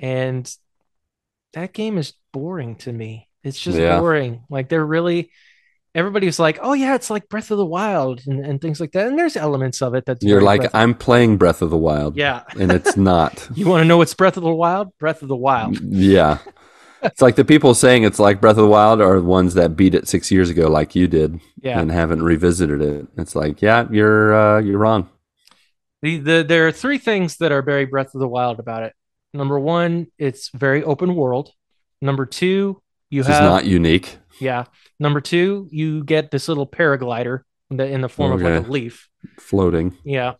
and 0.00 0.50
that 1.54 1.72
game 1.72 1.98
is 1.98 2.12
boring 2.32 2.76
to 2.76 2.92
me. 2.92 3.28
It's 3.42 3.60
just 3.60 3.78
Yeah. 3.78 3.86
boring. 3.86 4.44
Like 4.50 4.68
they're 4.68 4.84
really 4.84 5.30
everybody's 5.96 6.38
like, 6.38 6.58
oh 6.62 6.72
yeah, 6.74 6.94
it's 6.94 7.10
like 7.10 7.28
Breath 7.28 7.50
of 7.50 7.58
the 7.58 7.66
Wild 7.66 8.20
and, 8.26 8.44
and 8.44 8.60
things 8.60 8.78
like 8.80 8.92
that. 8.92 9.06
And 9.06 9.18
there's 9.18 9.36
elements 9.36 9.80
of 9.82 9.94
it 9.94 10.04
that 10.06 10.18
You're 10.22 10.42
like, 10.42 10.60
Breath 10.62 10.74
I'm 10.74 10.94
playing 10.94 11.36
Breath 11.38 11.62
of 11.62 11.70
the 11.70 11.76
Wild. 11.78 12.16
yeah. 12.16 12.42
And 12.60 12.70
it's 12.70 12.96
not. 13.12 13.48
You 13.54 13.66
want 13.66 13.80
to 13.82 13.84
know 13.86 13.96
what's 13.96 14.14
Breath 14.14 14.36
of 14.36 14.42
the 14.42 14.54
Wild? 14.54 14.96
Breath 14.98 15.22
of 15.22 15.28
the 15.28 15.36
Wild. 15.36 15.80
yeah. 15.80 16.38
It's 17.02 17.22
like 17.22 17.36
the 17.36 17.44
people 17.44 17.74
saying 17.74 18.02
it's 18.04 18.18
like 18.18 18.40
Breath 18.40 18.56
of 18.56 18.64
the 18.64 18.68
Wild 18.68 19.00
are 19.00 19.16
the 19.20 19.24
ones 19.26 19.54
that 19.54 19.76
beat 19.76 19.94
it 19.94 20.08
six 20.08 20.30
years 20.32 20.50
ago, 20.50 20.68
like 20.68 20.94
you 20.94 21.06
did, 21.06 21.40
Yeah. 21.62 21.78
and 21.78 21.92
haven't 21.92 22.22
revisited 22.22 22.80
it. 22.82 23.06
It's 23.16 23.36
like, 23.36 23.62
yeah, 23.62 23.86
you're 23.90 24.34
uh, 24.34 24.60
you're 24.60 24.78
wrong. 24.78 25.08
The, 26.02 26.18
the 26.18 26.44
there 26.46 26.66
are 26.66 26.72
three 26.72 26.98
things 26.98 27.36
that 27.36 27.52
are 27.52 27.62
very 27.62 27.84
Breath 27.84 28.14
of 28.14 28.20
the 28.20 28.28
Wild 28.28 28.58
about 28.58 28.82
it. 28.82 28.92
Number 29.34 29.58
one, 29.60 30.08
it's 30.18 30.48
very 30.48 30.82
open 30.82 31.14
world. 31.14 31.50
Number 32.00 32.26
two, 32.26 32.82
you 33.10 33.22
This 33.22 33.28
is 33.30 33.38
have 33.38 33.44
not 33.50 33.64
unique. 33.66 34.18
yeah. 34.40 34.64
Number 34.98 35.20
two, 35.20 35.68
you 35.70 36.02
get 36.04 36.30
this 36.30 36.48
little 36.48 36.66
paraglider 36.66 37.42
in 37.70 37.76
the, 37.76 37.86
in 37.86 38.00
the 38.00 38.08
form 38.08 38.32
of 38.32 38.40
like 38.42 38.66
a 38.66 38.70
leaf. 38.70 39.08
Floating. 39.38 39.96
Yeah. 40.04 40.34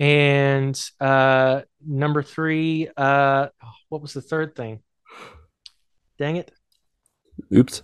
And 0.00 0.80
uh 1.00 1.62
number 1.86 2.22
three, 2.22 2.88
uh 2.96 3.48
oh, 3.62 3.68
what 3.88 4.02
was 4.02 4.12
the 4.12 4.20
third 4.22 4.56
thing? 4.56 4.80
Dang 6.18 6.36
it. 6.36 6.50
Oops. 7.54 7.82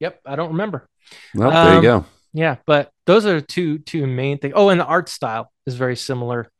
Yep, 0.00 0.20
I 0.26 0.36
don't 0.36 0.52
remember. 0.52 0.88
Well, 1.34 1.50
there 1.50 1.72
you 1.72 1.76
Um, 1.78 1.82
go. 1.82 2.04
Yeah, 2.32 2.56
but 2.66 2.90
those 3.06 3.24
are 3.26 3.40
two 3.40 3.78
two 3.78 4.06
main 4.06 4.38
things. 4.38 4.54
Oh, 4.56 4.68
and 4.68 4.80
the 4.80 4.84
art 4.84 5.08
style 5.08 5.50
is 5.66 5.74
very 5.74 5.96
similar 5.96 6.50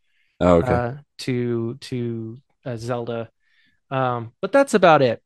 Oh, 0.41 0.57
okay. 0.57 0.73
uh, 0.73 0.93
to 1.19 1.75
to 1.77 2.39
uh, 2.65 2.77
Zelda. 2.77 3.31
Um, 3.91 4.33
but 4.41 4.53
that's 4.53 4.75
about 4.75 5.03
it. 5.03 5.23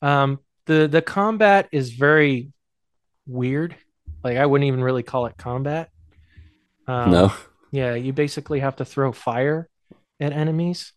Um, 0.00 0.40
the 0.66 0.88
the 0.88 1.02
combat 1.02 1.68
is 1.72 1.90
very 1.92 2.52
weird. 3.26 3.76
Like 4.22 4.36
I 4.36 4.46
wouldn't 4.46 4.68
even 4.68 4.82
really 4.82 5.02
call 5.02 5.26
it 5.26 5.36
combat. 5.36 5.90
Um, 6.86 7.10
no. 7.10 7.32
Yeah, 7.70 7.94
you 7.94 8.12
basically 8.12 8.60
have 8.60 8.76
to 8.76 8.84
throw 8.84 9.12
fire 9.12 9.68
at 10.20 10.32
enemies, 10.32 10.92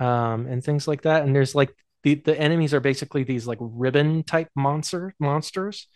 um, 0.00 0.46
and 0.46 0.62
things 0.62 0.88
like 0.88 1.02
that. 1.02 1.22
And 1.22 1.34
there's 1.34 1.54
like 1.54 1.74
the 2.02 2.14
the 2.16 2.38
enemies 2.38 2.74
are 2.74 2.80
basically 2.80 3.24
these 3.24 3.46
like 3.46 3.58
ribbon 3.60 4.24
type 4.24 4.48
monster 4.56 5.14
monsters. 5.18 5.86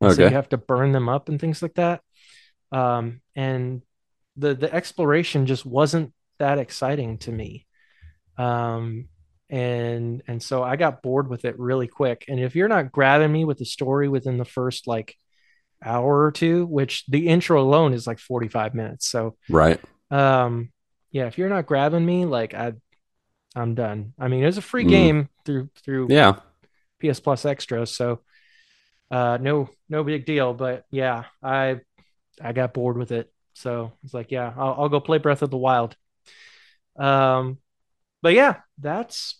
And 0.00 0.12
So 0.12 0.24
you 0.24 0.34
have 0.34 0.50
to 0.50 0.58
burn 0.58 0.92
them 0.92 1.08
up 1.08 1.28
and 1.28 1.40
things 1.40 1.62
like 1.62 1.74
that. 1.74 2.02
Um, 2.72 3.20
and 3.34 3.82
the 4.36 4.54
the 4.54 4.72
exploration 4.72 5.46
just 5.46 5.64
wasn't 5.64 6.12
that 6.38 6.58
exciting 6.58 7.18
to 7.18 7.32
me. 7.32 7.66
Um, 8.36 9.08
and 9.54 10.22
and 10.26 10.42
so 10.42 10.64
I 10.64 10.74
got 10.74 11.00
bored 11.02 11.28
with 11.28 11.44
it 11.44 11.58
really 11.58 11.86
quick. 11.86 12.24
And 12.28 12.40
if 12.40 12.56
you're 12.56 12.68
not 12.68 12.90
grabbing 12.90 13.30
me 13.32 13.44
with 13.44 13.58
the 13.58 13.64
story 13.64 14.08
within 14.08 14.36
the 14.36 14.44
first 14.44 14.88
like 14.88 15.16
hour 15.84 16.24
or 16.24 16.32
two, 16.32 16.66
which 16.66 17.04
the 17.06 17.28
intro 17.28 17.60
alone 17.62 17.92
is 17.94 18.06
like 18.06 18.18
45 18.18 18.74
minutes. 18.74 19.08
So 19.08 19.36
Right. 19.48 19.80
um 20.10 20.72
yeah, 21.12 21.26
if 21.26 21.38
you're 21.38 21.48
not 21.48 21.66
grabbing 21.66 22.04
me, 22.04 22.24
like 22.24 22.54
I 22.54 22.72
I'm 23.54 23.76
done. 23.76 24.14
I 24.18 24.26
mean, 24.28 24.42
it 24.42 24.46
was 24.46 24.58
a 24.58 24.62
free 24.62 24.84
Mm. 24.84 24.88
game 24.88 25.28
through 25.44 25.70
through 25.84 26.08
Yeah. 26.10 26.40
PS 27.00 27.20
Plus 27.20 27.44
extras, 27.44 27.92
so 27.92 28.22
uh 29.10 29.38
no 29.40 29.68
no 29.88 30.02
big 30.02 30.26
deal, 30.26 30.54
but 30.54 30.84
yeah, 30.90 31.24
I 31.42 31.80
I 32.42 32.52
got 32.52 32.74
bored 32.74 32.96
with 32.98 33.12
it. 33.12 33.32
So 33.52 33.92
it's 34.02 34.14
like, 34.14 34.32
yeah, 34.32 34.52
I'll, 34.56 34.74
I'll 34.78 34.88
go 34.88 34.98
play 35.00 35.18
Breath 35.18 35.42
of 35.42 35.50
the 35.50 35.56
Wild. 35.58 35.96
Um 36.96 37.58
but 38.22 38.34
yeah, 38.34 38.60
that's 38.78 39.38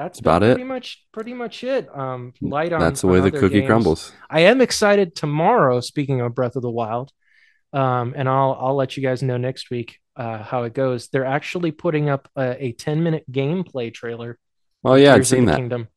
that's 0.00 0.18
about 0.20 0.42
it. 0.42 0.54
pretty 0.54 0.68
much 0.68 1.04
pretty 1.12 1.34
much 1.34 1.62
it. 1.62 1.88
Um 1.94 2.32
light 2.40 2.72
on 2.72 2.80
That's 2.80 3.02
the 3.02 3.08
on 3.08 3.12
way 3.14 3.20
the 3.20 3.30
cookie 3.30 3.60
games. 3.60 3.66
crumbles. 3.66 4.12
I 4.30 4.40
am 4.40 4.60
excited 4.60 5.14
tomorrow. 5.14 5.80
Speaking 5.80 6.20
of 6.20 6.34
Breath 6.34 6.56
of 6.56 6.62
the 6.62 6.70
Wild, 6.70 7.12
um, 7.72 8.14
and 8.16 8.28
I'll 8.28 8.56
I'll 8.60 8.74
let 8.76 8.96
you 8.96 9.02
guys 9.02 9.22
know 9.22 9.36
next 9.36 9.70
week 9.70 9.98
uh, 10.16 10.42
how 10.42 10.62
it 10.62 10.72
goes. 10.74 11.08
They're 11.08 11.26
actually 11.38 11.72
putting 11.72 12.08
up 12.08 12.28
a, 12.34 12.64
a 12.66 12.72
ten 12.72 13.02
minute 13.02 13.24
gameplay 13.30 13.92
trailer. 13.92 14.38
Oh 14.84 14.94
yeah, 14.94 15.14
I've 15.14 15.26
seen 15.26 15.44
that. 15.46 15.56
Kingdom. 15.56 15.88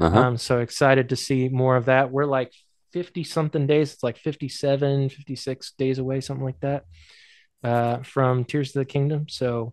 Uh-huh. 0.00 0.18
Um, 0.18 0.36
so 0.36 0.58
excited 0.58 1.10
to 1.10 1.16
see 1.16 1.48
more 1.48 1.76
of 1.76 1.84
that. 1.84 2.10
We're 2.10 2.26
like 2.26 2.52
fifty 2.92 3.22
something 3.24 3.66
days. 3.66 3.92
It's 3.92 4.02
like 4.02 4.18
57, 4.18 5.08
56 5.08 5.72
days 5.78 5.98
away, 5.98 6.20
something 6.20 6.44
like 6.44 6.60
that, 6.60 6.84
uh, 7.62 7.98
from 8.02 8.44
Tears 8.44 8.70
of 8.70 8.80
the 8.80 8.84
Kingdom. 8.84 9.28
So 9.28 9.72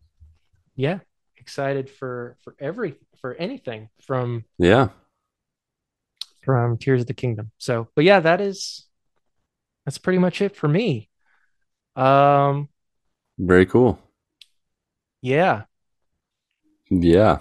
yeah, 0.75 0.99
excited 1.42 1.89
for 1.89 2.38
for 2.44 2.56
every 2.60 2.96
for 3.20 3.34
anything 3.36 3.89
from 4.02 4.46
yeah. 4.58 4.89
from 6.44 6.78
Tears 6.78 7.02
of 7.02 7.08
the 7.08 7.14
Kingdom. 7.14 7.52
So, 7.58 7.88
but 7.96 8.06
yeah, 8.06 8.20
that 8.22 8.39
is 8.42 8.88
that's 9.86 9.98
pretty 9.98 10.20
much 10.20 10.42
it 10.42 10.56
for 10.56 10.68
me. 10.68 11.10
Um, 11.96 12.70
Very 13.38 13.66
cool. 13.66 14.00
yeah, 15.22 15.64
Yeah. 16.89 17.39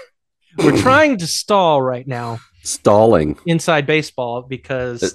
we're 0.58 0.76
trying 0.80 1.18
to 1.18 1.26
stall 1.26 1.82
right 1.82 2.06
now 2.06 2.38
Stalling. 2.62 3.38
inside 3.46 3.86
baseball 3.86 4.42
because 4.42 5.02
Uh, 5.02 5.08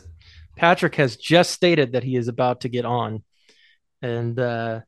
Patrick 0.56 0.96
has 0.96 1.16
just 1.16 1.52
stated 1.52 1.94
that 1.94 2.04
he 2.04 2.16
is 2.16 2.28
about 2.28 2.62
to 2.62 2.70
get 2.70 2.86
on, 2.86 3.24
and 4.02 4.40
uh, 4.40 4.82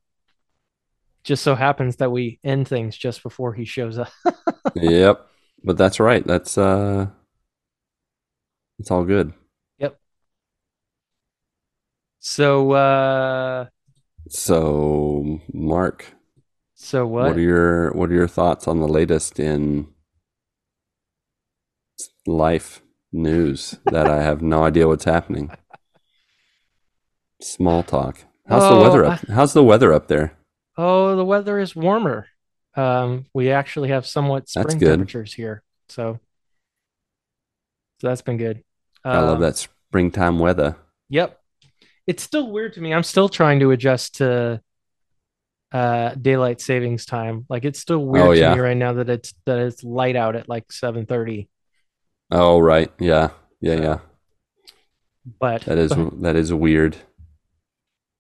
just 1.30 1.44
so 1.44 1.54
happens 1.54 1.98
that 1.98 2.12
we 2.12 2.40
end 2.44 2.68
things 2.68 2.98
just 2.98 3.22
before 3.22 3.54
he 3.54 3.64
shows 3.64 4.00
up. 4.00 4.12
yep. 4.76 5.28
But 5.64 5.78
that's 5.78 6.00
right. 6.00 6.26
That's 6.26 6.58
uh 6.58 7.06
it's 8.80 8.90
all 8.90 9.04
good. 9.04 9.34
Yep. 9.78 10.00
So, 12.20 12.72
uh, 12.72 13.66
So, 14.28 15.40
Marc, 15.54 16.14
so 16.74 17.06
what, 17.06 17.26
what? 17.28 17.38
are 17.38 17.42
your 17.42 17.92
what 17.94 18.10
are 18.10 18.16
your 18.16 18.28
thoughts 18.28 18.68
on 18.68 18.80
the 18.80 18.88
latest 18.88 19.40
in 19.40 19.88
life 22.26 22.82
news 23.12 23.78
that 23.86 24.08
I 24.08 24.24
have 24.24 24.42
no 24.42 24.64
idea 24.64 24.88
what's 24.88 25.06
happening? 25.06 25.52
Small 27.42 27.84
talk. 27.84 28.18
How's 28.48 28.64
the 28.64 28.76
Oh, 28.76 28.82
weather 28.82 29.06
up? 29.06 29.20
How's 29.28 29.54
the 29.54 29.64
weather 29.64 29.94
up 29.94 30.08
there? 30.08 30.39
Oh, 30.82 31.16
the 31.18 31.26
weather 31.26 31.60
is 31.60 31.76
warmer. 31.76 32.28
Um, 32.74 33.26
we 33.34 33.52
actually 33.52 33.90
have 33.90 34.06
somewhat 34.06 34.48
spring 34.48 34.80
temperatures 34.80 35.34
here, 35.34 35.62
so 35.90 36.20
so 38.00 38.08
that's 38.08 38.22
been 38.22 38.38
good. 38.38 38.64
I 39.04 39.20
love 39.20 39.36
Um, 39.36 39.42
that 39.42 39.58
springtime 39.58 40.40
weather. 40.40 40.78
Yep. 41.10 41.38
It's 42.08 42.24
still 42.24 42.50
weird 42.50 42.74
to 42.74 42.82
me. 42.82 42.94
I'm 42.94 43.04
still 43.04 43.28
trying 43.28 43.60
to 43.60 43.72
adjust 43.72 44.16
to 44.18 44.62
uh 45.74 46.16
daylight 46.16 46.62
savings 46.62 47.06
time. 47.06 47.46
Like 47.50 47.66
it's 47.66 47.80
still 47.80 48.04
weird 48.06 48.28
Oh, 48.30 48.34
to 48.36 48.56
me 48.56 48.60
right 48.60 48.78
now 48.78 48.94
that 48.94 49.10
it's 49.10 49.34
that 49.46 49.60
it's 49.60 49.84
light 49.84 50.16
out 50.16 50.36
at 50.38 50.48
like 50.48 50.72
7:30. 50.72 51.50
Oh, 52.32 52.60
right. 52.60 52.92
Yeah. 53.00 53.32
Yeah, 53.60 53.76
So, 53.76 53.82
yeah. 53.84 54.00
But 55.40 55.62
That 55.64 55.78
is 55.78 55.94
but, 55.94 56.22
that 56.22 56.36
is 56.38 56.54
weird. 56.54 56.96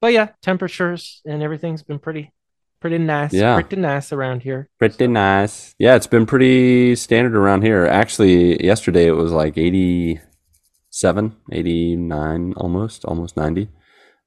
but 0.01 0.11
yeah, 0.13 0.29
temperatures 0.41 1.21
and 1.25 1.41
everything's 1.41 1.83
been 1.83 1.99
pretty 1.99 2.33
pretty 2.81 2.97
nice. 2.97 3.33
Yeah. 3.33 3.55
Pretty 3.61 3.75
nice 3.77 4.11
around 4.13 4.43
here. 4.43 4.69
Pretty 4.79 5.07
nice. 5.07 5.75
Yeah, 5.79 5.95
it's 5.95 6.07
been 6.07 6.25
pretty 6.25 6.95
standard 6.95 7.35
around 7.35 7.61
here. 7.63 7.85
Actually, 7.85 8.63
yesterday 8.63 9.07
it 9.07 9.11
was 9.13 9.31
like 9.31 9.57
87, 9.57 11.35
89 11.51 12.53
almost, 12.57 13.05
almost 13.05 13.37
90. 13.37 13.69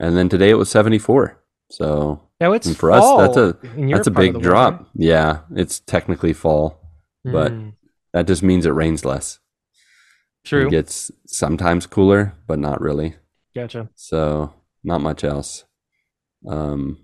And 0.01 0.17
then 0.17 0.29
today 0.29 0.51
it 0.51 0.59
was 0.59 0.71
74. 0.71 1.39
So, 1.71 2.21
Now 2.41 2.53
it's 2.53 2.75
for 2.75 2.91
us 2.91 3.05
that's 3.19 3.37
a 3.39 3.57
that's 3.91 4.07
a 4.07 4.11
big 4.11 4.33
world, 4.35 4.43
drop. 4.43 4.89
Yeah, 4.95 5.41
it's 5.57 5.81
technically 5.81 6.33
fall, 6.35 6.81
but 7.25 7.53
Mm, 7.53 7.73
that 8.13 8.27
just 8.27 8.43
means 8.43 8.67
it 8.67 8.71
rains 8.71 9.05
less. 9.07 9.39
true. 10.45 10.67
It 10.67 10.71
gets 10.71 11.11
sometimes 11.27 11.87
cooler, 11.87 12.35
but 12.47 12.59
not 12.59 12.81
really. 12.83 13.17
Gotcha. 13.55 13.89
So, 13.95 14.53
not 14.85 15.01
much 15.01 15.25
else. 15.25 15.65
Um 16.47 16.99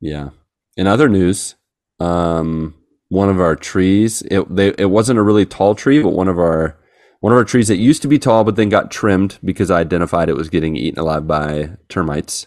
yeah. 0.00 0.30
In 0.76 0.86
other 0.86 1.08
news, 1.08 1.54
um, 2.00 2.74
one 3.08 3.28
of 3.28 3.38
our 3.40 3.54
trees 3.56 4.22
it 4.30 4.54
they, 4.54 4.74
it 4.78 4.90
wasn't 4.90 5.18
a 5.18 5.22
really 5.22 5.46
tall 5.46 5.74
tree, 5.74 6.02
but 6.02 6.10
one 6.10 6.28
of 6.28 6.38
our 6.38 6.76
one 7.20 7.32
of 7.32 7.36
our 7.38 7.44
trees 7.44 7.68
that 7.68 7.76
used 7.76 8.02
to 8.02 8.08
be 8.08 8.18
tall 8.18 8.44
but 8.44 8.56
then 8.56 8.68
got 8.68 8.90
trimmed 8.90 9.38
because 9.44 9.70
I 9.70 9.80
identified 9.80 10.28
it 10.28 10.36
was 10.36 10.48
getting 10.50 10.76
eaten 10.76 10.98
alive 11.00 11.26
by 11.26 11.70
termites. 11.88 12.46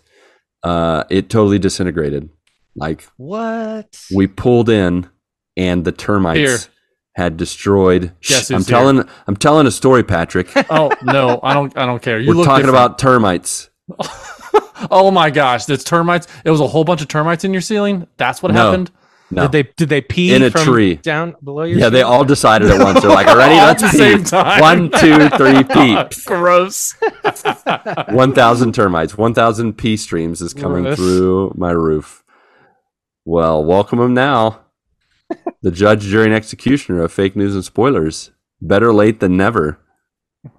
Uh, 0.63 1.03
it 1.09 1.30
totally 1.30 1.57
disintegrated. 1.59 2.30
Like 2.75 3.07
What? 3.17 4.03
we 4.13 4.28
pulled 4.28 4.69
in, 4.69 5.09
and 5.55 5.84
the 5.86 5.91
termites 5.91 6.38
Here. 6.39 6.57
had 7.15 7.38
destroyed. 7.38 8.11
Guess 8.21 8.47
Shh, 8.47 8.51
I'm 8.51 8.57
who's 8.57 8.67
here? 8.67 8.78
telling. 8.78 9.09
I'm 9.28 9.36
telling 9.38 9.65
a 9.67 9.71
story, 9.71 10.03
Patrick. 10.03 10.47
Oh 10.69 10.91
no, 11.03 11.39
I 11.41 11.53
don't. 11.53 11.75
I 11.78 11.86
don't 11.86 12.01
care. 12.01 12.19
You 12.19 12.30
We're 12.30 12.36
look 12.36 12.45
talking 12.45 12.65
different. 12.65 12.86
about 12.86 12.99
termites. 12.99 13.69
Oh 14.91 15.10
my 15.10 15.32
gosh, 15.32 15.66
that's 15.66 15.84
termites. 15.84 16.28
It 16.45 16.51
was 16.51 16.62
a 16.62 16.68
whole 16.68 16.84
bunch 16.84 17.01
of 17.01 17.08
termites 17.08 17.43
in 17.43 17.51
your 17.51 17.62
ceiling. 17.62 18.05
That's 18.18 18.43
what 18.43 18.51
No. 18.53 18.66
happened. 18.68 18.91
No, 19.32 19.41
Did 19.47 19.51
they 19.51 19.72
did 19.76 19.89
they 19.89 19.99
pee 20.01 20.34
In 20.34 20.41
a 20.43 20.49
from 20.51 20.64
tree. 20.64 20.95
down 20.95 21.36
below 21.43 21.64
your? 21.64 21.80
yeah, 21.80 21.89
they 21.89 22.01
all 22.03 22.24
decided 22.24 22.70
at 22.72 22.82
once. 22.82 23.01
They're 23.01 23.10
like, 23.10 23.28
"Already, 23.28 23.55
All 23.55 23.66
let's 23.68 23.82
pee." 23.91 23.97
same 23.97 24.24
time. 24.24 24.62
One, 24.62 24.89
two, 24.91 25.28
three, 25.30 25.64
pee. 25.74 25.97
Oh, 25.97 26.08
gross. 26.26 26.93
One 28.10 28.34
thousand 28.34 28.74
termites. 28.74 29.18
One 29.18 29.34
thousand 29.34 29.74
pee 29.78 29.97
streams 29.97 30.41
is 30.41 30.53
coming 30.53 30.84
Gross. 30.84 30.95
through 30.97 31.53
my 31.58 31.72
roof. 31.72 32.24
Well, 33.26 33.66
welcome 33.66 33.99
them 33.99 34.14
now. 34.14 34.62
the 35.62 35.72
judge, 35.72 36.03
jury, 36.03 36.26
and 36.28 36.34
executioner 36.34 37.01
of 37.03 37.12
fake 37.12 37.36
news 37.36 37.53
and 37.53 37.66
spoilers. 37.66 38.32
Better 38.62 38.93
late 38.93 39.20
than 39.20 39.36
never. 39.36 39.80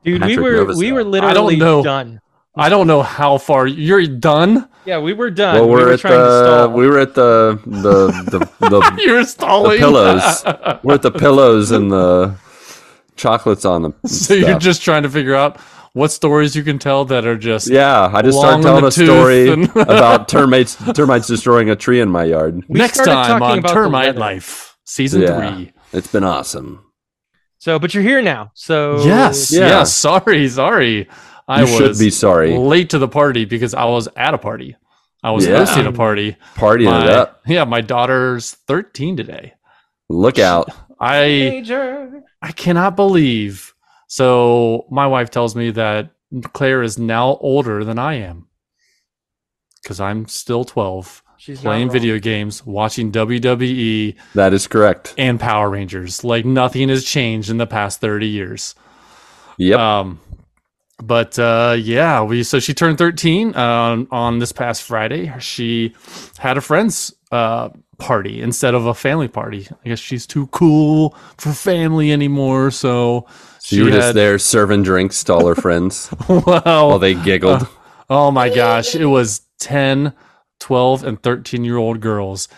Dude, 0.05 0.23
we 0.25 0.37
were 0.39 0.53
Novosel. 0.67 0.77
we 0.77 0.93
were 0.93 1.01
I 1.01 1.03
don't 1.05 1.11
literally 1.13 1.57
know. 1.57 1.83
done. 1.83 2.21
I 2.59 2.69
don't 2.69 2.87
know 2.87 3.03
how 3.03 3.39
far 3.39 3.67
you're 3.67 4.07
done. 4.07 4.69
Yeah, 4.85 4.99
we 4.99 5.13
were 5.13 5.31
done. 5.31 5.55
well, 5.57 5.67
we 5.69 5.75
we're, 5.75 5.87
were 5.87 5.93
at 5.93 6.01
trying 6.01 6.15
to 6.15 6.19
the 6.19 6.45
stall. 6.65 6.73
we 6.77 6.87
were 6.89 6.99
at 6.99 7.15
the 7.15 7.61
the 7.67 8.07
the, 8.31 8.69
the 8.69 9.03
You're 9.05 9.25
stalling. 9.25 9.79
pillows. 9.79 10.43
we're 10.83 10.95
at 10.95 11.03
the 11.03 11.11
pillows 11.11 11.71
and 11.71 11.91
the 11.93 12.35
chocolates 13.17 13.65
on 13.65 13.83
them. 13.83 13.95
and 14.03 14.11
so 14.13 14.35
you're 14.35 14.59
just 14.59 14.83
trying 14.83 15.03
to 15.03 15.11
figure 15.11 15.35
out 15.35 15.59
what 15.93 16.11
stories 16.13 16.55
you 16.55 16.63
can 16.63 16.79
tell 16.79 17.05
that 17.07 17.27
are 17.27 17.37
just 17.37 17.69
yeah. 17.69 18.11
I 18.13 18.23
just 18.23 18.39
started 18.39 18.63
telling 18.63 18.85
a 18.85 18.91
story 18.91 19.51
and- 19.51 19.69
about 19.77 20.29
termites 20.29 20.77
termites 20.95 21.27
destroying 21.27 21.71
a 21.71 21.77
tree 21.77 22.01
in 22.01 22.09
my 22.09 22.25
yard. 22.25 22.63
We 22.69 22.79
next 22.79 22.99
time 22.99 23.07
talking 23.41 23.43
on 23.43 23.59
about 23.59 23.73
Termite. 23.73 24.17
Life, 24.17 24.77
season 24.85 25.23
Yeah. 25.23 25.55
three. 25.55 25.73
It's 25.93 26.09
been 26.09 26.25
awesome. 26.25 26.85
So, 27.61 27.79
but 27.79 27.93
you're 27.93 28.05
here 28.05 28.23
now. 28.23 28.53
So 28.55 29.03
Yes, 29.05 29.51
Yeah. 29.51 29.67
yes. 29.69 29.93
Sorry, 29.93 30.49
sorry. 30.49 31.09
I 31.49 31.63
You 31.63 31.67
should 31.67 31.89
was 31.89 31.99
be 31.99 32.11
sorry. 32.11 32.57
late 32.57 32.91
to 32.91 32.99
the 32.99 33.09
party 33.09 33.45
because 33.47 33.73
I 33.75 33.85
was 33.87 34.07
at 34.17 34.35
a 34.35 34.39
party. 34.39 34.77
I 35.25 35.31
was 35.33 35.47
Yeah. 35.47 35.57
hosting 35.59 35.87
a 35.87 35.93
party. 35.93 36.37
Partying 36.55 36.85
My- 36.91 37.05
it 37.05 37.11
up. 37.11 37.41
Yeah, 37.47 37.65
my 37.65 37.81
daughter's 37.81 38.53
13 38.69 39.17
today. 39.17 39.55
Look 40.11 40.39
out. 40.39 40.71
I 41.01 41.23
Major. 41.51 42.23
I 42.43 42.53
cannot 42.53 42.97
believe. 42.97 43.75
So 44.09 44.87
my 44.91 45.07
wife 45.07 45.31
tells 45.31 45.57
me 45.57 45.71
that 45.73 46.11
Claire 46.53 46.83
is 46.83 46.99
now 46.99 47.39
older 47.41 47.83
than 47.85 47.99
I 47.99 48.15
am 48.15 48.47
because 49.83 50.01
I'm 50.01 50.27
still 50.29 50.65
12, 50.65 51.23
She's 51.39 51.61
playing 51.61 51.89
video 51.91 52.19
games, 52.19 52.67
watching 52.67 53.11
WWE 53.13 54.17
That 54.35 54.53
is 54.53 54.67
correct. 54.67 55.15
and 55.17 55.39
Power 55.41 55.71
Rangers. 55.71 56.25
Like 56.25 56.45
nothing 56.45 56.89
has 56.91 57.05
changed 57.05 57.49
in 57.49 57.57
the 57.59 57.67
past 57.67 58.01
30 58.01 58.27
years. 58.27 58.75
Yep. 59.57 59.79
Um, 59.79 60.21
but 61.03 61.39
uh, 61.39 61.77
yeah, 61.79 62.23
we 62.23 62.43
so 62.43 62.59
she 62.61 62.75
turned 62.75 62.99
13 62.99 63.55
uh, 63.55 64.05
on 64.11 64.39
this 64.39 64.53
past 64.53 64.83
Friday. 64.83 65.33
She 65.39 65.95
had 66.39 66.57
a 66.57 66.61
friend's 66.61 67.15
uh, 67.31 67.71
party 67.99 68.41
instead 68.43 68.75
of 68.75 68.87
a 68.87 68.95
family 68.95 69.29
party. 69.29 69.67
I 69.85 69.89
guess 69.89 69.99
she's 69.99 70.27
too 70.27 70.47
cool 70.49 71.17
for 71.37 71.53
family 71.53 72.13
anymore. 72.13 72.71
So, 72.71 73.27
so 73.59 73.77
you 73.77 73.85
were 73.85 73.91
just 73.91 74.15
there 74.15 74.39
serving 74.39 74.83
drinks 74.83 75.23
to 75.25 75.35
all 75.35 75.47
her 75.47 75.55
friends 75.55 76.11
Wow. 76.29 76.63
while 76.89 76.99
they 76.99 77.15
giggled. 77.15 77.67
Oh 78.11 78.31
my 78.31 78.49
gosh. 78.49 78.95
It 78.95 79.07
was 79.07 79.43
10, 79.61 80.13
12, 80.61 81.05
and 81.05 81.23
13 81.23 81.65
year 81.65 81.77
old 81.77 82.01
girls 82.01 82.49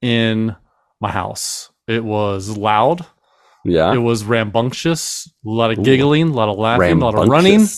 in 0.00 0.54
my 1.00 1.10
house. 1.10 1.70
It 1.88 2.04
was 2.04 2.56
loud. 2.56 3.04
Yeah. 3.64 3.92
It 3.92 3.98
was 3.98 4.24
rambunctious. 4.24 5.30
A 5.46 5.48
lot 5.48 5.70
of 5.70 5.82
giggling, 5.84 6.30
a 6.30 6.32
lot 6.32 6.48
of 6.48 6.58
laughing, 6.58 7.00
a 7.00 7.04
lot 7.04 7.14
of 7.14 7.28
running. 7.28 7.66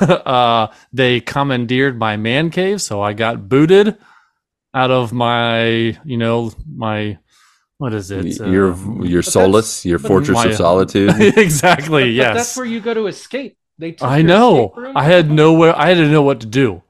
Uh, 0.00 0.68
they 0.92 1.20
commandeered 1.20 1.98
my 1.98 2.16
man 2.16 2.50
cave, 2.50 2.80
so 2.80 3.02
I 3.02 3.12
got 3.12 3.46
booted 3.46 3.98
out 4.74 4.90
of 4.90 5.12
my, 5.12 5.98
you 6.02 6.16
know, 6.16 6.50
my 6.66 7.18
what 7.78 7.92
is 7.92 8.10
it? 8.10 8.40
Your 8.40 8.72
Um, 8.72 9.02
your 9.04 9.22
solace, 9.22 9.84
your 9.84 9.98
fortress 9.98 10.36
my- 10.36 10.46
of 10.46 10.56
solitude. 10.56 11.10
exactly. 11.36 12.04
But 12.04 12.10
yes. 12.12 12.36
that's 12.36 12.56
where 12.56 12.66
you 12.66 12.80
go 12.80 12.94
to 12.94 13.06
escape. 13.06 13.58
They 13.78 13.92
took 13.92 14.08
I 14.08 14.22
know. 14.22 14.72
I 14.96 15.04
had 15.04 15.30
nowhere. 15.30 15.78
I 15.78 15.88
had 15.88 15.98
to 15.98 16.08
know 16.08 16.22
what 16.22 16.40
to 16.40 16.46
do. 16.46 16.82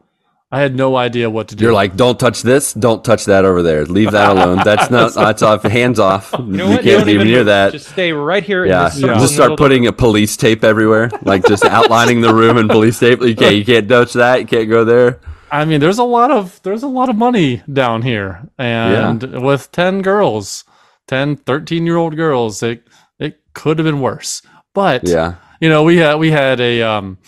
I 0.53 0.61
had 0.61 0.77
no 0.77 0.95
idea 0.97 1.29
what 1.29 1.49
to 1.49 1.57
do. 1.57 1.65
You're 1.65 1.73
like, 1.73 1.97
don't 1.97 2.21
touch 2.21 2.43
this, 2.43 2.73
don't 2.73 3.05
touch 3.05 3.25
that 3.25 3.45
over 3.45 3.63
there. 3.63 3.85
Leave 3.85 4.13
that 4.13 4.31
alone. 4.37 4.61
That's 4.65 4.91
not. 4.93 5.15
That's 5.15 5.43
off. 5.43 5.65
Hands 5.65 5.99
off. 5.99 6.33
You 6.39 6.45
know 6.45 6.71
you 6.71 6.75
can't 6.77 6.85
Don't 6.85 7.07
be 7.07 7.13
even 7.13 7.27
near 7.27 7.45
that. 7.45 7.73
Just 7.73 7.89
stay 7.89 8.13
right 8.13 8.45
here. 8.45 8.65
yeah, 8.65 8.85
this 8.89 9.01
Yeah. 9.01 9.15
just 9.19 9.35
start 9.35 9.51
middle 9.51 9.55
of 9.55 9.59
putting 9.59 9.87
a 9.89 9.93
police 9.93 10.37
tape 10.37 10.63
everywhere, 10.63 11.11
like 11.23 11.45
just 11.47 11.65
outlining 11.65 12.21
the 12.21 12.33
room 12.33 12.59
and 12.59 12.71
police 12.71 12.99
tape. 12.99 13.21
You 13.23 13.35
can't, 13.35 13.57
you 13.57 13.65
can't 13.73 13.89
touch 13.89 14.13
that. 14.13 14.41
You 14.41 14.47
can't 14.47 14.69
go 14.69 14.85
there. 14.85 15.21
I 15.51 15.65
mean, 15.65 15.81
there's 15.81 15.99
a 15.99 16.05
lot 16.05 16.31
of 16.31 16.61
there's 16.63 16.83
a 16.85 16.89
lot 16.89 17.09
of 17.09 17.17
money 17.17 17.63
down 17.73 18.03
here, 18.03 18.49
and 18.59 19.23
with 19.45 19.71
ten 19.73 20.01
girls, 20.03 20.65
10, 21.09 21.37
13 21.37 21.87
year 21.87 21.97
old 21.97 22.15
girls, 22.17 22.63
it 22.63 22.87
it 23.19 23.41
could 23.53 23.79
have 23.79 23.85
been 23.85 24.01
worse. 24.01 24.43
But 24.75 25.09
Yeah, 25.09 25.35
you 25.61 25.69
know, 25.69 25.83
we 25.83 25.97
had 25.99 26.17
we 26.17 26.31
had 26.31 26.61
a 26.61 26.83
um, 26.83 27.19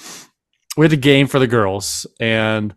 we 0.76 0.84
had 0.84 0.92
a 0.92 0.96
game 0.96 1.26
for 1.26 1.38
the 1.40 1.46
girls, 1.48 2.06
and 2.20 2.74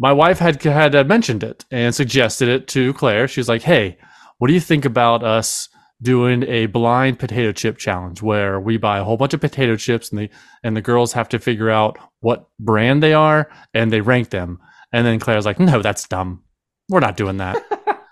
my 0.00 0.12
wife 0.14 0.38
had 0.38 0.62
had 0.62 0.94
uh, 0.94 1.04
mentioned 1.04 1.44
it 1.44 1.66
and 1.70 1.94
suggested 1.94 2.48
it 2.48 2.66
to 2.68 2.94
Claire. 2.94 3.28
She 3.28 3.38
was 3.38 3.48
like, 3.50 3.62
"Hey, 3.62 3.98
what 4.38 4.48
do 4.48 4.54
you 4.54 4.60
think 4.60 4.86
about 4.86 5.22
us 5.22 5.68
doing 6.00 6.42
a 6.44 6.64
blind 6.66 7.18
potato 7.18 7.52
chip 7.52 7.76
challenge 7.76 8.22
where 8.22 8.58
we 8.58 8.78
buy 8.78 8.98
a 8.98 9.04
whole 9.04 9.18
bunch 9.18 9.34
of 9.34 9.42
potato 9.42 9.76
chips 9.76 10.10
and 10.10 10.18
the 10.18 10.30
and 10.64 10.74
the 10.74 10.80
girls 10.80 11.12
have 11.12 11.28
to 11.28 11.38
figure 11.38 11.68
out 11.68 11.98
what 12.20 12.48
brand 12.58 13.02
they 13.02 13.12
are 13.12 13.50
and 13.74 13.92
they 13.92 14.00
rank 14.00 14.30
them." 14.30 14.58
And 14.92 15.06
then 15.06 15.20
Claire's 15.20 15.46
like, 15.46 15.60
"No, 15.60 15.82
that's 15.82 16.08
dumb. 16.08 16.44
We're 16.88 17.00
not 17.00 17.18
doing 17.18 17.36
that." 17.36 17.62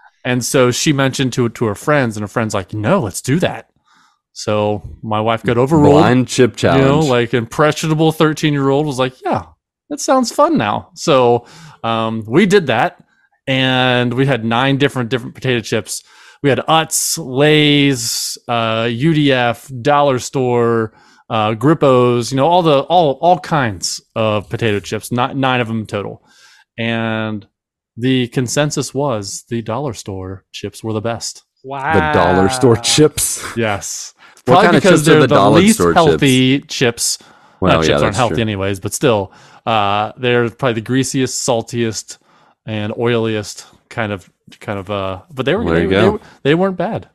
and 0.24 0.44
so 0.44 0.70
she 0.70 0.92
mentioned 0.92 1.32
to 1.32 1.48
to 1.48 1.64
her 1.64 1.74
friends, 1.74 2.18
and 2.18 2.22
her 2.22 2.28
friends 2.28 2.52
like, 2.52 2.74
"No, 2.74 3.00
let's 3.00 3.22
do 3.22 3.38
that." 3.40 3.70
So 4.34 4.82
my 5.02 5.20
wife 5.20 5.42
got 5.42 5.56
overruled. 5.58 5.94
blind 5.94 6.28
chip 6.28 6.54
challenge. 6.54 6.82
You 6.82 6.88
know, 6.88 7.00
like 7.00 7.34
impressionable 7.34 8.12
13 8.12 8.52
year 8.52 8.68
old 8.68 8.86
was 8.86 8.96
like, 8.96 9.20
yeah, 9.24 9.46
that 9.90 10.00
sounds 10.00 10.32
fun 10.32 10.56
now. 10.58 10.90
So 10.94 11.46
um, 11.84 12.24
we 12.26 12.46
did 12.46 12.66
that 12.66 13.02
and 13.46 14.12
we 14.14 14.26
had 14.26 14.44
nine 14.44 14.76
different 14.76 15.08
different 15.10 15.34
potato 15.34 15.60
chips. 15.60 16.02
We 16.42 16.50
had 16.50 16.58
Utz, 16.68 17.18
Lay's, 17.18 18.38
uh, 18.46 18.84
UDF, 18.84 19.82
Dollar 19.82 20.18
Store, 20.20 20.92
uh, 21.30 21.50
Grippos, 21.54 22.30
you 22.30 22.36
know, 22.36 22.46
all 22.46 22.62
the 22.62 22.80
all 22.82 23.18
all 23.20 23.38
kinds 23.40 24.00
of 24.14 24.48
potato 24.48 24.78
chips, 24.80 25.10
not 25.10 25.36
nine 25.36 25.60
of 25.60 25.66
them 25.68 25.86
total. 25.86 26.24
And 26.78 27.46
the 27.96 28.28
consensus 28.28 28.94
was 28.94 29.44
the 29.48 29.60
dollar 29.62 29.92
store 29.92 30.44
chips 30.52 30.84
were 30.84 30.92
the 30.92 31.00
best. 31.00 31.42
Wow. 31.64 31.92
the 31.94 32.18
dollar 32.18 32.48
store 32.48 32.76
chips. 32.76 33.44
Yes. 33.56 34.14
What 34.44 34.44
Probably 34.44 34.64
kind 34.66 34.76
of 34.76 34.82
because 34.82 35.00
chips 35.00 35.06
they're 35.06 35.20
the 35.26 35.26
the, 35.26 35.50
least 35.50 35.78
healthy 35.80 36.60
chips. 36.60 37.18
Well, 37.60 37.78
Well, 37.78 37.84
yeah, 37.84 37.88
chips 37.94 38.02
aren't 38.02 38.16
healthy 38.16 38.34
true. 38.36 38.42
anyways, 38.42 38.78
but 38.78 38.94
still, 38.94 39.32
uh, 39.68 40.12
they're 40.16 40.48
probably 40.50 40.74
the 40.80 40.88
greasiest, 40.92 41.46
saltiest, 41.48 42.18
and 42.66 42.92
oiliest 42.94 43.66
kind 43.88 44.12
of 44.12 44.28
kind 44.60 44.78
of. 44.78 44.90
Uh, 44.90 45.22
but 45.36 45.44
they 45.46 45.54
were 45.56 45.64
There 45.64 45.74
they, 45.74 45.82
you 45.82 45.88
they, 45.88 45.94
go. 46.06 46.10
were- 46.12 46.20
they 46.42 46.54
weren't 46.54 46.76
bad. 46.76 47.08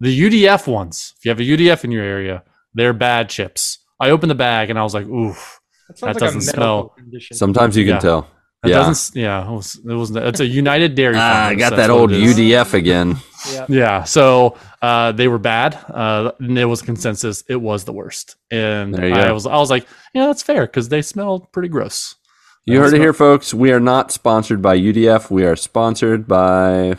The 0.00 0.12
UDF 0.26 0.66
ones, 0.80 1.14
if 1.18 1.24
you 1.24 1.30
have 1.30 1.40
a 1.40 1.42
UDF 1.54 1.84
in 1.84 1.90
your 1.90 2.04
area, 2.04 2.42
they're 2.74 2.92
bad 2.92 3.28
chips. 3.28 3.78
I 4.00 4.10
opened 4.10 4.30
the 4.30 4.36
bag 4.36 4.70
and 4.70 4.78
I 4.78 4.82
was 4.84 4.94
like, 4.94 5.06
oof, 5.06 5.60
That, 5.88 5.96
that 5.98 6.06
like 6.06 6.16
doesn't 6.18 6.42
smell. 6.42 6.90
Condition. 6.96 7.36
Sometimes 7.36 7.76
you 7.76 7.84
can 7.84 7.94
Yeah. 7.94 7.98
tell. 8.08 8.28
That 8.62 8.70
yeah. 8.70 8.76
doesn't. 8.76 9.16
Yeah, 9.16 9.48
it 9.48 9.54
was. 9.54 9.76
It 9.76 9.94
was. 9.94 10.10
It's 10.16 10.40
a 10.40 10.46
United 10.46 10.94
Dairy. 10.94 11.14
Ah, 11.16 11.46
I 11.48 11.54
got 11.54 11.76
that 11.76 11.90
old. 11.90 12.10
UDF 12.10 12.74
again. 12.74 13.16
yeah. 13.52 13.66
Yeah, 13.68 14.04
so 14.04 14.56
uh, 14.82 15.12
they 15.12 15.28
were 15.28 15.38
bad. 15.38 15.74
Uh, 15.88 16.32
and 16.40 16.56
there 16.56 16.66
was 16.68 16.82
consensus 16.82 17.44
it 17.48 17.56
was 17.56 17.84
the 17.84 17.92
worst, 17.92 18.36
and 18.50 18.96
I 18.96 19.28
go. 19.28 19.34
was 19.34 19.46
I 19.46 19.56
was 19.58 19.70
like, 19.70 19.86
yeah, 20.12 20.26
that's 20.26 20.42
fair 20.42 20.66
because 20.66 20.88
they 20.88 21.02
smelled 21.02 21.52
pretty 21.52 21.68
gross. 21.68 22.16
You 22.64 22.80
Uh, 22.80 22.84
heard 22.84 22.94
it 22.94 23.00
here, 23.00 23.12
folks. 23.12 23.54
We 23.54 23.70
are 23.72 23.80
not 23.80 24.10
sponsored 24.10 24.60
by 24.60 24.76
UDF. 24.76 25.30
We 25.30 25.44
are 25.44 25.56
sponsored 25.56 26.26
by 26.26 26.96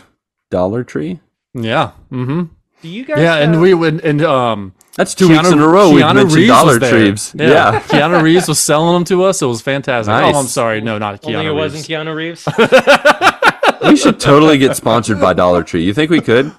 Dollar 0.49 0.83
Tree. 0.85 1.19
Yeah, 1.53 1.91
mm-hmm. 2.11 2.43
Do 2.81 2.87
you 2.87 3.03
guys? 3.03 3.19
yeah, 3.19 3.35
and 3.35 3.59
we 3.59 3.73
would 3.73 4.03
and 4.05 4.21
um, 4.21 4.73
That's 4.99 5.15
two 5.15 5.27
Keanu- 5.29 5.37
weeks 5.37 5.51
in 5.51 5.59
a 5.59 5.67
row 5.67 5.91
we've 5.91 6.05
mentioned 6.05 6.33
Reeves 6.33 6.47
Dollar 6.49 6.77
was. 6.79 6.89
Trees. 6.89 7.33
Yeah. 7.35 7.47
Yeah. 7.49 7.79
Keanu 7.87 8.21
Reeves 8.21 8.47
was 8.49 8.59
selling 8.59 8.93
them 8.95 9.03
to 9.05 9.23
us. 9.23 9.41
It 9.41 9.45
was 9.45 9.61
fantastic. 9.61 10.11
Nice. 10.11 10.35
Oh, 10.35 10.39
I'm 10.39 10.45
sorry, 10.47 10.81
no, 10.81 10.97
not 10.97 11.21
Keanu 11.21 11.35
only 11.35 11.45
it 11.45 11.49
Reeves. 11.51 11.73
wasn't 11.73 11.87
Keanu 11.87 12.15
Reeves. 12.15 12.47
we 13.89 13.95
should 13.95 14.19
totally 14.19 14.57
get 14.57 14.75
sponsored 14.75 15.21
by 15.21 15.33
Dollar 15.33 15.63
Tree. 15.63 15.83
You 15.85 15.93
think 15.93 16.11
we 16.11 16.19
could? 16.21 16.51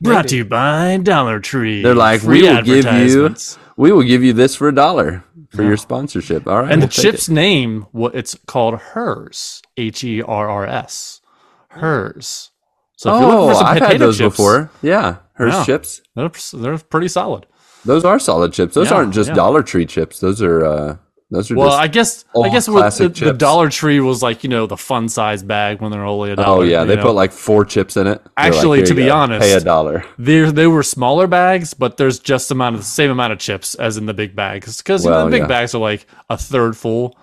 Brought 0.00 0.28
to 0.28 0.36
you 0.36 0.44
by 0.46 0.96
Dollar 0.96 1.38
Tree. 1.40 1.82
They're 1.82 1.94
like, 1.94 2.22
Free 2.22 2.42
we 2.42 2.48
will 2.48 2.62
give 2.62 2.86
you, 2.86 3.34
we 3.76 3.92
will 3.92 4.02
give 4.02 4.22
you 4.24 4.32
this 4.32 4.56
for 4.56 4.68
a 4.68 4.74
dollar 4.74 5.22
for 5.50 5.62
your 5.62 5.76
sponsorship. 5.76 6.46
All 6.46 6.62
right, 6.62 6.72
And 6.72 6.80
the 6.80 6.86
we'll 6.86 6.90
take 6.90 7.02
chip's 7.02 7.28
it. 7.28 7.32
name, 7.32 7.86
what 7.92 8.14
it's 8.14 8.34
called 8.46 8.78
Herr's. 8.80 9.60
H 9.76 10.02
E 10.02 10.22
R 10.22 10.48
R 10.48 10.66
S. 10.66 11.20
Herr's. 11.68 12.50
So 12.96 13.14
if 13.14 13.20
you're 13.20 13.30
looking 13.30 13.44
Oh, 13.44 13.48
for 13.48 13.54
some 13.56 13.66
I've 13.66 13.82
had 13.82 13.98
those 13.98 14.18
chips, 14.18 14.36
before. 14.36 14.70
Yeah, 14.82 15.16
Herr's 15.34 15.52
Yeah. 15.54 15.64
chips. 15.64 16.00
They're, 16.16 16.30
they're 16.54 16.78
pretty 16.78 17.08
solid. 17.08 17.46
Those 17.84 18.04
are 18.04 18.18
solid 18.18 18.52
chips. 18.52 18.74
Those 18.74 18.90
Yeah, 18.90 18.96
aren't 18.98 19.14
just 19.14 19.28
yeah. 19.30 19.34
Dollar 19.34 19.62
Tree 19.62 19.86
chips. 19.86 20.20
Those 20.20 20.42
are 20.42 20.64
uh, 20.64 20.96
those 21.30 21.50
are 21.50 21.54
Well, 21.56 21.68
just. 21.68 21.80
I 21.80 21.86
guess 21.88 22.24
I 22.34 22.48
guess 22.50 22.68
with 22.68 23.14
the, 23.14 23.24
the. 23.26 23.32
Dollar 23.32 23.70
Tree 23.70 24.00
was 24.00 24.22
like 24.22 24.42
you 24.44 24.50
know 24.50 24.66
the 24.66 24.76
fun 24.76 25.08
size 25.08 25.42
bag 25.42 25.80
when 25.80 25.90
they're 25.90 26.04
only 26.04 26.32
a 26.32 26.36
dollar. 26.36 26.62
oh 26.62 26.66
yeah, 26.66 26.84
they 26.84 26.96
know. 26.96 27.02
put 27.02 27.12
like 27.12 27.32
four 27.32 27.64
chips 27.64 27.96
in 27.96 28.06
it. 28.06 28.20
They're 28.36 28.50
like, 28.50 28.54
Actually, 28.54 28.78
"Here 28.78 28.86
to 28.86 28.94
be 28.94 29.04
go, 29.06 29.14
honest- 29.16 29.40
pay 29.40 29.52
a 29.52 29.60
dollar. 29.60 30.04
they 30.18 30.50
they 30.50 30.66
were 30.66 30.82
smaller 30.82 31.26
bags, 31.26 31.72
but 31.74 31.96
there's 31.96 32.18
just 32.18 32.50
amount 32.50 32.74
of 32.74 32.80
the 32.82 32.86
same 32.86 33.10
amount 33.10 33.32
of 33.32 33.38
chips 33.38 33.74
as 33.76 33.96
in 33.96 34.06
the 34.06 34.14
big 34.14 34.34
bags 34.36 34.78
because 34.78 35.04
Well, 35.06 35.24
the 35.24 35.30
big 35.30 35.42
yeah. 35.42 35.46
bags 35.46 35.74
are 35.74 35.78
like 35.80 36.06
a 36.28 36.36
third 36.36 36.76
full. 36.76 37.16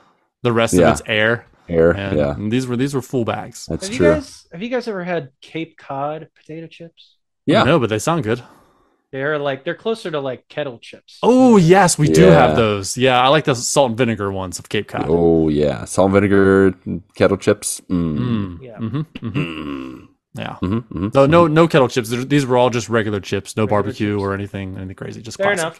The 0.44 0.54
rest 0.54 0.74
Yeah. 0.74 0.88
of 0.88 1.00
it's 1.00 1.02
air, 1.08 1.46
Air, 1.68 1.92
and, 1.92 2.18
yeah, 2.18 2.34
and 2.34 2.50
these 2.52 2.66
were 2.66 2.78
these 2.78 2.94
were 2.94 3.02
full 3.02 3.26
bags. 3.26 3.66
that's 3.66 3.88
Have 3.88 3.92
you 3.94 3.98
true. 3.98 4.14
guys 4.14 4.48
have 4.54 4.62
you 4.64 4.70
guys 4.70 4.88
ever 4.88 5.04
had 5.04 5.32
Cape 5.42 5.78
Cod 5.78 6.30
potato 6.36 6.68
chips? 6.68 7.16
yeah, 7.46 7.64
no, 7.64 7.78
but 7.80 7.90
they 7.90 8.00
sound 8.00 8.24
good. 8.24 8.42
They're 9.12 9.40
like 9.40 9.64
they're 9.64 9.76
closer 9.76 10.12
to 10.12 10.20
like 10.20 10.48
kettle 10.50 10.80
chips. 10.80 11.20
Oh 11.24 11.56
yes, 11.58 11.98
we 11.98 12.08
do 12.10 12.26
Yeah. 12.26 12.32
have 12.48 12.56
those. 12.58 12.98
Yeah, 12.98 13.22
I 13.22 13.30
like 13.30 13.46
the 13.46 13.56
salt 13.56 13.90
and 13.92 13.98
vinegar 13.98 14.32
ones 14.32 14.60
of 14.60 14.68
Cape 14.68 14.88
Cod. 14.90 15.06
Oh 15.08 15.48
yeah, 15.50 15.86
salt 15.86 16.08
and 16.08 16.14
vinegar 16.16 16.74
kettle 17.16 17.38
chips. 17.38 17.80
Mm. 17.90 18.18
Mm. 18.18 18.62
Yeah. 18.62 18.78
hmm 18.78 19.02
hmm 19.20 19.28
Mm. 19.30 20.08
Yeah. 20.34 20.58
Mhm, 20.62 20.84
mhm. 20.90 21.14
No, 21.16 21.26
no, 21.26 21.48
no 21.48 21.68
kettle 21.68 21.88
chips. 21.88 22.10
These- 22.10 22.28
These 22.28 22.46
were 22.46 22.58
all 22.58 22.70
just 22.70 22.90
regular 22.90 23.20
chips, 23.20 23.58
no 23.58 23.64
Regular 23.64 23.82
barbecue 23.84 24.14
chips. 24.16 24.22
or 24.22 24.34
anything, 24.36 24.78
anything 24.78 24.96
crazy. 24.96 25.22
Just 25.22 25.38
Fair 25.38 25.48
classic. 25.56 25.64
enough. 25.64 25.80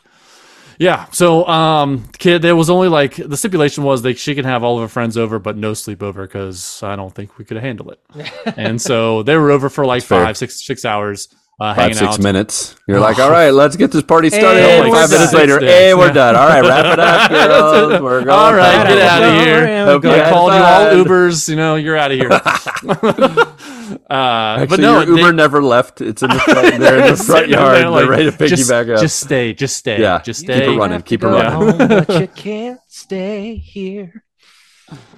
Yeah. 0.80 1.06
So, 1.12 1.46
um, 1.48 2.06
kid, 2.18 2.42
there 2.42 2.56
was 2.56 2.70
only 2.70 2.88
like 2.88 3.16
the 3.18 3.38
stipulation 3.38 3.84
was 3.84 4.02
that 4.04 4.18
she 4.18 4.34
can 4.36 4.46
have 4.46 4.64
all 4.64 4.76
of 4.78 4.82
her 4.82 4.88
friends 4.88 5.16
over, 5.18 5.38
but 5.38 5.58
no 5.58 5.74
sleepover 5.74 6.24
because 6.24 6.82
I 6.82 6.96
don't 6.96 7.14
think 7.14 7.38
we 7.38 7.46
could 7.46 7.58
handle 7.58 7.92
it. 7.92 8.00
and 8.58 8.82
so 8.82 9.22
they 9.24 9.36
were 9.38 9.52
over 9.52 9.70
for 9.70 9.86
like 9.86 10.02
That's 10.02 10.08
fair. 10.10 10.26
five, 10.26 10.38
six, 10.38 10.66
six 10.66 10.86
hours, 10.86 11.28
uh, 11.60 11.74
Five 11.74 11.96
six 11.96 12.14
out. 12.14 12.20
minutes. 12.20 12.76
You're 12.88 13.00
like, 13.00 13.18
all 13.20 13.32
right, 13.32 13.50
let's 13.50 13.76
get 13.76 13.92
this 13.92 14.04
party 14.04 14.30
started. 14.30 14.62
And 14.62 14.84
And 14.84 14.90
we're 14.92 14.96
five 15.02 15.10
minutes 15.10 15.34
later, 15.34 15.54
Six 15.60 15.66
hey, 15.66 15.94
we're 15.96 16.12
done. 16.14 16.36
All 16.36 16.48
right, 16.48 16.62
wrap 16.62 16.86
it 16.94 17.00
up, 17.00 17.32
girls. 17.90 18.02
We're 18.02 18.20
going. 18.26 18.30
All 18.30 18.54
right, 18.54 18.88
get 18.88 18.98
out 19.00 19.24
of 19.24 19.42
here. 19.42 19.86
Hope 19.86 20.04
you 20.04 20.12
I 20.12 20.30
called 20.30 20.54
you 20.54 20.60
all. 20.60 21.06
Ubers. 21.06 21.50
You 21.50 21.56
know, 21.56 21.76
you're 21.76 21.98
out 21.98 22.12
of 22.12 22.18
here. 22.20 22.30
uh, 24.10 24.60
Actually, 24.62 24.68
but 24.68 24.80
no, 24.80 25.02
your 25.02 25.18
Uber 25.18 25.32
they- 25.32 25.36
never 25.36 25.64
left. 25.64 26.02
It's 26.02 26.22
in 26.22 26.30
the 26.30 26.40
front. 26.40 26.80
They're 26.80 27.00
in 27.00 27.12
the 27.16 27.24
front 27.24 27.48
yard. 27.50 27.76
there, 27.78 27.90
like, 27.90 28.02
they're 28.04 28.10
ready 28.12 28.26
to 28.32 28.38
pick 28.38 28.50
just, 28.50 28.64
you 28.64 28.70
back 28.70 28.88
up. 28.90 29.00
Just 29.02 29.20
stay, 29.20 29.54
just 29.54 29.78
stay, 29.78 30.00
Yeah, 30.02 30.22
just 30.22 30.42
keep 30.42 30.50
it 30.52 30.58
stay. 30.58 30.76
running, 30.78 31.02
keep 31.02 31.24
it 31.24 31.28
running. 31.28 31.52
home, 31.52 31.78
but 32.06 32.10
you 32.22 32.28
can't 32.28 32.80
stay 32.88 33.56
here. 33.56 34.24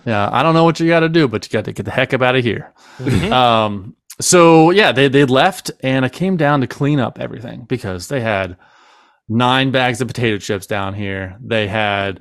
Yeah, 0.05 0.29
I 0.31 0.41
don't 0.41 0.53
know 0.53 0.63
what 0.63 0.79
you 0.79 0.87
got 0.87 1.01
to 1.01 1.09
do, 1.09 1.27
but 1.27 1.45
you 1.45 1.51
got 1.51 1.65
to 1.65 1.73
get 1.73 1.83
the 1.83 1.91
heck 1.91 2.13
up 2.13 2.21
out 2.21 2.35
of 2.35 2.43
here. 2.43 2.73
Mhm. 2.99 3.31
Um, 3.31 3.95
so 4.21 4.71
yeah, 4.71 4.91
they 4.91 5.07
they 5.07 5.25
left, 5.25 5.71
and 5.81 6.05
I 6.05 6.09
came 6.09 6.37
down 6.37 6.61
to 6.61 6.67
clean 6.67 6.99
up 6.99 7.19
everything 7.19 7.65
because 7.65 8.07
they 8.07 8.21
had 8.21 8.57
nine 9.27 9.71
bags 9.71 10.01
of 10.01 10.07
potato 10.07 10.37
chips 10.37 10.67
down 10.67 10.93
here. 10.93 11.37
They 11.41 11.67
had 11.67 12.19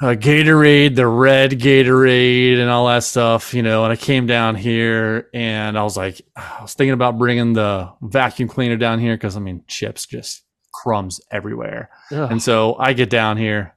uh, 0.00 0.14
Gatorade, 0.14 0.94
the 0.94 1.06
red 1.06 1.52
Gatorade, 1.52 2.58
and 2.58 2.70
all 2.70 2.86
that 2.86 3.02
stuff, 3.02 3.52
you 3.54 3.62
know. 3.62 3.84
And 3.84 3.92
I 3.92 3.96
came 3.96 4.26
down 4.26 4.54
here, 4.54 5.28
and 5.34 5.76
I 5.76 5.82
was 5.82 5.96
like, 5.96 6.20
I 6.36 6.62
was 6.62 6.74
thinking 6.74 6.94
about 6.94 7.18
bringing 7.18 7.54
the 7.54 7.92
vacuum 8.02 8.48
cleaner 8.48 8.76
down 8.76 9.00
here 9.00 9.16
because 9.16 9.36
I 9.36 9.40
mean, 9.40 9.64
chips 9.66 10.06
just 10.06 10.44
crumbs 10.72 11.20
everywhere. 11.32 11.90
Ugh. 12.12 12.30
And 12.30 12.42
so 12.42 12.76
I 12.78 12.92
get 12.92 13.10
down 13.10 13.36
here, 13.36 13.74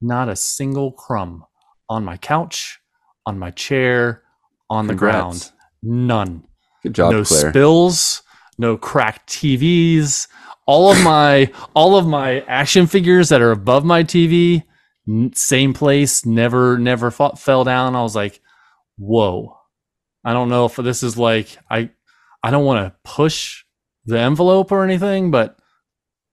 not 0.00 0.28
a 0.28 0.34
single 0.34 0.90
crumb 0.92 1.44
on 1.88 2.04
my 2.04 2.16
couch, 2.16 2.80
on 3.24 3.38
my 3.38 3.52
chair, 3.52 4.24
on 4.68 4.88
the 4.88 4.94
ground. 4.94 5.52
None. 5.82 6.44
Good 6.82 6.94
job, 6.94 7.12
no 7.12 7.24
Claire. 7.24 7.50
spills, 7.50 8.22
no 8.58 8.76
cracked 8.76 9.28
TVs. 9.28 10.28
All 10.66 10.90
of 10.90 11.02
my 11.02 11.50
all 11.74 11.96
of 11.96 12.06
my 12.06 12.40
action 12.42 12.86
figures 12.86 13.28
that 13.30 13.42
are 13.42 13.50
above 13.50 13.84
my 13.84 14.04
TV, 14.04 14.62
same 15.34 15.74
place, 15.74 16.24
never 16.24 16.78
never 16.78 17.10
fell 17.10 17.64
down. 17.64 17.96
I 17.96 18.02
was 18.02 18.14
like, 18.14 18.40
"Whoa." 18.96 19.56
I 20.22 20.34
don't 20.34 20.50
know 20.50 20.66
if 20.66 20.76
this 20.76 21.02
is 21.02 21.16
like 21.16 21.56
I 21.70 21.90
I 22.42 22.50
don't 22.50 22.64
want 22.64 22.86
to 22.86 22.98
push 23.04 23.64
the 24.04 24.18
envelope 24.18 24.70
or 24.70 24.84
anything, 24.84 25.30
but 25.30 25.58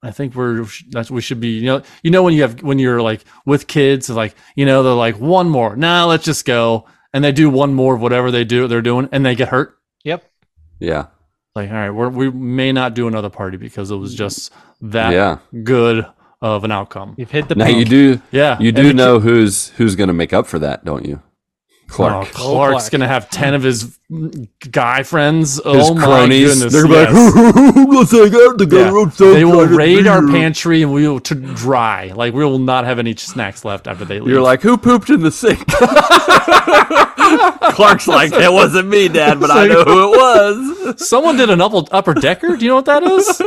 I 0.04 0.12
think 0.12 0.36
we're 0.36 0.66
that's 0.90 1.10
we 1.10 1.22
should 1.22 1.40
be 1.40 1.50
you 1.50 1.66
know 1.66 1.82
you 2.04 2.12
know 2.12 2.24
when 2.24 2.34
you 2.34 2.44
have 2.44 2.62
when 2.62 2.80
you're 2.80 3.02
like 3.02 3.26
with 3.46 3.68
kids 3.68 4.10
like 4.10 4.36
you 4.56 4.66
know 4.66 4.84
they're 4.84 4.94
like 4.94 5.20
one 5.20 5.50
more 5.50 5.76
nah 5.76 6.06
let's 6.06 6.24
just 6.24 6.46
go 6.46 6.86
and 7.14 7.24
they 7.24 7.32
do 7.32 7.50
one 7.50 7.74
more 7.74 7.96
of 7.96 8.02
whatever 8.02 8.32
they 8.32 8.44
do 8.44 8.68
they're 8.68 8.82
doing 8.82 9.08
and 9.12 9.26
they 9.26 9.36
get 9.36 9.50
hurt 9.50 9.78
Yep. 10.04 10.24
Yeah, 10.80 11.08
like 11.56 11.70
all 11.70 11.76
right 11.76 11.90
we're, 11.90 12.10
we 12.10 12.30
may 12.32 12.72
not 12.72 12.94
do 12.94 13.08
another 13.08 13.30
party 13.30 13.58
because 13.58 13.90
it 13.92 13.96
was 13.96 14.14
just 14.16 14.54
that 14.82 15.12
yeah. 15.12 15.40
good 15.64 16.06
of 16.42 16.64
an 16.64 16.72
outcome 16.72 17.16
You've 17.18 17.32
hit 17.32 17.48
the 17.50 17.56
Now 17.56 17.66
peak. 17.66 17.78
you 17.78 17.86
do 17.86 18.22
yeah 18.32 18.60
you 18.60 18.72
do 18.72 18.94
know 18.94 19.20
who's 19.20 19.70
who's 19.70 19.96
going 19.96 20.08
to 20.10 20.14
make 20.14 20.34
up 20.34 20.46
for 20.46 20.60
that, 20.60 20.86
don't 20.86 21.06
you? 21.06 21.22
Oh, 21.90 21.94
Clark. 21.94 22.28
Clark's 22.32 22.82
Clark. 22.84 22.92
gonna 22.92 23.08
have 23.08 23.30
ten 23.30 23.54
of 23.54 23.64
his 23.64 23.98
guy 24.72 25.04
friends. 25.04 25.54
His 25.56 25.62
oh 25.66 25.94
my 25.96 26.04
cronies. 26.04 26.54
goodness! 26.56 26.74
They're 26.74 26.84
gonna 26.84 26.96
yes. 26.96 27.34
be 27.34 27.42
like, 27.42 27.88
let's 27.90 28.12
hang 28.12 28.36
out 28.48 28.58
together. 28.60 28.92
Yeah. 28.92 29.02
I'm 29.04 29.12
so 29.12 29.34
They 29.34 29.46
will 29.46 29.62
excited 29.62 29.70
to 29.72 29.78
raid 29.78 30.04
be 30.04 30.10
our 30.10 30.22
here." 30.22 30.32
pantry 30.32 30.82
and 30.84 30.94
we 30.94 31.08
will 31.08 31.20
to 31.22 31.36
dry. 31.36 32.12
Like 32.14 32.34
we 32.34 32.44
will 32.44 32.60
not 32.60 32.86
have 32.86 33.00
any 33.00 33.16
snacks 33.16 33.64
left 33.66 33.88
after 33.88 34.04
they 34.06 34.20
leave. 34.20 34.32
You're 34.34 34.42
like, 34.42 34.62
who 34.62 34.78
pooped 34.78 35.10
in 35.10 35.22
the 35.22 35.32
sink? 35.32 35.66
Clark's 37.76 38.08
like, 38.08 38.32
it 38.34 38.52
wasn't 38.52 38.88
me, 38.90 39.08
Dad, 39.08 39.40
but 39.40 39.52
I 39.52 39.68
know 39.68 39.84
who 39.84 40.14
it 40.14 40.18
was. 40.18 41.08
someone 41.08 41.38
did 41.38 41.50
an 41.50 41.62
upper 41.62 41.84
upper 41.92 42.14
decker. 42.14 42.56
Do 42.58 42.66
you 42.66 42.70
know 42.72 42.76
what 42.76 42.86
that 42.86 43.04
is? 43.04 43.42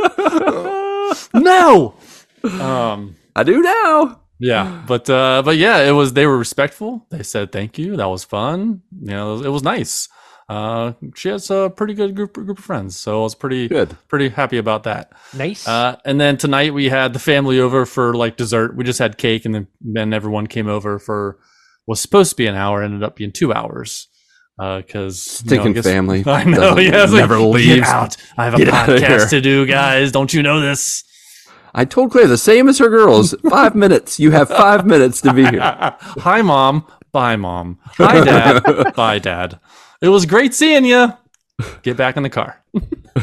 no. 1.33 1.95
Um. 2.43 3.15
I 3.35 3.43
do 3.43 3.61
now. 3.61 4.20
Yeah, 4.41 4.83
but 4.87 5.09
uh, 5.09 5.43
but 5.45 5.57
yeah, 5.57 5.77
it 5.87 5.91
was. 5.91 6.13
They 6.13 6.25
were 6.25 6.37
respectful. 6.37 7.05
They 7.11 7.23
said 7.23 7.51
thank 7.51 7.77
you. 7.77 7.95
That 7.95 8.09
was 8.09 8.23
fun. 8.23 8.81
You 9.01 9.11
know, 9.11 9.29
it 9.33 9.37
was, 9.37 9.45
it 9.45 9.49
was 9.49 9.63
nice. 9.63 10.09
Uh, 10.49 10.93
she 11.15 11.29
has 11.29 11.49
a 11.49 11.71
pretty 11.73 11.93
good 11.93 12.13
group 12.15 12.33
group 12.33 12.57
of 12.57 12.63
friends, 12.65 12.97
so 12.97 13.21
I 13.21 13.23
was 13.23 13.35
pretty 13.35 13.67
Good. 13.69 13.95
pretty 14.09 14.29
happy 14.29 14.57
about 14.57 14.83
that. 14.83 15.13
nice. 15.33 15.65
Uh, 15.67 15.95
and 16.03 16.19
then 16.19 16.37
tonight 16.37 16.73
we 16.73 16.89
had 16.89 17.13
the 17.13 17.19
family 17.19 17.59
over 17.59 17.85
for 17.85 18.13
like 18.15 18.35
dessert. 18.35 18.75
We 18.75 18.83
just 18.83 18.99
had 18.99 19.17
cake, 19.17 19.45
and 19.45 19.53
then 19.55 19.67
then 19.79 20.11
everyone 20.11 20.47
came 20.47 20.67
over 20.67 20.99
for 20.99 21.37
was 21.87 22.01
supposed 22.01 22.31
to 22.31 22.35
be 22.35 22.47
an 22.47 22.55
hour, 22.55 22.81
ended 22.83 23.03
up 23.03 23.15
being 23.15 23.31
two 23.31 23.53
hours. 23.53 24.07
Because 24.57 25.21
Stinking 25.21 25.81
family. 25.81 26.23
I 26.27 26.43
know. 26.43 26.75
doesn't- 26.75 26.83
Yeah, 26.83 27.03
it's 27.03 27.11
like, 27.13 27.21
never 27.21 27.37
Get 27.37 27.45
leaves. 27.45 27.87
out! 27.87 28.17
I 28.37 28.45
have 28.45 28.53
a 28.53 28.57
Get 28.57 28.67
podcast 28.67 29.29
to 29.29 29.41
do, 29.41 29.65
guys. 29.65 30.11
Don't 30.11 30.33
you 30.33 30.43
know 30.43 30.59
this? 30.59 31.03
I 31.73 31.85
told 31.85 32.11
Claire 32.11 32.27
the 32.27 32.37
same 32.37 32.67
as 32.67 32.77
her 32.79 32.89
girls. 32.89 33.33
Five 33.49 33.75
minutes. 33.75 34.19
You 34.19 34.31
have 34.31 34.49
five 34.49 34.85
minutes 34.85 35.21
to 35.21 35.33
be 35.33 35.45
here. 35.45 35.61
Hi, 35.61 36.41
mom. 36.41 36.85
Bye, 37.11 37.35
mom. 37.37 37.79
Hi, 37.97 38.23
dad. 38.23 38.93
Bye, 38.95 39.19
dad. 39.19 39.59
It 40.01 40.09
was 40.09 40.25
great 40.25 40.53
seeing 40.53 40.85
you. 40.85 41.13
Get 41.83 41.95
back 41.97 42.17
in 42.17 42.23
the 42.23 42.29
car. 42.29 42.61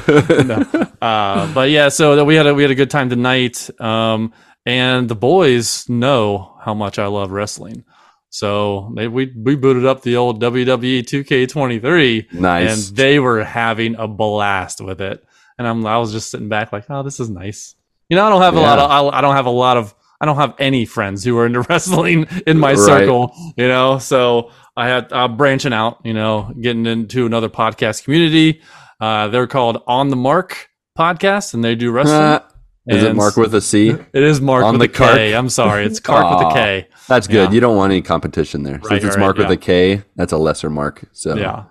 No. 0.08 0.64
uh, 1.02 1.52
but 1.54 1.70
yeah, 1.70 1.88
so 1.88 2.24
we 2.24 2.34
had 2.36 2.46
a, 2.46 2.54
we 2.54 2.62
had 2.62 2.70
a 2.70 2.74
good 2.74 2.90
time 2.90 3.10
tonight. 3.10 3.68
Um, 3.80 4.32
and 4.64 5.08
the 5.08 5.14
boys 5.16 5.88
know 5.88 6.54
how 6.60 6.74
much 6.74 6.98
I 6.98 7.06
love 7.06 7.30
wrestling. 7.30 7.84
So 8.30 8.92
they, 8.94 9.08
we 9.08 9.32
we 9.34 9.56
booted 9.56 9.86
up 9.86 10.02
the 10.02 10.16
old 10.16 10.40
WWE 10.42 11.00
2K23, 11.02 12.32
Nice. 12.34 12.88
and 12.88 12.96
they 12.96 13.18
were 13.18 13.42
having 13.42 13.94
a 13.96 14.06
blast 14.06 14.80
with 14.82 15.00
it. 15.00 15.24
And 15.56 15.66
I'm 15.66 15.84
I 15.86 15.96
was 15.98 16.12
just 16.12 16.30
sitting 16.30 16.48
back 16.50 16.72
like, 16.72 16.84
oh, 16.90 17.02
this 17.02 17.20
is 17.20 17.30
nice. 17.30 17.74
You 18.08 18.16
know, 18.16 18.26
I 18.26 18.30
don't 18.30 18.42
have 18.42 18.56
a 18.56 18.60
lot 18.60 18.78
of 18.78 18.90
I, 18.90 19.18
I 19.18 19.20
don't 19.20 19.34
have 19.36 19.46
a 19.46 19.50
lot 19.50 19.76
of 19.76 19.94
I 20.20 20.26
don't 20.26 20.36
have 20.36 20.54
any 20.58 20.84
friends 20.84 21.22
who 21.24 21.36
are 21.38 21.46
into 21.46 21.60
wrestling 21.68 22.26
in 22.46 22.58
my 22.58 22.70
Right. 22.70 22.78
circle. 22.78 23.34
You 23.56 23.68
know, 23.68 23.98
so 23.98 24.50
I 24.76 24.88
had 24.88 25.12
uh, 25.12 25.28
branching 25.28 25.72
out. 25.72 25.98
You 26.04 26.14
know, 26.14 26.52
getting 26.60 26.86
into 26.86 27.26
another 27.26 27.48
podcast 27.48 28.04
community. 28.04 28.60
Uh, 29.00 29.28
they're 29.28 29.46
called 29.46 29.82
On 29.86 30.08
the 30.08 30.16
Mark 30.16 30.70
podcast, 30.98 31.54
and 31.54 31.62
they 31.62 31.74
do 31.74 31.90
wrestling. 31.92 32.16
Uh, 32.16 32.40
is 32.88 33.02
it 33.04 33.14
Mark 33.14 33.36
with 33.36 33.54
a 33.54 33.60
C? 33.60 33.90
It 33.90 34.22
is 34.22 34.40
Mark 34.40 34.64
On 34.64 34.78
with 34.78 34.92
the 34.92 35.04
a 35.04 35.06
K. 35.08 35.30
Kark? 35.32 35.38
I'm 35.38 35.48
sorry, 35.50 35.84
it's 35.84 36.00
Kark 36.00 36.30
with 36.36 36.46
Aw. 36.46 36.50
a 36.50 36.54
K. 36.54 36.88
That's 37.06 37.26
good. 37.28 37.50
Yeah. 37.50 37.52
You 37.52 37.60
don't 37.60 37.76
want 37.76 37.92
any 37.92 38.02
competition 38.02 38.62
there. 38.64 38.78
Right, 38.78 39.00
Since 39.00 39.04
it's 39.04 39.16
right, 39.16 39.20
Mark 39.20 39.36
with 39.36 39.48
yeah. 39.48 39.52
a 39.52 39.56
K, 39.56 40.02
that's 40.16 40.32
a 40.32 40.36
lesser 40.38 40.68
mark. 40.70 41.04
So 41.12 41.36
Yeah. 41.36 41.64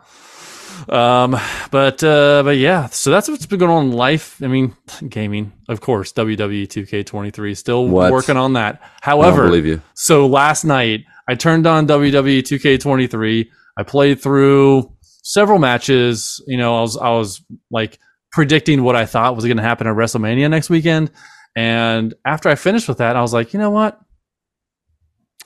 Um, 0.90 1.32
but 1.72 2.04
uh, 2.04 2.44
but 2.44 2.58
yeah, 2.58 2.88
so 2.88 3.12
that's 3.12 3.28
what's 3.28 3.46
been 3.46 3.60
going 3.60 3.72
on 3.72 3.86
in 3.88 3.92
life. 3.92 4.42
I 4.42 4.48
mean, 4.48 4.76
gaming, 5.10 5.52
of 5.68 5.82
course. 5.82 6.14
WWE 6.14 6.68
2K23 6.68 7.58
still 7.58 7.88
What? 7.88 8.12
working 8.12 8.38
on 8.38 8.54
that. 8.54 8.80
I 8.82 8.88
However, 9.02 9.46
believe 9.48 9.66
you. 9.66 9.82
so 9.96 10.28
last 10.28 10.64
night 10.64 11.02
I 11.28 11.36
turned 11.36 11.68
on 11.68 11.88
WWE 11.88 12.40
2K23. 12.40 13.50
I 13.78 13.84
played 13.84 14.22
through 14.22 14.92
several 15.02 15.60
matches. 15.60 16.42
You 16.48 16.58
know, 16.58 16.78
I 16.78 16.82
was 16.82 16.98
I 16.98 17.10
was 17.10 17.42
like 17.70 18.00
predicting 18.32 18.84
what 18.84 18.96
I 18.96 19.06
thought 19.06 19.36
was 19.36 19.46
going 19.46 19.58
to 19.58 19.64
happen 19.64 19.88
at 19.88 19.96
WrestleMania 19.96 20.50
next 20.50 20.70
weekend, 20.70 21.12
and 21.56 22.14
after 22.26 22.48
I 22.50 22.56
finished 22.56 22.88
with 22.88 23.00
that, 23.00 23.16
I 23.16 23.22
was 23.22 23.34
like, 23.34 23.52
you 23.54 23.60
know 23.60 23.72
what? 23.72 24.00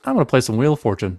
I'm 0.04 0.14
going 0.14 0.24
to 0.26 0.30
play 0.30 0.40
some 0.40 0.56
Wheel 0.56 0.72
of 0.74 0.80
Fortune. 0.80 1.18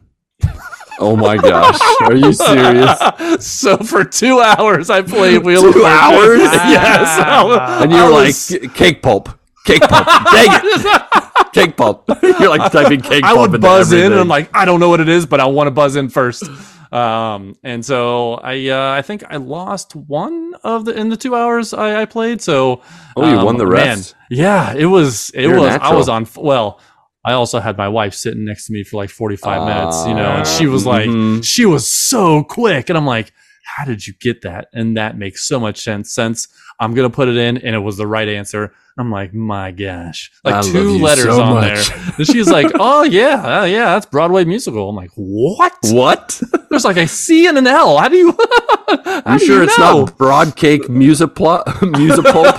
Oh 1.00 1.16
my 1.16 1.38
gosh. 1.38 1.80
Are 2.02 2.16
you 2.16 2.32
serious? 2.34 3.00
so 3.46 3.78
for 3.78 4.04
two 4.04 4.40
hours, 4.40 4.90
I 4.90 5.02
played 5.02 5.44
Wheel 5.44 5.68
of 5.68 5.74
Two 5.74 5.82
Fortune. 5.82 5.90
hours? 5.92 6.40
yes. 6.42 7.20
I 7.20 7.80
And 7.84 7.92
you 7.92 7.98
I 7.98 8.06
were 8.10 8.12
was- 8.24 8.52
like, 8.52 8.74
cake 8.76 9.02
pulp. 9.02 9.30
Cake 9.66 9.82
pulp. 9.82 10.06
Dang 10.32 10.50
it. 10.64 11.54
Cake 11.54 11.78
pulp. 11.78 12.04
You're 12.22 12.50
like 12.50 12.72
typing 12.72 13.02
cake 13.02 13.24
I 13.24 13.34
would 13.34 13.46
into 13.46 13.60
buzz 13.60 13.92
in, 13.94 14.12
and. 14.12 14.16
I'm 14.22 14.28
like, 14.28 14.50
I 14.56 14.66
don't 14.66 14.80
know 14.80 14.90
what 14.90 15.00
it 15.00 15.08
is, 15.10 15.26
but 15.26 15.40
I 15.40 15.46
want 15.46 15.68
to 15.68 15.72
buzz 15.72 15.96
in 15.96 16.10
first. 16.10 16.44
Um, 16.92 17.56
and 17.64 17.84
so 17.84 18.34
I, 18.36 18.68
uh, 18.68 18.92
I 18.92 19.02
think 19.02 19.24
I 19.30 19.38
lost 19.38 19.96
one 19.96 20.54
of 20.64 20.86
the 20.86 20.92
in 20.94 21.10
the 21.10 21.18
two 21.18 21.34
hours 21.34 21.74
I, 21.74 22.02
I 22.02 22.06
played. 22.06 22.42
So, 22.42 22.82
Oh, 23.16 23.28
you 23.28 23.38
um, 23.40 23.46
won 23.46 23.58
the 23.58 23.66
man, 23.66 23.72
rest. 23.98 24.16
yeah, 24.30 24.74
it 24.76 24.86
was, 24.86 25.32
it 25.32 25.44
You're 25.44 25.60
was. 25.60 25.74
I 25.82 25.94
was 25.94 26.08
on. 26.10 26.28
Well, 26.36 26.80
I 27.26 27.34
also 27.34 27.60
had 27.60 27.78
my 27.78 27.88
wife 27.88 28.14
sitting 28.14 28.44
next 28.46 28.68
to 28.68 28.74
me 28.74 28.84
for 28.84 28.98
like 28.98 29.10
45 29.10 29.66
minutes, 29.68 30.06
you 30.08 30.14
know, 30.14 30.26
and 30.38 30.46
she 30.48 30.66
was 30.66 30.86
like, 30.86 31.08
Mhm. 31.10 31.44
she 31.44 31.66
was 31.66 31.88
so 31.88 32.44
quick, 32.44 32.90
and 32.90 32.98
I'm 32.98 33.06
like, 33.06 33.32
how 33.78 33.86
did 33.86 34.06
you 34.06 34.14
get 34.20 34.42
that? 34.42 34.68
And 34.74 34.98
that 34.98 35.18
makes 35.18 35.48
so 35.48 35.60
much 35.60 35.80
sense. 35.82 36.12
Sense. 36.14 36.48
I'm 36.80 36.94
gonna 36.94 37.10
put 37.10 37.30
it 37.30 37.38
in, 37.38 37.58
and 37.58 37.76
it 37.76 37.80
was 37.80 37.96
the 37.98 38.08
right 38.08 38.28
answer. 38.28 38.74
I'm 38.98 39.10
like, 39.10 39.34
my 39.34 39.72
gosh, 39.72 40.32
like 40.44 40.54
I 40.54 40.58
love 40.58 40.72
two 40.72 40.98
you 40.98 41.04
letters 41.04 41.26
so 41.26 41.42
on 41.42 41.54
much. 41.56 41.90
there. 41.90 42.14
And 42.18 42.28
she's 42.28 42.48
like, 42.50 42.72
oh 42.76 43.04
yeah, 43.04 43.62
uh, 43.62 43.66
yeah, 43.66 43.86
that's 43.94 44.06
Broadway 44.06 44.46
musical. 44.46 44.88
I'm 44.90 44.96
like, 44.96 45.12
what? 45.16 45.74
What? 45.86 46.40
There's 46.70 46.86
like 46.86 46.98
a 46.98 47.08
C 47.08 47.48
and 47.48 47.58
an 47.58 47.66
L. 47.68 47.98
How 47.98 48.08
do 48.10 48.18
you? 48.18 48.32
how 48.88 49.22
I'm 49.26 49.40
do 49.40 49.46
sure 49.46 49.58
you 49.58 49.64
it's 49.64 49.78
know? 49.80 50.02
not 50.06 50.18
broad 50.18 50.56
cake 50.56 50.90
music 50.90 51.34
plot 51.36 51.66
music 51.82 52.24
pulp. 52.26 52.56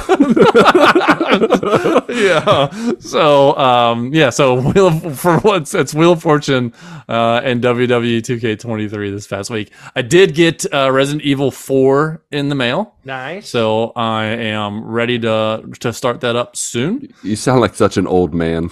yeah. 2.09 2.69
So 2.99 3.57
um 3.57 4.13
yeah, 4.13 4.31
so 4.31 4.61
Wheel 4.61 4.89
of, 4.89 5.19
for 5.19 5.39
once 5.39 5.75
it's 5.75 5.95
Wheel 5.95 6.13
of 6.13 6.23
Fortune 6.23 6.73
uh 7.09 7.41
and 7.45 7.63
WWE 7.63 8.19
2K23 8.23 9.13
this 9.13 9.27
past 9.27 9.51
week. 9.51 9.73
I 9.95 10.03
did 10.03 10.35
get 10.35 10.65
uh 10.73 10.91
Resident 10.91 11.23
Evil 11.23 11.51
4 11.51 12.23
in 12.31 12.49
the 12.49 12.55
mail. 12.55 12.95
Nice. 13.05 13.49
So 13.49 13.93
I 13.95 14.25
am 14.25 14.85
ready 14.85 15.19
to 15.21 15.65
to 15.81 15.93
start 15.93 16.21
that 16.25 16.37
up 16.37 16.57
soon. 16.57 17.13
You 17.23 17.37
sound 17.37 17.61
like 17.61 17.75
such 17.75 17.97
an 17.97 18.07
old 18.07 18.35
man. 18.35 18.71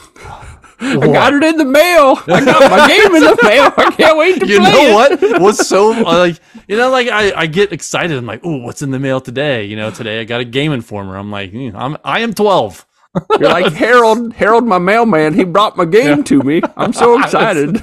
I 0.80 0.96
What? 0.96 1.12
got 1.12 1.32
it 1.34 1.44
in 1.44 1.56
the 1.58 1.64
mail. 1.64 2.18
I 2.26 2.44
got 2.44 2.68
my 2.70 2.88
game 2.92 3.14
in 3.14 3.22
the 3.22 3.38
mail. 3.44 3.72
I 3.76 3.90
can't 3.96 4.18
wait 4.18 4.40
to 4.40 4.46
You 4.46 4.58
play 4.58 4.70
You 4.70 4.72
know 4.72 5.00
it. 5.00 5.20
what? 5.20 5.40
What's 5.42 5.68
so 5.68 5.92
uh, 5.92 6.18
like 6.18 6.40
you 6.66 6.76
know 6.76 6.90
like 6.90 7.08
I, 7.08 7.32
I 7.42 7.46
get 7.46 7.72
excited. 7.72 8.16
I'm 8.18 8.26
like, 8.26 8.40
"Oh, 8.42 8.58
what's 8.58 8.82
in 8.82 8.90
the 8.90 8.98
mail 8.98 9.20
today?" 9.20 9.64
You 9.64 9.76
know, 9.76 9.90
today 9.92 10.20
I 10.20 10.24
got 10.24 10.40
a 10.40 10.44
Game 10.44 10.72
Informer. 10.72 11.16
I'm 11.16 11.30
like, 11.30 11.52
"Hmm, 11.52 11.70
I'm 11.76 11.96
I 12.04 12.20
am 12.20 12.34
12. 12.34 12.84
You're 13.38 13.48
like 13.50 13.72
Harold. 13.74 14.32
Harold, 14.32 14.66
my 14.66 14.78
mailman. 14.78 15.34
He 15.34 15.44
brought 15.44 15.76
my 15.76 15.84
game 15.84 16.24
to 16.24 16.42
me. 16.42 16.62
I'm 16.76 16.92
so 16.94 17.20
excited. 17.22 17.80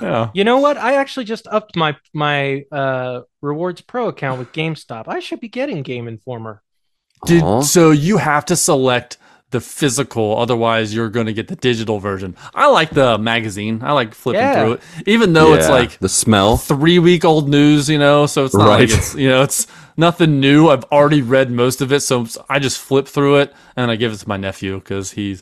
Yeah. 0.00 0.30
You 0.34 0.42
know 0.44 0.58
what? 0.58 0.76
I 0.76 0.94
actually 0.94 1.24
just 1.24 1.46
upped 1.46 1.76
my 1.76 1.96
my 2.12 2.64
uh 2.72 3.20
rewards 3.40 3.80
pro 3.80 4.08
account 4.08 4.40
with 4.40 4.52
GameStop. 4.52 5.04
I 5.08 5.20
should 5.20 5.40
be 5.40 5.48
getting 5.48 5.82
Game 5.82 6.06
Informer. 6.08 6.62
Did, 7.26 7.42
Aw. 7.42 7.60
so 7.62 7.90
you 7.90 8.16
have 8.18 8.44
to 8.46 8.56
select 8.56 9.18
the 9.50 9.60
physical, 9.60 10.38
otherwise 10.38 10.94
you're 10.94 11.10
going 11.10 11.26
to 11.26 11.32
get 11.34 11.46
the 11.48 11.56
digital 11.56 11.98
version. 11.98 12.34
I 12.54 12.68
like 12.68 12.90
the 12.90 13.18
magazine. 13.18 13.82
I 13.82 13.92
like 13.92 14.14
flipping 14.14 14.40
Yeah. 14.40 14.54
through 14.62 14.72
it, 14.74 14.80
even 15.06 15.34
though 15.34 15.52
it's 15.52 15.68
like 15.68 15.98
the 15.98 16.08
smell. 16.08 16.56
three 16.56 16.98
week 16.98 17.24
old 17.24 17.48
news. 17.50 17.88
You 17.88 17.98
know, 17.98 18.26
so 18.26 18.44
it's 18.46 18.54
not 18.54 18.68
like 18.68 18.88
Right. 18.88 18.90
it's 18.98 19.14
you 19.14 19.28
know 19.28 19.42
it's 19.42 19.66
nothing 19.96 20.40
new. 20.40 20.68
I've 20.70 20.84
already 20.84 21.20
read 21.20 21.50
most 21.50 21.82
of 21.82 21.92
it, 21.92 22.00
so 22.00 22.26
I 22.48 22.58
just 22.60 22.78
flip 22.78 23.06
through 23.06 23.36
it 23.36 23.52
and 23.76 23.90
I 23.90 23.96
give 23.96 24.12
it 24.12 24.16
to 24.20 24.28
my 24.28 24.38
nephew 24.38 24.78
because 24.78 25.10
he 25.12 25.38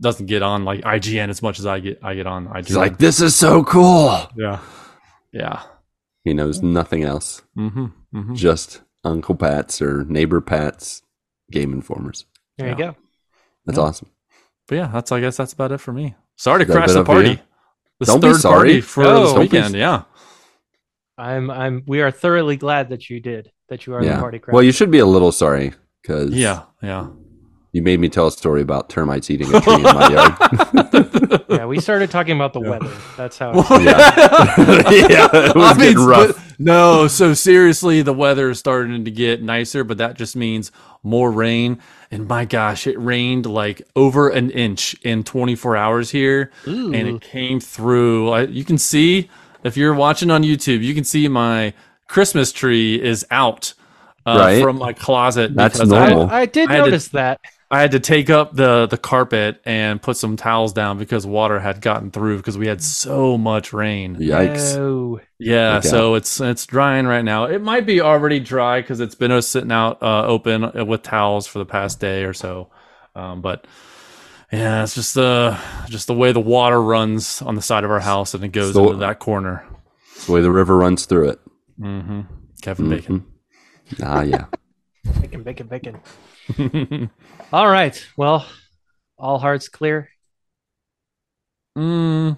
doesn't 0.00 0.26
get 0.26 0.42
on 0.42 0.64
like 0.64 0.80
IGN 0.80 1.28
as 1.28 1.42
much 1.42 1.58
as 1.58 1.66
I 1.66 1.78
get. 1.78 2.00
I 2.02 2.14
get 2.14 2.26
on 2.26 2.48
IGN. 2.48 2.66
He's 2.66 2.76
like, 2.76 2.96
this 2.98 3.20
is 3.20 3.36
so 3.36 3.62
cool. 3.64 4.18
yeah, 4.34 4.60
yeah. 5.30 5.62
He 6.24 6.32
knows 6.32 6.62
nothing 6.62 7.02
else. 7.04 7.42
Mm-hmm. 7.58 7.84
mm-hmm. 8.14 8.34
Just 8.34 8.80
Uncle 9.04 9.34
Pat's 9.34 9.82
or 9.82 10.04
Neighbor 10.04 10.40
Pat's 10.40 11.02
game 11.50 11.72
informers. 11.72 12.26
There 12.58 12.68
you 12.70 12.76
go. 12.76 12.96
That's 13.66 13.78
Yeah. 13.78 13.84
awesome. 13.84 14.08
But 14.68 14.74
yeah, 14.76 14.86
that's 14.92 15.12
I 15.12 15.20
guess 15.20 15.36
that's 15.36 15.52
about 15.52 15.72
it 15.72 15.78
for 15.78 15.92
me. 15.92 16.14
Sorry 16.36 16.64
to 16.64 16.70
crash 16.72 16.88
the 16.92 16.94
bit 16.94 17.00
of 17.00 17.06
you? 17.08 17.14
party. 17.36 17.42
This 18.00 18.08
Don't 18.08 18.20
be 18.20 18.28
third 18.32 18.40
sorry. 18.40 18.56
party 18.56 18.80
for 18.80 19.04
No. 19.04 19.20
this 19.20 19.30
Don't 19.32 19.38
be- 19.38 19.42
weekend. 19.56 19.74
Yeah. 19.74 20.02
I'm 21.18 21.50
I'm 21.50 21.82
we 21.86 22.00
are 22.00 22.10
thoroughly 22.10 22.56
glad 22.56 22.88
that 22.90 23.10
you 23.10 23.20
did 23.20 23.50
that 23.68 23.86
you 23.86 23.94
are 23.94 24.04
the 24.04 24.14
party 24.18 24.38
crowd. 24.38 24.54
Well, 24.54 24.62
you 24.62 24.72
should 24.72 24.90
be 24.90 24.98
a 24.98 25.06
little 25.06 25.30
sorry 25.32 25.72
because 26.02 26.30
Yeah, 26.30 26.62
yeah. 26.82 27.08
You 27.72 27.82
made 27.82 28.00
me 28.00 28.08
tell 28.08 28.26
a 28.26 28.32
story 28.32 28.60
about 28.62 28.88
termites 28.90 29.30
eating 29.30 29.52
a 29.54 29.60
tree 29.60 29.74
in 29.74 29.82
my 29.82 30.08
yard. 30.10 31.44
yeah, 31.48 31.66
we 31.66 31.80
started 31.80 32.10
talking 32.10 32.36
about 32.36 32.52
the 32.52 32.60
weather. 32.60 32.90
That's 33.16 33.38
how. 33.38 33.52
Yeah. 33.80 34.14
yeah, 34.90 35.28
it 35.32 35.54
was 35.56 35.78
I 35.78 35.80
mean, 35.80 35.96
rough. 35.98 36.36
but- 36.36 36.38
no, 36.58 37.08
so 37.08 37.34
seriously, 37.34 38.02
the 38.02 38.12
weather 38.12 38.50
is 38.50 38.58
starting 38.58 39.04
to 39.04 39.10
get 39.10 39.42
nicer, 39.42 39.82
but 39.82 39.98
that 39.98 40.16
just 40.16 40.36
means 40.36 40.70
more 41.02 41.32
rain. 41.32 41.78
And 42.10 42.28
my 42.28 42.44
gosh, 42.44 42.86
it 42.86 42.96
rained 43.00 43.46
like 43.46 43.82
over 43.96 44.28
an 44.28 44.50
inch 44.50 44.94
in 45.02 45.24
24 45.24 45.76
hours 45.76 46.10
here, 46.10 46.52
and 46.66 46.94
it 46.94 47.20
came 47.20 47.58
through. 47.58 48.30
I, 48.30 48.42
you 48.42 48.64
can 48.64 48.78
see 48.78 49.28
if 49.64 49.76
you're 49.76 49.94
watching 49.94 50.30
on 50.30 50.42
YouTube, 50.44 50.82
you 50.84 50.94
can 50.94 51.04
see 51.04 51.26
my 51.26 51.72
Christmas 52.06 52.52
tree 52.52 53.00
is 53.02 53.26
out 53.32 53.74
uh, 54.24 54.36
Right. 54.38 54.62
from 54.62 54.76
my 54.78 54.92
closet. 54.92 55.54
That's 55.56 55.78
because 55.78 55.90
I- 55.92 56.08
normal. 56.10 56.30
I, 56.30 56.40
I 56.42 56.46
did 56.46 56.68
I 56.70 56.74
had 56.74 56.78
to- 56.78 56.84
notice 56.90 57.08
that. 57.08 57.40
I 57.72 57.80
had 57.80 57.92
to 57.92 58.00
take 58.00 58.28
up 58.28 58.54
the 58.54 58.86
the 58.86 58.98
carpet 58.98 59.62
and 59.64 60.00
put 60.00 60.18
some 60.18 60.36
towels 60.36 60.74
down 60.74 60.98
because 60.98 61.26
water 61.26 61.58
had 61.58 61.80
gotten 61.80 62.10
through 62.10 62.36
because 62.36 62.58
we 62.58 62.66
had 62.66 62.82
so 62.82 63.38
much 63.38 63.72
rain. 63.72 64.16
Yikes. 64.16 64.76
No. 64.76 65.20
Yeah, 65.38 65.78
Okay. 65.78 65.88
so 65.88 66.14
it's 66.14 66.38
it's 66.38 66.66
drying 66.66 67.06
right 67.06 67.24
now. 67.24 67.44
It 67.46 67.62
might 67.62 67.86
be 67.86 68.02
already 68.02 68.40
dry 68.40 68.82
because 68.82 69.00
it's 69.00 69.14
been 69.14 69.30
uh, 69.32 69.40
sitting 69.40 69.72
out 69.72 70.02
uh, 70.02 70.26
open 70.26 70.64
uh, 70.64 70.84
with 70.84 71.02
towels 71.02 71.46
for 71.46 71.58
the 71.60 71.64
past 71.64 71.98
day 71.98 72.24
or 72.24 72.34
so. 72.34 72.70
Um, 73.16 73.40
but 73.40 73.66
yeah, 74.52 74.82
it's 74.82 74.94
just 74.94 75.14
the 75.14 75.58
just 75.88 76.06
the 76.08 76.14
way 76.14 76.32
the 76.32 76.40
water 76.40 76.80
runs 76.80 77.40
on 77.40 77.54
the 77.54 77.62
side 77.62 77.84
of 77.84 77.90
our 77.90 78.00
house 78.00 78.34
and 78.34 78.44
it 78.44 78.48
goes 78.52 78.74
So- 78.74 78.84
into 78.88 78.98
that 78.98 79.18
corner. 79.18 79.64
It's 80.14 80.26
the 80.26 80.32
way 80.32 80.42
the 80.42 80.52
river 80.52 80.76
runs 80.76 81.06
through 81.06 81.30
it. 81.30 81.40
hmm 81.80 82.20
Kevin 82.60 82.90
Bacon. 82.90 83.24
Mhm. 83.94 84.04
Ah, 84.04 84.20
yeah. 84.22 84.44
Bacon, 85.20 85.42
bacon, 85.42 85.66
bacon. 85.68 87.10
All 87.52 87.68
right. 87.68 88.02
Well, 88.16 88.46
all 89.18 89.38
hearts 89.38 89.68
clear. 89.68 90.08
mm. 91.76 92.36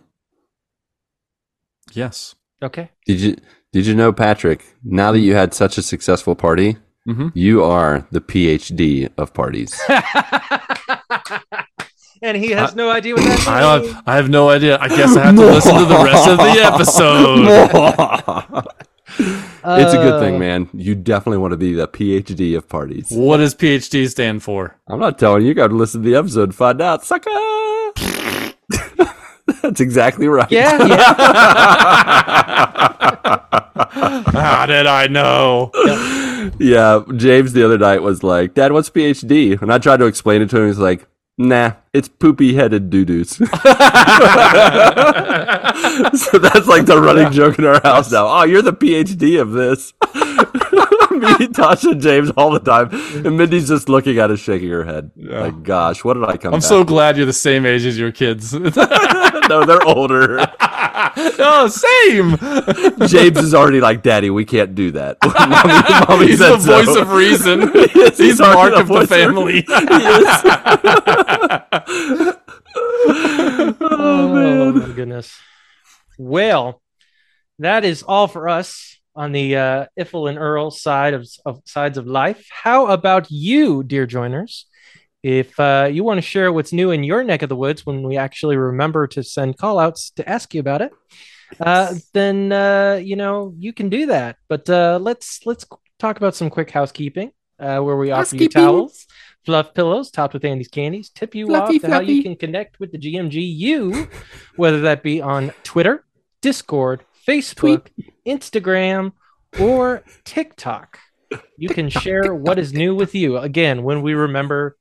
Yes. 1.92 2.34
Okay. 2.62 2.90
Did 3.06 3.20
you 3.20 3.36
did 3.72 3.86
you 3.86 3.94
know, 3.94 4.12
Patrick? 4.12 4.64
Now 4.82 5.12
that 5.12 5.20
you 5.20 5.34
had 5.34 5.54
such 5.54 5.78
a 5.78 5.82
successful 5.82 6.34
party, 6.34 6.76
Mhm. 7.08 7.30
you 7.34 7.62
are 7.62 8.06
the 8.10 8.20
PhD 8.20 9.08
of 9.16 9.32
parties. 9.34 9.80
and 12.22 12.36
he 12.36 12.50
has 12.50 12.74
no 12.74 12.90
idea 12.90 13.14
what 13.14 13.22
that 13.24 13.30
means. 13.30 13.46
I 13.46 13.60
have 13.60 14.02
I 14.06 14.16
have 14.16 14.28
no 14.30 14.48
idea. 14.50 14.78
I 14.80 14.88
guess 14.88 15.16
I 15.16 15.26
have 15.26 15.36
to 15.36 15.46
listen 15.54 15.74
to 15.76 15.84
the 15.84 16.02
rest 16.04 16.28
of 16.28 16.38
the 16.38 16.62
episode. 16.64 17.46
it's 19.18 19.92
a 19.94 19.96
good 19.96 20.20
thing, 20.20 20.36
Uh, 20.36 20.38
man. 20.38 20.68
You 20.72 20.94
definitely 20.94 21.38
want 21.38 21.52
to 21.52 21.56
be 21.56 21.72
the 21.72 21.86
PhD 21.88 22.56
of 22.56 22.68
parties. 22.68 23.08
What 23.10 23.38
does 23.38 23.54
PhD 23.54 24.08
stand 24.10 24.42
for? 24.42 24.76
I'm 24.88 25.00
not 25.00 25.18
telling 25.18 25.42
you. 25.42 25.48
You 25.48 25.54
got 25.54 25.68
to 25.68 25.74
listen 25.74 26.02
to 26.02 26.08
the 26.08 26.16
episode 26.16 26.46
to 26.46 26.52
find 26.56 26.80
out, 26.80 27.04
sucker. 27.04 27.30
That's 29.62 29.80
exactly 29.80 30.26
right. 30.26 30.50
Yeah, 30.50 30.86
yeah. 30.86 31.14
How 34.34 34.66
did 34.66 34.86
I 34.86 35.06
know? 35.08 35.70
yeah, 36.58 37.02
James 37.16 37.52
the 37.52 37.64
other 37.64 37.78
night 37.78 38.02
was 38.02 38.22
like, 38.22 38.54
Dad, 38.54 38.72
what's 38.72 38.90
PhD? 38.90 39.60
And 39.60 39.72
I 39.72 39.78
tried 39.78 39.98
to 39.98 40.06
explain 40.06 40.42
it 40.42 40.50
to 40.50 40.58
him. 40.60 40.66
He's 40.68 40.78
like, 40.78 41.06
Nah, 41.36 41.72
it's 41.92 42.06
poopy 42.06 42.54
headed 42.54 42.90
doo 42.90 43.04
doos. 43.04 43.30
so 43.36 43.44
that's 46.38 46.68
like 46.68 46.86
the 46.86 47.00
running 47.04 47.32
joke 47.32 47.58
in 47.58 47.64
our 47.64 47.80
house 47.82 48.12
now. 48.12 48.28
Oh, 48.28 48.44
you're 48.44 48.62
the 48.62 48.72
PhD 48.72 49.40
of 49.40 49.50
this. 49.50 49.92
Me, 51.14 51.46
Tasha, 51.48 52.00
James 52.00 52.30
all 52.36 52.50
the 52.52 52.60
time. 52.60 52.88
And 53.24 53.36
Mindy's 53.36 53.68
just 53.68 53.88
looking 53.88 54.18
at 54.18 54.30
us, 54.30 54.38
shaking 54.40 54.68
her 54.70 54.84
head. 54.84 55.10
Like, 55.16 55.62
gosh, 55.62 56.04
what 56.04 56.14
did 56.14 56.24
I 56.24 56.36
come 56.36 56.54
I'm 56.54 56.60
so 56.60 56.80
with? 56.80 56.88
glad 56.88 57.16
you're 57.16 57.26
the 57.26 57.32
same 57.32 57.66
age 57.66 57.84
as 57.84 57.98
your 57.98 58.12
kids. 58.12 58.52
no, 58.54 59.64
they're 59.64 59.84
older. 59.86 60.38
oh, 61.38 61.68
same. 61.68 62.36
James 63.08 63.38
is 63.38 63.54
already 63.54 63.80
like, 63.80 64.02
Daddy, 64.02 64.30
we 64.30 64.44
can't 64.44 64.74
do 64.74 64.90
that. 64.92 65.18
mommy, 65.24 66.06
mommy 66.08 66.26
He's 66.26 66.40
the 66.40 66.56
voice 66.56 66.86
so. 66.86 67.02
of 67.02 67.12
reason. 67.12 67.70
Yes, 67.94 68.18
He's 68.18 68.40
already 68.40 68.72
Mark 68.72 68.82
of 68.82 68.88
the 68.88 69.06
family. 69.06 69.64
oh, 73.80 74.72
my 74.72 74.92
goodness. 74.94 75.38
Well, 76.18 76.82
that 77.58 77.84
is 77.84 78.02
all 78.02 78.26
for 78.26 78.48
us 78.48 78.98
on 79.14 79.32
the 79.32 79.56
uh, 79.56 79.86
Iffle 79.98 80.28
and 80.28 80.38
Earl 80.38 80.70
side 80.70 81.14
of, 81.14 81.28
of 81.46 81.62
sides 81.64 81.98
of 81.98 82.06
life. 82.06 82.46
How 82.50 82.86
about 82.86 83.30
you, 83.30 83.82
dear 83.84 84.06
joiners? 84.06 84.66
If 85.24 85.58
uh, 85.58 85.88
you 85.90 86.04
want 86.04 86.18
to 86.18 86.22
share 86.22 86.52
what's 86.52 86.70
new 86.70 86.90
in 86.90 87.02
your 87.02 87.24
neck 87.24 87.40
of 87.40 87.48
the 87.48 87.56
woods 87.56 87.86
when 87.86 88.02
we 88.02 88.18
actually 88.18 88.58
remember 88.58 89.06
to 89.06 89.22
send 89.22 89.56
callouts 89.56 90.12
to 90.16 90.28
ask 90.28 90.52
you 90.52 90.60
about 90.60 90.82
it, 90.82 90.92
uh, 91.58 91.94
then 92.12 92.52
uh, 92.52 93.00
you 93.02 93.16
know 93.16 93.54
you 93.58 93.72
can 93.72 93.88
do 93.88 94.04
that. 94.04 94.36
But 94.48 94.68
uh, 94.68 94.98
let's 95.00 95.46
let's 95.46 95.64
talk 95.98 96.18
about 96.18 96.34
some 96.34 96.50
quick 96.50 96.70
housekeeping, 96.70 97.32
uh, 97.58 97.78
where 97.78 97.96
we 97.96 98.10
offer 98.10 98.36
you 98.36 98.50
towels, 98.50 99.06
fluff 99.46 99.72
pillows 99.72 100.10
topped 100.10 100.34
with 100.34 100.44
Andes 100.44 100.68
candies, 100.68 101.08
tip 101.08 101.34
you 101.34 101.46
Fluffy, 101.46 101.76
off 101.76 101.80
to 101.80 101.90
how 101.90 102.00
you 102.00 102.22
can 102.22 102.36
connect 102.36 102.78
with 102.78 102.92
the 102.92 102.98
GMGU, 102.98 104.12
whether 104.56 104.82
that 104.82 105.02
be 105.02 105.22
on 105.22 105.52
Twitter, 105.62 106.04
Discord, 106.42 107.02
Facebook, 107.26 107.86
Instagram, 108.26 109.12
or 109.58 110.04
TikTok. 110.24 110.98
You 111.56 111.70
can 111.70 111.88
share 112.04 112.34
what 112.34 112.58
is 112.58 112.74
new 112.74 112.94
with 112.94 113.14
you. 113.14 113.38
Again, 113.38 113.84
when 113.84 114.02
we 114.02 114.12
remember 114.12 114.76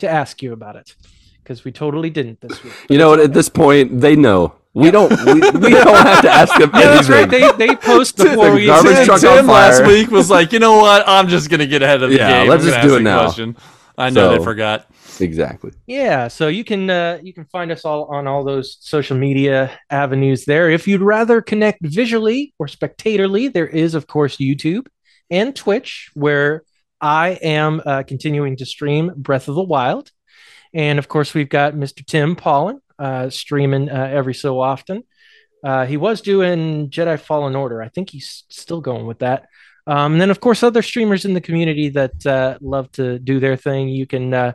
to 0.00 0.08
ask 0.08 0.42
you 0.42 0.52
about 0.52 0.76
it, 0.76 0.94
because 1.42 1.64
we 1.64 1.72
totally 1.72 2.10
didn't 2.10 2.40
this 2.40 2.62
week. 2.64 2.72
You 2.88 2.98
know 2.98 3.10
what? 3.10 3.20
At 3.20 3.32
this 3.32 3.48
point, 3.48 4.00
they 4.00 4.16
know. 4.16 4.54
We 4.74 4.90
don't. 4.90 5.10
We, 5.24 5.34
we 5.34 5.40
don't 5.70 6.06
have 6.06 6.22
to 6.22 6.30
ask 6.30 6.58
them 6.58 6.70
Yeah, 6.74 6.80
that's 6.94 7.08
right. 7.08 7.32
anything. 7.32 7.56
They 7.58 7.68
they 7.68 7.76
post 7.76 8.16
The 8.18 8.24
before 8.24 8.52
we 8.54 8.66
garbage 8.66 8.92
say- 8.96 9.04
truck 9.04 9.20
Tim 9.20 9.30
on 9.30 9.36
fire. 9.46 9.70
last 9.70 9.86
week 9.86 10.10
was 10.10 10.30
like, 10.30 10.52
you 10.52 10.58
know 10.58 10.78
what? 10.78 11.04
I'm 11.06 11.28
just 11.28 11.48
gonna 11.50 11.66
get 11.66 11.82
ahead 11.82 12.02
of 12.02 12.10
the 12.10 12.16
Yeah, 12.16 12.40
game. 12.40 12.48
let's 12.50 12.64
I'm 12.64 12.70
just 12.70 12.82
do 12.82 12.96
it 12.96 13.02
now. 13.02 13.20
Question. 13.24 13.56
I 13.96 14.10
know 14.10 14.32
So- 14.32 14.38
they 14.38 14.44
forgot. 14.44 14.86
exactly. 15.20 15.70
Yeah, 15.86 16.26
so 16.26 16.48
you 16.48 16.64
can 16.64 16.90
uh, 16.90 17.20
you 17.22 17.32
can 17.32 17.44
find 17.44 17.70
us 17.70 17.84
all 17.84 18.06
on 18.06 18.26
all 18.26 18.42
those 18.42 18.76
social 18.80 19.16
media 19.16 19.70
avenues 19.90 20.44
there. 20.44 20.68
If 20.70 20.88
you'd 20.88 21.02
rather 21.02 21.40
connect 21.40 21.78
visually 21.82 22.52
or 22.58 22.66
spectatorly, 22.66 23.52
there 23.52 23.68
is 23.68 23.94
of 23.94 24.08
course 24.08 24.38
YouTube 24.38 24.86
and 25.30 25.54
Twitch, 25.54 26.10
where 26.14 26.64
I 27.04 27.32
am 27.42 27.82
uh, 27.84 28.02
continuing 28.02 28.56
to 28.56 28.64
stream 28.64 29.12
Breath 29.14 29.48
of 29.48 29.56
the 29.56 29.62
Wild, 29.62 30.10
and 30.72 30.98
of 30.98 31.06
course 31.06 31.34
we've 31.34 31.50
got 31.50 31.74
Mr. 31.74 32.02
Tim 32.04 32.34
Paulin 32.34 32.80
uh, 32.98 33.28
streaming 33.28 33.90
uh, 33.90 34.08
every 34.10 34.32
so 34.32 34.58
often. 34.58 35.02
Uh, 35.62 35.84
he 35.84 35.98
was 35.98 36.22
doing 36.22 36.88
Jedi 36.88 37.20
Fallen 37.20 37.56
Order. 37.56 37.82
I 37.82 37.90
think 37.90 38.08
he's 38.08 38.44
still 38.48 38.80
going 38.80 39.04
with 39.04 39.18
that. 39.18 39.48
Um, 39.86 40.12
and 40.12 40.20
then, 40.20 40.30
of 40.30 40.40
course, 40.40 40.62
other 40.62 40.80
streamers 40.80 41.26
in 41.26 41.34
the 41.34 41.42
community 41.42 41.90
that 41.90 42.24
uh, 42.24 42.56
love 42.62 42.90
to 42.92 43.18
do 43.18 43.38
their 43.38 43.56
thing. 43.56 43.90
You 43.90 44.06
can 44.06 44.32
uh, 44.32 44.52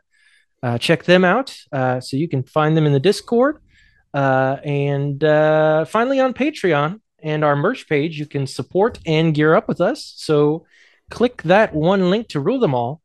check 0.80 1.04
them 1.04 1.24
out. 1.24 1.56
So 1.72 2.18
you 2.18 2.28
can 2.28 2.42
find 2.42 2.76
them 2.76 2.88
in 2.88 2.94
the 2.94 3.00
Discord. 3.00 3.60
And 4.12 5.22
finally, 5.22 6.20
on 6.20 6.34
Patreon 6.34 7.00
and 7.22 7.46
our 7.46 7.56
merch 7.56 7.88
page, 7.88 8.18
you 8.18 8.26
can 8.26 8.48
support 8.48 8.98
and 9.06 9.36
gear 9.36 9.54
up 9.54 9.68
with 9.68 9.82
us. 9.82 10.14
So 10.18 10.66
click 11.10 11.42
that 11.44 11.74
one 11.74 12.10
link 12.10 12.28
to 12.30 12.40
rule 12.40 12.60
them 12.60 12.76
all, 12.76 13.02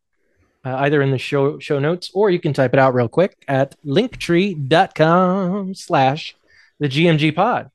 uh, 0.65 0.77
either 0.77 1.03
in 1.03 1.11
the 1.11 1.19
show 1.19 1.59
show 1.59 1.79
notes 1.79 2.11
or 2.15 2.31
you 2.31 2.41
can 2.41 2.53
type 2.53 2.73
it 2.73 2.79
out 2.79 2.95
real 2.95 3.09
quick 3.09 3.37
at 3.49 3.75
linktree.com 3.85 5.75
slash 5.75 6.37
the 6.81 6.89
GMG 6.89 7.35
pod. 7.35 7.71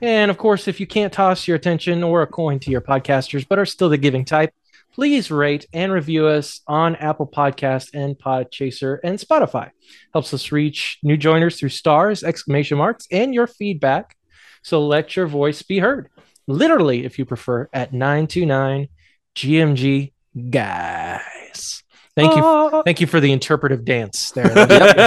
And 0.00 0.30
of 0.30 0.38
course, 0.38 0.66
if 0.66 0.80
you 0.80 0.86
can't 0.86 1.12
toss 1.12 1.46
your 1.46 1.56
attention 1.56 2.02
or 2.02 2.22
a 2.22 2.26
coin 2.26 2.58
to 2.60 2.70
your 2.70 2.80
podcasters, 2.80 3.46
but 3.48 3.58
are 3.58 3.66
still 3.66 3.88
the 3.88 3.96
giving 3.96 4.24
type, 4.24 4.52
please 4.92 5.30
rate 5.30 5.66
and 5.72 5.92
review 5.92 6.26
us 6.26 6.60
on 6.66 6.96
Apple 6.96 7.26
Podcast 7.26 7.90
and 7.94 8.18
Podchaser 8.18 8.98
and 9.04 9.18
Spotify. 9.18 9.70
Helps 10.12 10.34
us 10.34 10.52
reach 10.52 10.98
new 11.02 11.16
joiners 11.16 11.58
through 11.58 11.68
stars, 11.68 12.24
exclamation 12.24 12.78
marks, 12.78 13.06
and 13.10 13.32
your 13.32 13.46
feedback. 13.46 14.16
So 14.62 14.84
let 14.84 15.16
your 15.16 15.26
voice 15.26 15.62
be 15.62 15.78
heard. 15.78 16.08
Literally, 16.46 17.04
if 17.04 17.18
you 17.18 17.24
prefer, 17.24 17.68
at 17.72 17.92
929 17.92 18.88
GMG 19.34 20.12
guys. 20.50 21.82
Thank 22.14 22.36
you. 22.36 22.82
Thank 22.84 23.00
you 23.00 23.06
for 23.06 23.20
the 23.20 23.32
interpretive 23.32 23.84
dance 23.86 24.32
there. 24.32 24.52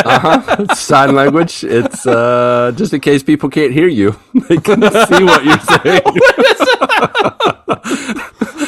Uh 0.05 0.19
huh. 0.19 0.73
Sign 0.75 1.13
language. 1.15 1.63
It's 1.63 2.05
uh, 2.07 2.71
just 2.75 2.93
in 2.93 3.01
case 3.01 3.21
people 3.21 3.49
can't 3.49 3.71
hear 3.71 3.87
you, 3.87 4.17
they 4.49 4.57
can 4.57 4.81
see 4.81 5.23
what 5.23 5.43
you're 5.45 5.59
saying. 5.59 6.01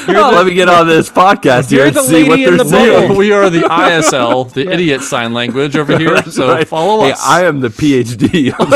oh, 0.10 0.32
let 0.36 0.46
me 0.46 0.54
get 0.54 0.70
on 0.70 0.88
this 0.88 1.10
podcast 1.10 1.70
here 1.72 1.80
You're 1.80 1.88
and 1.88 1.96
the 1.96 2.04
see 2.04 2.24
what 2.24 2.40
lady 2.40 2.44
in 2.46 2.58
they're 2.58 2.64
the 2.64 2.64
We 2.66 2.70
saying. 2.70 3.12
are, 3.12 3.16
we 3.16 3.32
are 3.32 3.50
the 3.50 3.62
ISL, 3.62 4.54
the 4.54 4.72
idiot 4.72 5.02
sign 5.02 5.34
language 5.34 5.76
over 5.76 5.98
here. 5.98 6.14
That's 6.14 6.36
So 6.36 6.48
right. 6.50 6.68
follow 6.68 7.04
Hey, 7.06 7.14
us. 7.14 7.22
I 7.26 7.46
am 7.46 7.60
the 7.62 7.70
PhD 7.70 8.54
of 8.54 8.70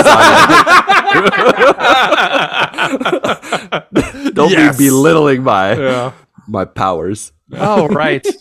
science. 3.91 4.33
Don't 4.33 4.51
Yes. 4.51 4.77
be 4.77 4.87
belittling 4.89 5.43
my 5.43 5.73
yeah. 5.77 6.11
My 6.51 6.65
powers. 6.65 7.31
All 7.57 7.87
right. 7.87 8.25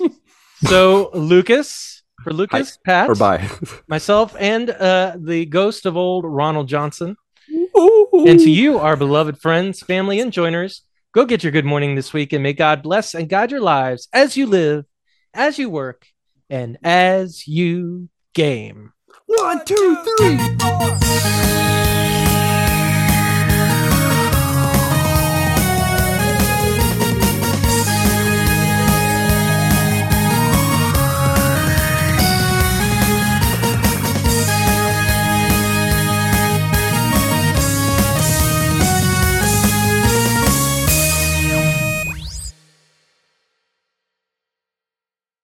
So 0.62 1.08
Lucas, 1.14 2.02
for 2.22 2.34
Lucas, 2.34 2.76
Pat, 2.84 3.08
Or 3.08 3.14
by. 3.14 3.48
myself, 3.88 4.36
and 4.38 4.68
uh, 4.68 5.16
the 5.18 5.46
ghost 5.46 5.86
of 5.86 5.96
old 5.96 6.26
Ronald 6.26 6.68
Johnson, 6.68 7.16
and 7.48 8.38
to 8.38 8.50
you, 8.50 8.78
our 8.78 8.94
beloved 8.94 9.38
friends, 9.38 9.80
family, 9.80 10.20
and 10.20 10.30
joiners, 10.30 10.82
go 11.14 11.24
get 11.24 11.42
your 11.42 11.50
good 11.50 11.64
morning 11.64 11.94
this 11.94 12.12
week, 12.12 12.34
and 12.34 12.42
may 12.42 12.52
God 12.52 12.82
bless 12.82 13.14
and 13.14 13.26
guide 13.26 13.50
your 13.50 13.62
lives 13.62 14.06
as 14.12 14.36
you 14.36 14.44
live, 14.44 14.84
as 15.32 15.58
you 15.58 15.70
work, 15.70 16.04
and 16.50 16.76
as 16.82 17.48
you 17.48 18.10
game. 18.34 18.92
One, 19.24 19.64
two, 19.64 19.96
three. 20.18 20.36
four. 20.58 21.99